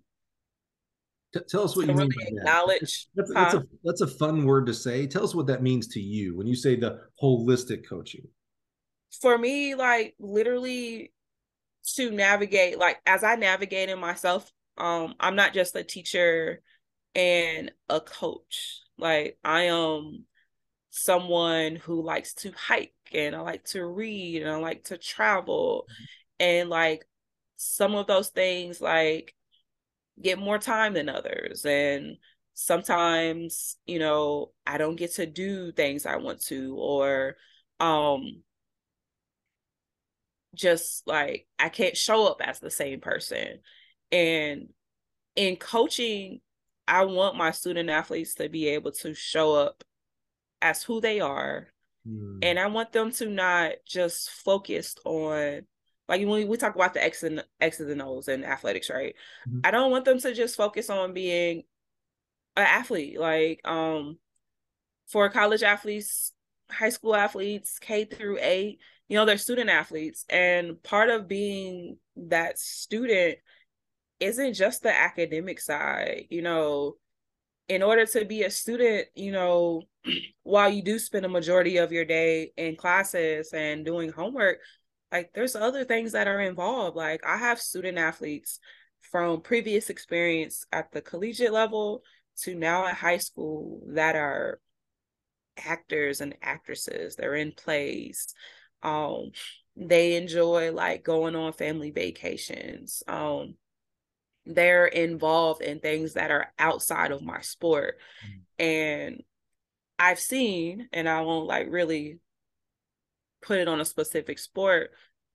[1.34, 3.26] T- tell us what you really mean by acknowledge that.
[3.28, 5.06] That's, that's, a, that's a fun word to say.
[5.06, 8.26] Tell us what that means to you when you say the holistic coaching.
[9.20, 11.12] For me, like literally
[11.96, 16.62] to navigate, like as I navigate in myself, um, I'm not just a teacher
[17.14, 18.80] and a coach.
[18.98, 20.24] Like I am
[20.90, 25.86] someone who likes to hike and I like to read and I like to travel.
[26.38, 27.06] And like
[27.56, 29.34] some of those things like
[30.20, 32.16] get more time than others and
[32.54, 37.36] sometimes you know i don't get to do things i want to or
[37.80, 38.42] um
[40.54, 43.58] just like i can't show up as the same person
[44.12, 44.68] and
[45.34, 46.40] in coaching
[46.88, 49.82] i want my student athletes to be able to show up
[50.62, 51.68] as who they are
[52.08, 52.38] mm.
[52.42, 55.62] and i want them to not just focus on
[56.08, 59.14] like when we, we talk about the X and X's and O's in athletics, right?
[59.48, 59.60] Mm-hmm.
[59.64, 61.64] I don't want them to just focus on being
[62.56, 63.18] an athlete.
[63.18, 64.18] Like um
[65.08, 66.32] for college athletes,
[66.70, 70.24] high school athletes, K through eight, you know, they're student athletes.
[70.28, 73.38] And part of being that student
[74.20, 76.96] isn't just the academic side, you know,
[77.68, 79.82] in order to be a student, you know,
[80.42, 84.58] while you do spend a majority of your day in classes and doing homework,
[85.12, 86.96] like there's other things that are involved.
[86.96, 88.60] Like i have student athletes
[89.00, 92.02] from previous experience at the collegiate level
[92.42, 94.60] to now at high school that are
[95.56, 97.16] actors and actresses.
[97.16, 98.34] They're in plays.
[98.82, 99.30] Um
[99.76, 103.02] they enjoy like going on family vacations.
[103.08, 103.54] Um
[104.46, 108.64] they're involved in things that are outside of my sport mm.
[108.64, 109.22] and
[109.98, 112.18] i've seen and i won't like really
[113.46, 114.90] put it on a specific sport,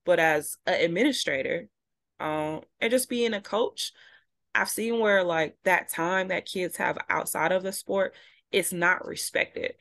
[0.05, 1.67] but as an administrator,
[2.19, 3.93] um, and just being a coach,
[4.53, 8.13] I've seen where like that time that kids have outside of the sport,
[8.51, 9.73] it's not respected.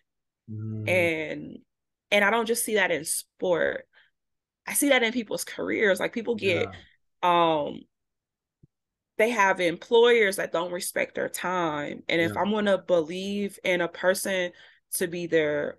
[0.50, 0.88] Mm.
[0.88, 1.58] And
[2.12, 3.86] and I don't just see that in sport.
[4.66, 5.98] I see that in people's careers.
[5.98, 6.68] Like people get
[7.22, 7.66] yeah.
[7.66, 7.80] um
[9.20, 12.02] they have employers that don't respect their time.
[12.08, 12.28] And yeah.
[12.28, 14.52] if I'm gonna believe in a person
[14.94, 15.78] to be their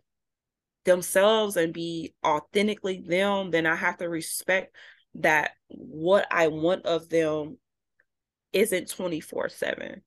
[0.86, 4.76] themselves and be authentically them, then I have to respect
[5.16, 7.58] that what I want of them
[8.54, 10.04] isn't 24 7.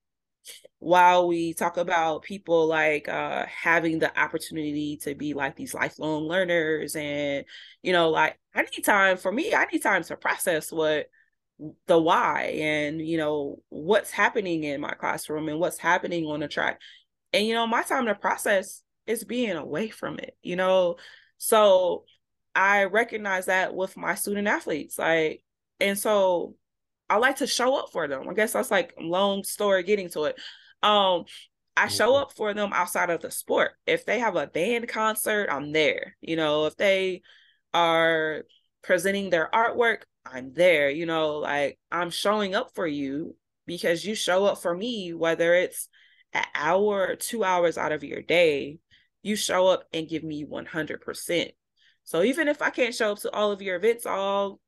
[0.79, 6.29] While we talk about people like uh, having the opportunity to be like these lifelong
[6.29, 7.45] learners, and
[7.83, 11.09] you know, like I need time for me, I need time to process what
[11.87, 16.49] the why and you know what's happening in my classroom and what's happening on the
[16.49, 16.81] track.
[17.33, 20.97] And you know, my time to process is being away from it, you know?
[21.39, 22.05] So
[22.55, 24.99] I recognize that with my student athletes.
[24.99, 25.43] Like,
[25.81, 26.55] and so
[27.11, 28.29] I like to show up for them.
[28.29, 30.37] I guess that's like long story getting to it.
[30.83, 31.25] Um,
[31.77, 32.23] I show mm-hmm.
[32.23, 33.73] up for them outside of the sport.
[33.87, 36.17] If they have a band concert, I'm there.
[36.21, 37.23] You know, if they
[37.73, 38.45] are
[38.83, 40.91] presenting their artwork, I'm there.
[40.91, 43.37] You know, like I'm showing up for you
[43.67, 45.89] because you show up for me, whether it's
[46.33, 48.79] an hour or two hours out of your day
[49.25, 51.51] you show up and give me 100%.
[52.05, 54.61] So even if I can't show up to all of your events, all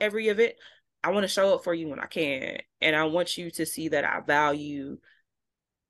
[0.00, 0.54] every event,
[1.02, 2.58] I want to show up for you when I can.
[2.80, 4.98] And I want you to see that I value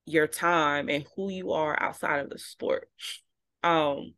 [0.06, 2.89] your time and who you are outside of the sport.
[3.62, 4.14] Um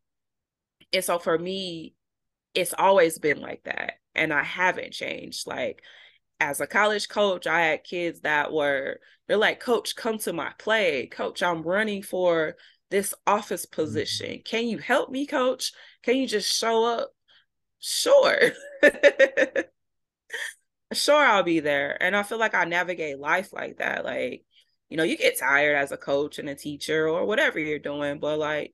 [0.93, 1.93] and so for me,
[2.53, 3.95] it's always been like that.
[4.15, 5.47] And I haven't changed.
[5.47, 5.81] Like
[6.39, 10.51] as a college coach, I had kids that were, they're like, Coach, come to my
[10.57, 11.07] play.
[11.07, 12.55] Coach, I'm running for
[12.89, 13.81] this office mm-hmm.
[13.81, 14.41] position.
[14.43, 15.71] Can you help me, coach?
[16.03, 17.11] Can you just show up?
[17.79, 18.51] Sure.
[20.93, 22.01] sure, I'll be there.
[22.01, 24.05] And I feel like I navigate life like that.
[24.05, 24.43] Like,
[24.89, 28.19] you know, you get tired as a coach and a teacher or whatever you're doing,
[28.19, 28.73] but like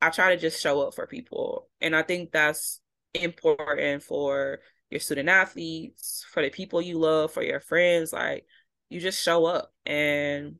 [0.00, 1.68] I try to just show up for people.
[1.80, 2.80] And I think that's
[3.22, 4.60] important for
[4.90, 8.12] your student athletes, for the people you love, for your friends.
[8.12, 8.46] Like
[8.88, 10.56] you just show up and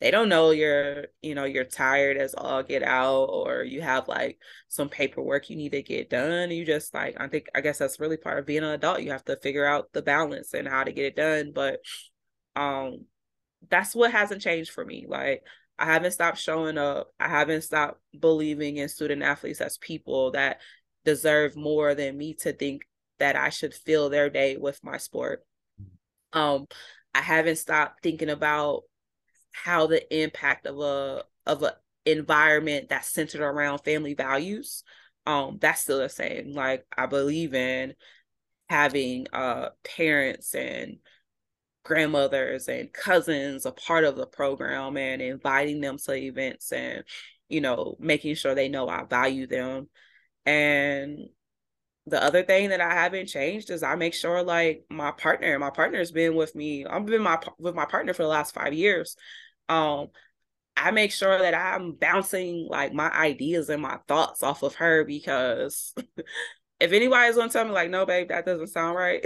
[0.00, 4.08] they don't know you're, you know, you're tired as all get out or you have
[4.08, 4.38] like
[4.68, 6.50] some paperwork you need to get done.
[6.50, 9.02] You just like, I think, I guess that's really part of being an adult.
[9.02, 11.52] You have to figure out the balance and how to get it done.
[11.54, 11.80] But
[12.56, 13.06] um,
[13.70, 15.06] that's what hasn't changed for me.
[15.08, 15.42] Like,
[15.78, 17.08] I haven't stopped showing up.
[17.18, 20.60] I haven't stopped believing in student athletes as people that
[21.04, 22.82] deserve more than me to think
[23.18, 25.44] that I should fill their day with my sport.
[26.32, 26.66] Um,
[27.14, 28.82] I haven't stopped thinking about
[29.52, 34.82] how the impact of a of a environment that's centered around family values
[35.26, 37.94] um that's still the same like i believe in
[38.68, 40.98] having uh parents and
[41.84, 47.04] grandmothers and cousins a part of the program and inviting them to events and
[47.48, 49.88] you know making sure they know i value them
[50.46, 51.28] and
[52.06, 55.70] the other thing that I haven't changed is I make sure like my partner, my
[55.70, 56.84] partner's been with me.
[56.84, 59.16] I've been my with my partner for the last five years.
[59.68, 60.08] Um,
[60.76, 65.04] I make sure that I'm bouncing like my ideas and my thoughts off of her
[65.04, 65.94] because
[66.80, 69.24] if anybody's gonna tell me like, no, babe, that doesn't sound right.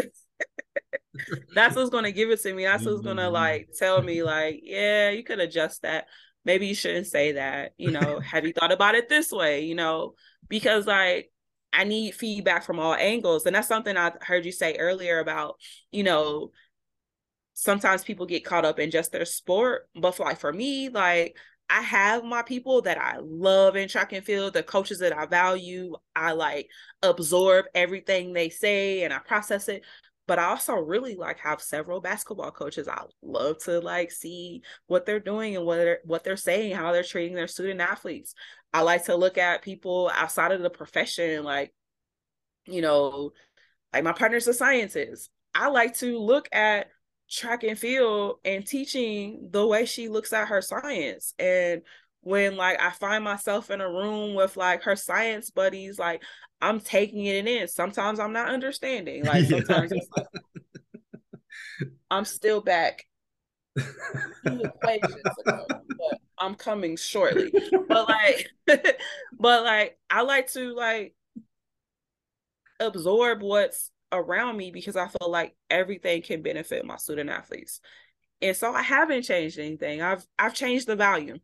[1.55, 2.65] that's what's gonna give it to me.
[2.65, 3.32] That's what's gonna mm-hmm.
[3.32, 6.07] like tell me like, yeah, you could adjust that.
[6.45, 7.73] Maybe you shouldn't say that.
[7.77, 9.65] You know, have you thought about it this way?
[9.65, 10.15] You know,
[10.48, 11.30] because like
[11.72, 13.46] I need feedback from all angles.
[13.46, 15.56] And that's something I heard you say earlier about,
[15.92, 16.52] you know,
[17.54, 19.88] sometimes people get caught up in just their sport.
[19.94, 21.36] But for, like for me, like
[21.68, 25.26] I have my people that I love in track and field, the coaches that I
[25.26, 25.94] value.
[26.16, 26.68] I like
[27.02, 29.82] absorb everything they say and I process it.
[30.28, 32.86] But I also really like have several basketball coaches.
[32.86, 36.92] I love to like see what they're doing and what they're what they're saying, how
[36.92, 38.34] they're treating their student athletes.
[38.74, 41.74] I like to look at people outside of the profession, like,
[42.66, 43.32] you know,
[43.94, 45.30] like my partner's a scientist.
[45.55, 46.88] I like to look at
[47.30, 51.32] track and field and teaching the way she looks at her science.
[51.38, 51.80] And
[52.20, 56.22] when like I find myself in a room with like her science buddies, like
[56.60, 57.68] I'm taking it in.
[57.68, 59.24] Sometimes I'm not understanding.
[59.28, 60.26] Like sometimes like,
[62.10, 63.05] I'm still back
[63.76, 67.52] equations ago, but I'm coming shortly.
[67.89, 68.51] but like,
[69.39, 71.14] but like, I like to like
[72.80, 77.80] absorb what's around me because I feel like everything can benefit my student athletes.
[78.40, 80.01] And so I haven't changed anything.
[80.01, 81.40] I've I've changed the volume.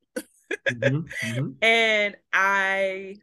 [0.68, 1.50] mm-hmm, mm-hmm.
[1.62, 3.16] And I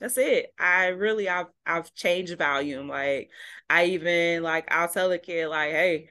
[0.00, 0.52] that's it.
[0.58, 2.88] I really I've I've changed volume.
[2.88, 3.30] Like
[3.70, 6.10] I even like I'll tell a kid like, hey,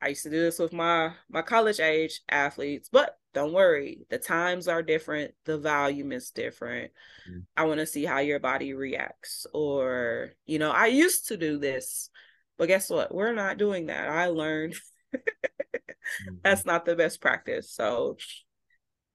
[0.00, 4.18] I used to do this with my my college age athletes, but don't worry, the
[4.18, 6.92] times are different, the volume is different.
[7.28, 7.40] Mm-hmm.
[7.56, 11.58] I want to see how your body reacts or you know, I used to do
[11.58, 12.08] this,
[12.56, 13.14] but guess what?
[13.14, 14.08] We're not doing that.
[14.08, 14.74] I learned
[15.14, 16.36] mm-hmm.
[16.42, 17.70] that's not the best practice.
[17.70, 18.16] So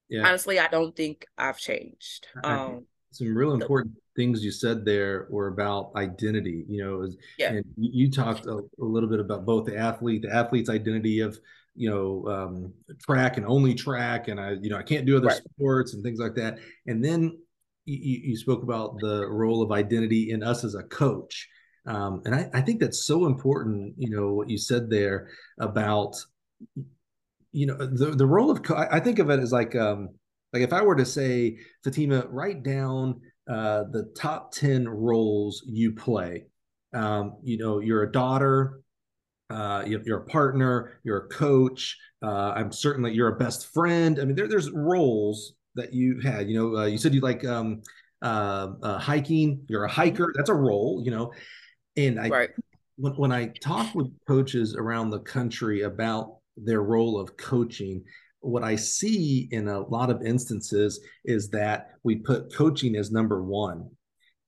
[0.08, 0.28] yeah.
[0.28, 2.28] honestly, I don't think I've changed.
[2.44, 7.08] Um some real important things you said there were about identity you know
[7.38, 7.52] yeah.
[7.52, 11.38] and you talked a, a, little bit about both the athlete the athlete's identity of
[11.74, 15.28] you know um, track and only track and i you know i can't do other
[15.28, 15.40] right.
[15.54, 17.38] sports and things like that and then
[17.84, 21.48] you, you, spoke about the role of identity in us as a coach
[21.86, 26.14] um, and I, I think that's so important you know what you said there about
[27.50, 30.10] you know the, the role of co- i think of it as like um
[30.52, 35.92] like if I were to say, Fatimah, write down uh, the top 10 roles you
[35.92, 36.44] play.
[36.94, 38.82] Um, you know, you're a daughter,
[39.50, 41.96] uh, you're a partner, you're a coach.
[42.22, 44.18] Uh, I'm certain that you're a best friend.
[44.20, 46.48] I mean, there, there's roles that you had.
[46.48, 47.82] You know, uh, you said you like um,
[48.22, 49.64] uh, uh, hiking.
[49.68, 50.32] You're a hiker.
[50.36, 51.02] That's a role.
[51.04, 51.32] You know,
[51.96, 52.50] and I right.
[52.96, 58.04] when when I talk with coaches around the country about their role of coaching,
[58.42, 63.42] what I see in a lot of instances is that we put coaching as number
[63.42, 63.90] one.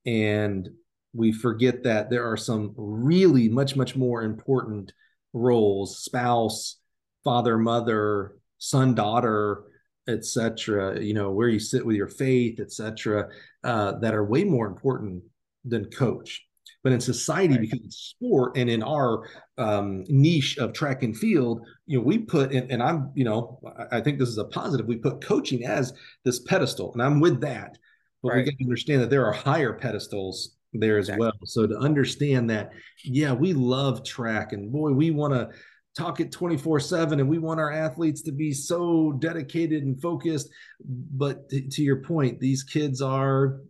[0.05, 0.69] And
[1.12, 4.93] we forget that there are some really much, much more important
[5.33, 6.81] roles spouse,
[7.23, 9.62] father, mother, son, daughter,
[10.09, 11.01] etc.
[11.01, 13.29] You know, where you sit with your faith, etc.
[13.62, 15.23] Uh, that are way more important
[15.65, 16.45] than coach.
[16.85, 17.62] But in society, right.
[17.62, 22.19] because it's sport, and in our um, niche of track and field, you know, we
[22.19, 23.59] put in, and I'm, you know,
[23.90, 24.86] I think this is a positive.
[24.86, 25.94] We put coaching as
[26.24, 27.78] this pedestal, and I'm with that.
[28.23, 28.36] But right.
[28.36, 31.27] we get to understand that there are higher pedestals there as exactly.
[31.27, 31.32] well.
[31.47, 32.70] So to understand that,
[33.02, 35.48] yeah, we love track, and boy, we want to
[35.97, 40.48] talk it 24 7 and we want our athletes to be so dedicated and focused
[40.85, 43.61] but to, to your point these kids are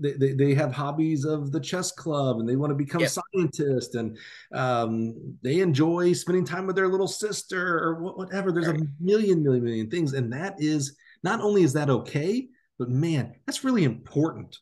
[0.00, 3.10] they, they, they, have hobbies of the chess club and they want to become yep.
[3.10, 4.16] scientists and
[4.52, 8.52] um, they enjoy spending time with their little sister or whatever.
[8.52, 8.80] There's right.
[8.80, 12.48] a million million million things and that is not only is that okay
[12.78, 14.58] but man that's really important.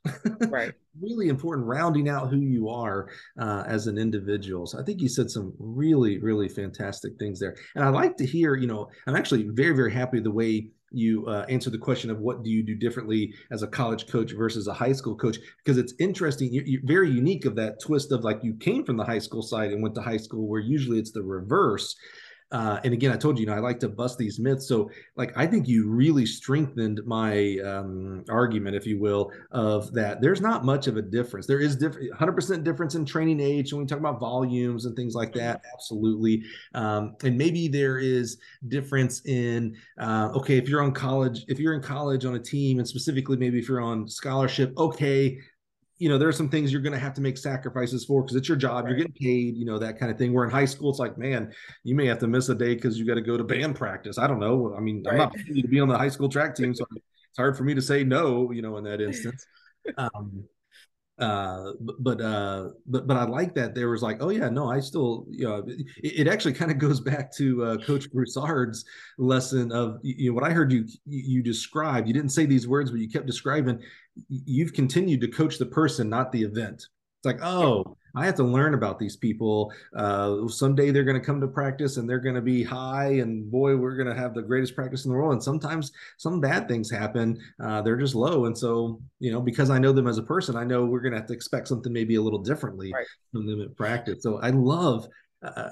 [0.48, 0.72] Right.
[1.02, 4.64] Really important rounding out who you are uh, as an individual.
[4.64, 7.56] So i think you said some really really fantastic things there.
[7.74, 11.26] And i like to hear you know i'm actually very very happy the way you
[11.26, 14.66] uh, answer the question of what do you do differently as a college coach versus
[14.68, 18.24] a high school coach because it's interesting you're, you're, very unique of that twist of
[18.24, 20.98] like you came from the high school side and went to high school where usually
[20.98, 21.96] it's the reverse
[22.54, 24.68] uh, and again, I told you, you know, I like to bust these myths.
[24.68, 30.20] So, like, I think you really strengthened my um, argument, if you will, of that
[30.20, 31.48] there's not much of a difference.
[31.48, 35.16] There is different, 100% difference in training age when we talk about volumes and things
[35.16, 35.58] like that.
[35.58, 35.74] Mm-hmm.
[35.74, 36.44] Absolutely.
[36.74, 41.74] Um, and maybe there is difference in, uh, okay, if you're on college, if you're
[41.74, 45.40] in college on a team, and specifically maybe if you're on scholarship, okay,
[45.98, 48.36] you know, there are some things you're going to have to make sacrifices for because
[48.36, 48.84] it's your job.
[48.84, 48.90] Right.
[48.90, 50.32] You're getting paid, you know, that kind of thing.
[50.32, 51.52] Where in high school, it's like, man,
[51.84, 54.18] you may have to miss a day because you got to go to band practice.
[54.18, 54.74] I don't know.
[54.76, 55.12] I mean, right.
[55.12, 57.74] I'm not to be on the high school track team, so it's hard for me
[57.74, 59.46] to say no, you know, in that instance.
[59.98, 60.44] Um,
[61.18, 64.80] uh but uh but but i like that there was like oh yeah no i
[64.80, 68.84] still you know it, it actually kind of goes back to uh coach broussard's
[69.16, 72.90] lesson of you know what i heard you you describe you didn't say these words
[72.90, 73.80] but you kept describing
[74.28, 76.76] you've continued to coach the person not the event.
[76.76, 79.72] It's like oh I have to learn about these people.
[79.96, 83.50] Uh, someday they're going to come to practice and they're going to be high, and
[83.50, 85.32] boy, we're going to have the greatest practice in the world.
[85.32, 87.38] And sometimes some bad things happen.
[87.62, 90.56] Uh, they're just low, and so you know, because I know them as a person,
[90.56, 93.06] I know we're going to have to expect something maybe a little differently right.
[93.32, 94.22] from them at practice.
[94.22, 95.06] So I love.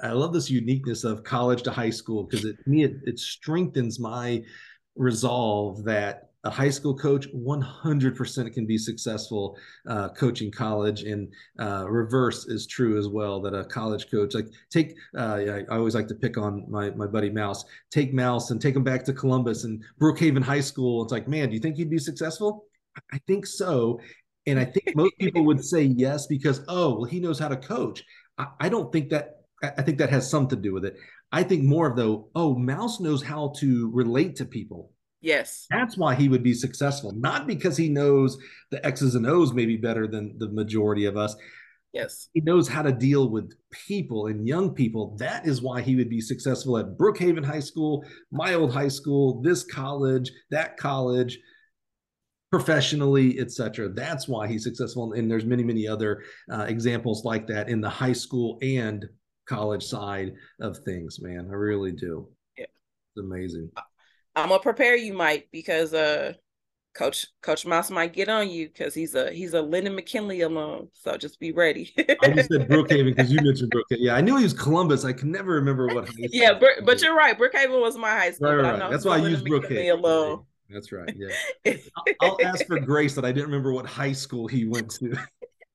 [0.03, 3.99] I love this uniqueness of college to high school because it me it, it strengthens
[3.99, 4.43] my
[4.95, 9.57] resolve that a high school coach 100% can be successful
[9.87, 11.03] uh, coaching college.
[11.03, 15.63] And uh, reverse is true as well that a college coach like take uh, i
[15.69, 17.63] always like to pick on my, my buddy mouse.
[17.91, 21.03] Take mouse and take him back to columbus and brookhaven high school.
[21.03, 22.65] It's like man do you think he'd be successful?
[23.11, 23.99] I think so.
[24.45, 27.57] And i think most people would say yes because oh well he knows how to
[27.57, 28.03] coach.
[28.37, 30.97] I, I don't think that i think that has something to do with it.
[31.31, 34.92] I think more of though oh mouse knows how to relate to people
[35.23, 35.67] Yes.
[35.71, 38.37] That's why he would be successful, not because he knows
[38.71, 41.33] the X's and O's maybe better than the majority of us.
[41.93, 42.27] Yes.
[42.33, 45.15] He knows how to deal with people and young people.
[45.19, 49.41] That is why he would be successful at Brookhaven High School, my old high school,
[49.41, 51.39] this college, that college,
[52.51, 53.89] professionally, etc.
[53.89, 55.13] That's why he's successful.
[55.13, 59.07] And there's many, many other uh, examples like that in the high school and
[59.47, 61.47] college side of things, man.
[61.49, 62.27] I really do.
[62.57, 62.65] Yeah.
[62.65, 63.71] It's amazing.
[64.35, 66.33] I'm gonna prepare you, Mike, because uh,
[66.93, 70.89] Coach Coach Mouse might get on you because he's a he's a Linden McKinley alum.
[70.93, 71.91] So just be ready.
[72.21, 73.97] I just said Brookhaven because you mentioned Brookhaven.
[73.99, 75.05] Yeah, I knew he was Columbus.
[75.05, 76.09] I can never remember what.
[76.17, 77.37] yeah, but you're right.
[77.37, 78.55] Brookhaven was my high school.
[78.55, 78.91] Right, right.
[78.91, 79.91] That's why I used Brookhaven.
[79.93, 80.45] Alone.
[80.69, 81.13] That's right.
[81.15, 81.75] Yeah.
[82.21, 85.15] I'll ask for grace that I didn't remember what high school he went to.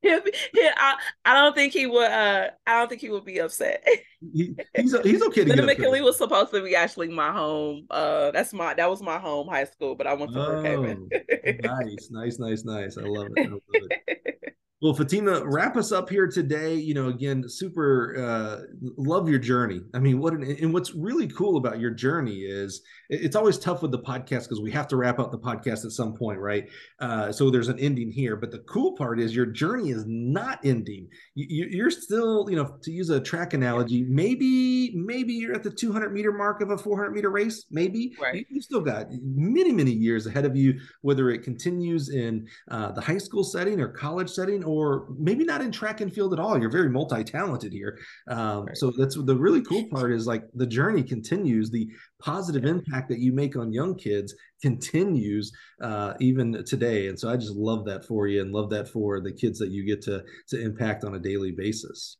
[0.08, 0.94] I,
[1.24, 2.10] I don't think he would.
[2.10, 3.86] Uh, I don't think he would be upset.
[4.34, 7.86] He, he's he's okay to get McKinley was supposed to be actually my home.
[7.90, 12.08] Uh, that's my that was my home high school, but I went to oh, nice,
[12.10, 12.98] nice, nice, nice.
[12.98, 13.46] I love it.
[13.46, 14.24] I love it.
[14.80, 16.76] Well, Fatimah, wrap us up here today.
[16.76, 18.62] You know, again, super uh,
[18.96, 19.80] love your journey.
[19.92, 23.80] I mean, what an, and what's really cool about your journey is it's always tough
[23.80, 26.68] with the podcast because we have to wrap up the podcast at some point, right?
[27.00, 28.36] Uh, so there's an ending here.
[28.36, 31.08] But the cool part is your journey is not ending.
[31.34, 35.70] You, are still, you know, to use a track analogy, maybe maybe you're at the
[35.70, 37.64] 200 meter mark of a 400 meter race.
[37.70, 38.34] Maybe right.
[38.34, 42.92] you, you still got many many years ahead of you, whether it continues in uh,
[42.92, 46.38] the high school setting or college setting or maybe not in track and field at
[46.38, 46.58] all.
[46.60, 47.98] You're very multi-talented here.
[48.28, 48.76] Um, right.
[48.76, 51.70] So that's the really cool part is like the journey continues.
[51.70, 51.88] The
[52.20, 57.08] positive impact that you make on young kids continues uh, even today.
[57.08, 59.70] And so I just love that for you and love that for the kids that
[59.70, 62.16] you get to to impact on a daily basis.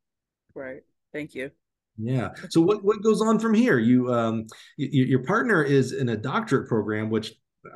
[0.54, 0.82] Right.
[1.12, 1.50] Thank you.
[1.96, 2.30] Yeah.
[2.50, 3.78] So what, what goes on from here?
[3.78, 4.46] You um
[4.76, 7.34] your partner is in a doctorate program, which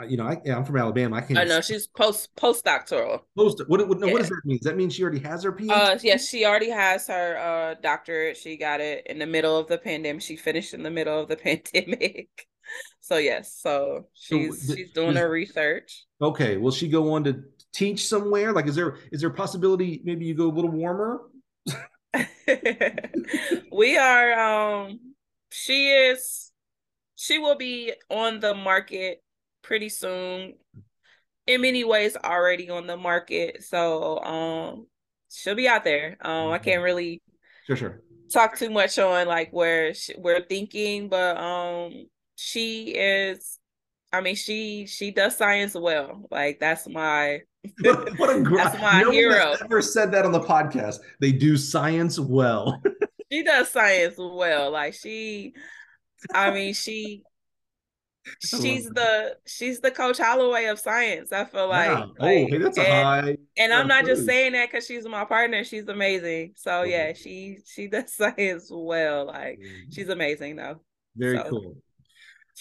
[0.08, 1.16] you know, I, yeah, I'm from Alabama.
[1.16, 1.38] I can't.
[1.38, 3.20] I know she's post postdoctoral.
[3.36, 3.62] Post.
[3.66, 3.86] What?
[3.88, 4.12] What, no, yeah.
[4.12, 4.58] what does that mean?
[4.58, 5.70] Does that mean she already has her PhD?
[5.70, 8.36] Uh, yes, yeah, she already has her uh doctorate.
[8.36, 10.22] She got it in the middle of the pandemic.
[10.22, 11.36] She finished in the middle of the
[11.76, 12.28] pandemic.
[13.00, 16.04] so yes, so she's so, she's doing her research.
[16.20, 16.56] Okay.
[16.56, 17.42] Will she go on to
[17.72, 18.52] teach somewhere?
[18.52, 21.22] Like, is there is there a possibility maybe you go a little warmer?
[23.72, 25.00] we are um
[25.50, 26.52] she is
[27.16, 29.22] she will be on the market
[29.62, 30.54] pretty soon.
[31.46, 33.64] In many ways already on the market.
[33.64, 34.86] So um
[35.30, 36.16] she'll be out there.
[36.20, 36.52] Um mm-hmm.
[36.52, 37.22] I can't really
[37.66, 38.02] sure sure
[38.32, 42.06] talk too much on like where she, we're thinking, but um
[42.36, 43.58] she is
[44.12, 46.26] I mean she she does science well.
[46.30, 47.40] Like that's my
[47.80, 49.54] what, a great that's my no hero.
[49.62, 50.98] Ever said that on the podcast?
[51.20, 52.82] They do science well.
[53.32, 54.70] she does science well.
[54.70, 55.54] Like she,
[56.34, 57.22] I mean she.
[58.40, 61.32] She's the she's the Coach Holloway of science.
[61.32, 62.04] I feel like, yeah.
[62.04, 63.36] oh, like, hey, that's and, a high.
[63.56, 65.64] And I'm not just saying that because she's my partner.
[65.64, 66.54] She's amazing.
[66.56, 69.26] So yeah, she she does science well.
[69.26, 69.90] Like mm-hmm.
[69.90, 70.80] she's amazing though.
[71.16, 71.44] Very so.
[71.50, 71.76] cool.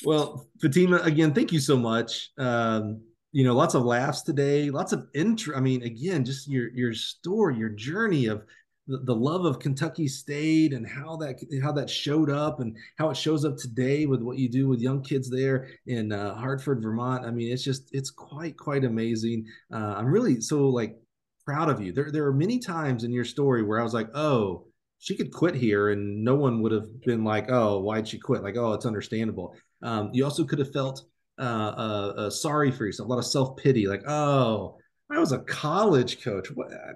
[0.03, 2.31] Well, Fatimah, again, thank you so much.
[2.37, 3.01] Um,
[3.33, 5.55] you know, lots of laughs today, lots of intro.
[5.55, 8.45] I mean, again, just your your story, your journey of
[8.87, 13.09] the, the love of Kentucky State and how that how that showed up and how
[13.09, 16.81] it shows up today with what you do with young kids there in uh, Hartford,
[16.81, 17.25] Vermont.
[17.25, 19.45] I mean, it's just it's quite quite amazing.
[19.73, 20.97] Uh, I'm really so like
[21.45, 21.93] proud of you.
[21.93, 24.65] There there are many times in your story where I was like, oh,
[24.99, 28.43] she could quit here and no one would have been like, oh, why'd she quit?
[28.43, 29.55] Like, oh, it's understandable.
[29.81, 31.03] Um, you also could have felt
[31.39, 34.77] uh, uh, uh, sorry for yourself, a lot of self pity, like, oh,
[35.11, 36.49] I was a college coach.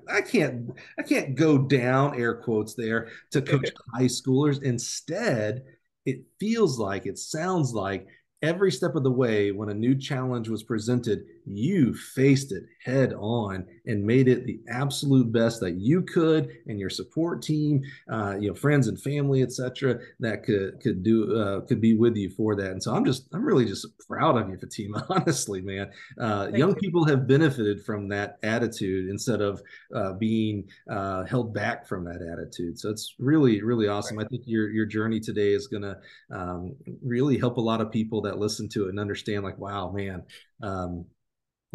[0.10, 4.64] I can't, I can't go down air quotes there to coach high schoolers.
[4.64, 5.64] Instead,
[6.06, 8.08] it feels like, it sounds like
[8.42, 13.14] every step of the way when a new challenge was presented you faced it head
[13.14, 17.82] on and made it the absolute best that you could and your support team
[18.12, 22.16] uh, you know friends and family etc that could could do uh, could be with
[22.16, 25.62] you for that and so i'm just i'm really just proud of you fatimah honestly
[25.62, 25.90] man
[26.20, 26.76] uh, young you.
[26.76, 29.62] people have benefited from that attitude instead of
[29.94, 34.26] uh, being uh, held back from that attitude so it's really really awesome right.
[34.26, 35.98] i think your your journey today is going to
[36.32, 39.92] um, really help a lot of people that listen to it and understand like wow
[39.92, 40.24] man
[40.64, 41.06] um,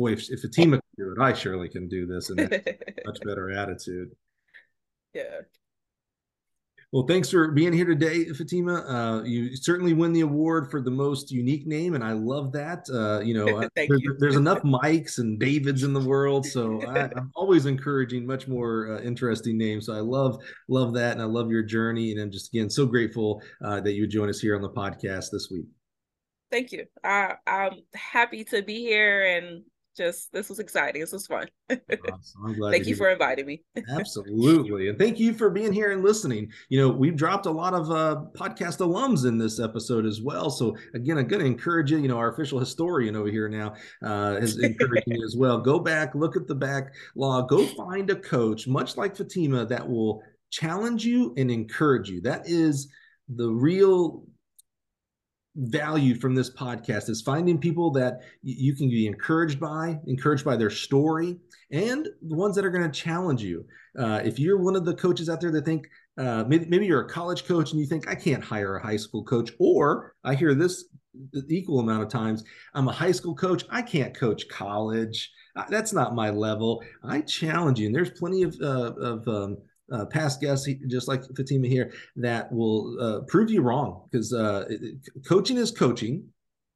[0.00, 2.40] boy, if, if Fatimah can do it, I surely can do this and
[3.06, 4.10] much better attitude.
[5.12, 5.40] Yeah.
[6.92, 8.84] Well, thanks for being here today, Fatimah.
[8.88, 12.88] Uh, you certainly win the award for the most unique name, and I love that.
[12.88, 17.32] Uh, you know, there's, there's, enough Mikes and Davids in the world, so I, am
[17.34, 19.86] always encouraging much more uh, interesting names.
[19.86, 22.86] So I love love that, and I love your journey, and I'm just again so
[22.86, 25.66] grateful uh, that you would join us here on the podcast this week.
[26.52, 26.86] Thank you.
[27.02, 29.64] I, I'm happy to be here and
[30.00, 31.00] just this was exciting.
[31.00, 31.46] This was fun.
[31.70, 32.56] Awesome.
[32.70, 33.62] thank you for inviting me.
[33.90, 34.88] Absolutely.
[34.88, 36.50] And thank you for being here and listening.
[36.70, 40.50] You know, we've dropped a lot of uh, podcast alums in this episode as well.
[40.50, 43.74] So again, I'm going to encourage you, you know, our official historian over here now
[44.02, 45.60] uh, is encouraging you as well.
[45.60, 50.22] Go back, look at the backlog, go find a coach, much like Fatimah, that will
[50.50, 52.22] challenge you and encourage you.
[52.22, 52.88] That is
[53.28, 54.24] the real
[55.60, 60.56] value from this podcast is finding people that you can be encouraged by, encouraged by
[60.56, 61.38] their story,
[61.70, 63.64] and the ones that are going to challenge you.
[63.98, 65.88] Uh, if you're one of the coaches out there that think
[66.18, 68.96] uh, maybe, maybe you're a college coach and you think I can't hire a high
[68.96, 70.86] school coach, or I hear this
[71.48, 75.30] equal amount of times I'm a high school coach, I can't coach college.
[75.68, 76.82] That's not my level.
[77.02, 79.58] I challenge you, and there's plenty of uh, of um,
[79.90, 84.68] uh, past guests, just like Fatimah here, that will uh, prove you wrong because uh,
[85.26, 86.24] coaching is coaching,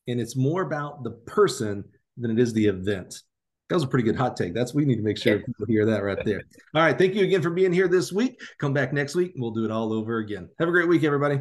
[0.09, 1.85] and it's more about the person
[2.17, 3.23] than it is the event.
[3.69, 4.55] That was a pretty good hot take.
[4.55, 6.43] That's we need to make sure people hear that right there.
[6.75, 8.41] All right, thank you again for being here this week.
[8.59, 9.33] Come back next week.
[9.37, 10.51] We'll do it all over again.
[10.59, 11.41] Have a great week, everybody.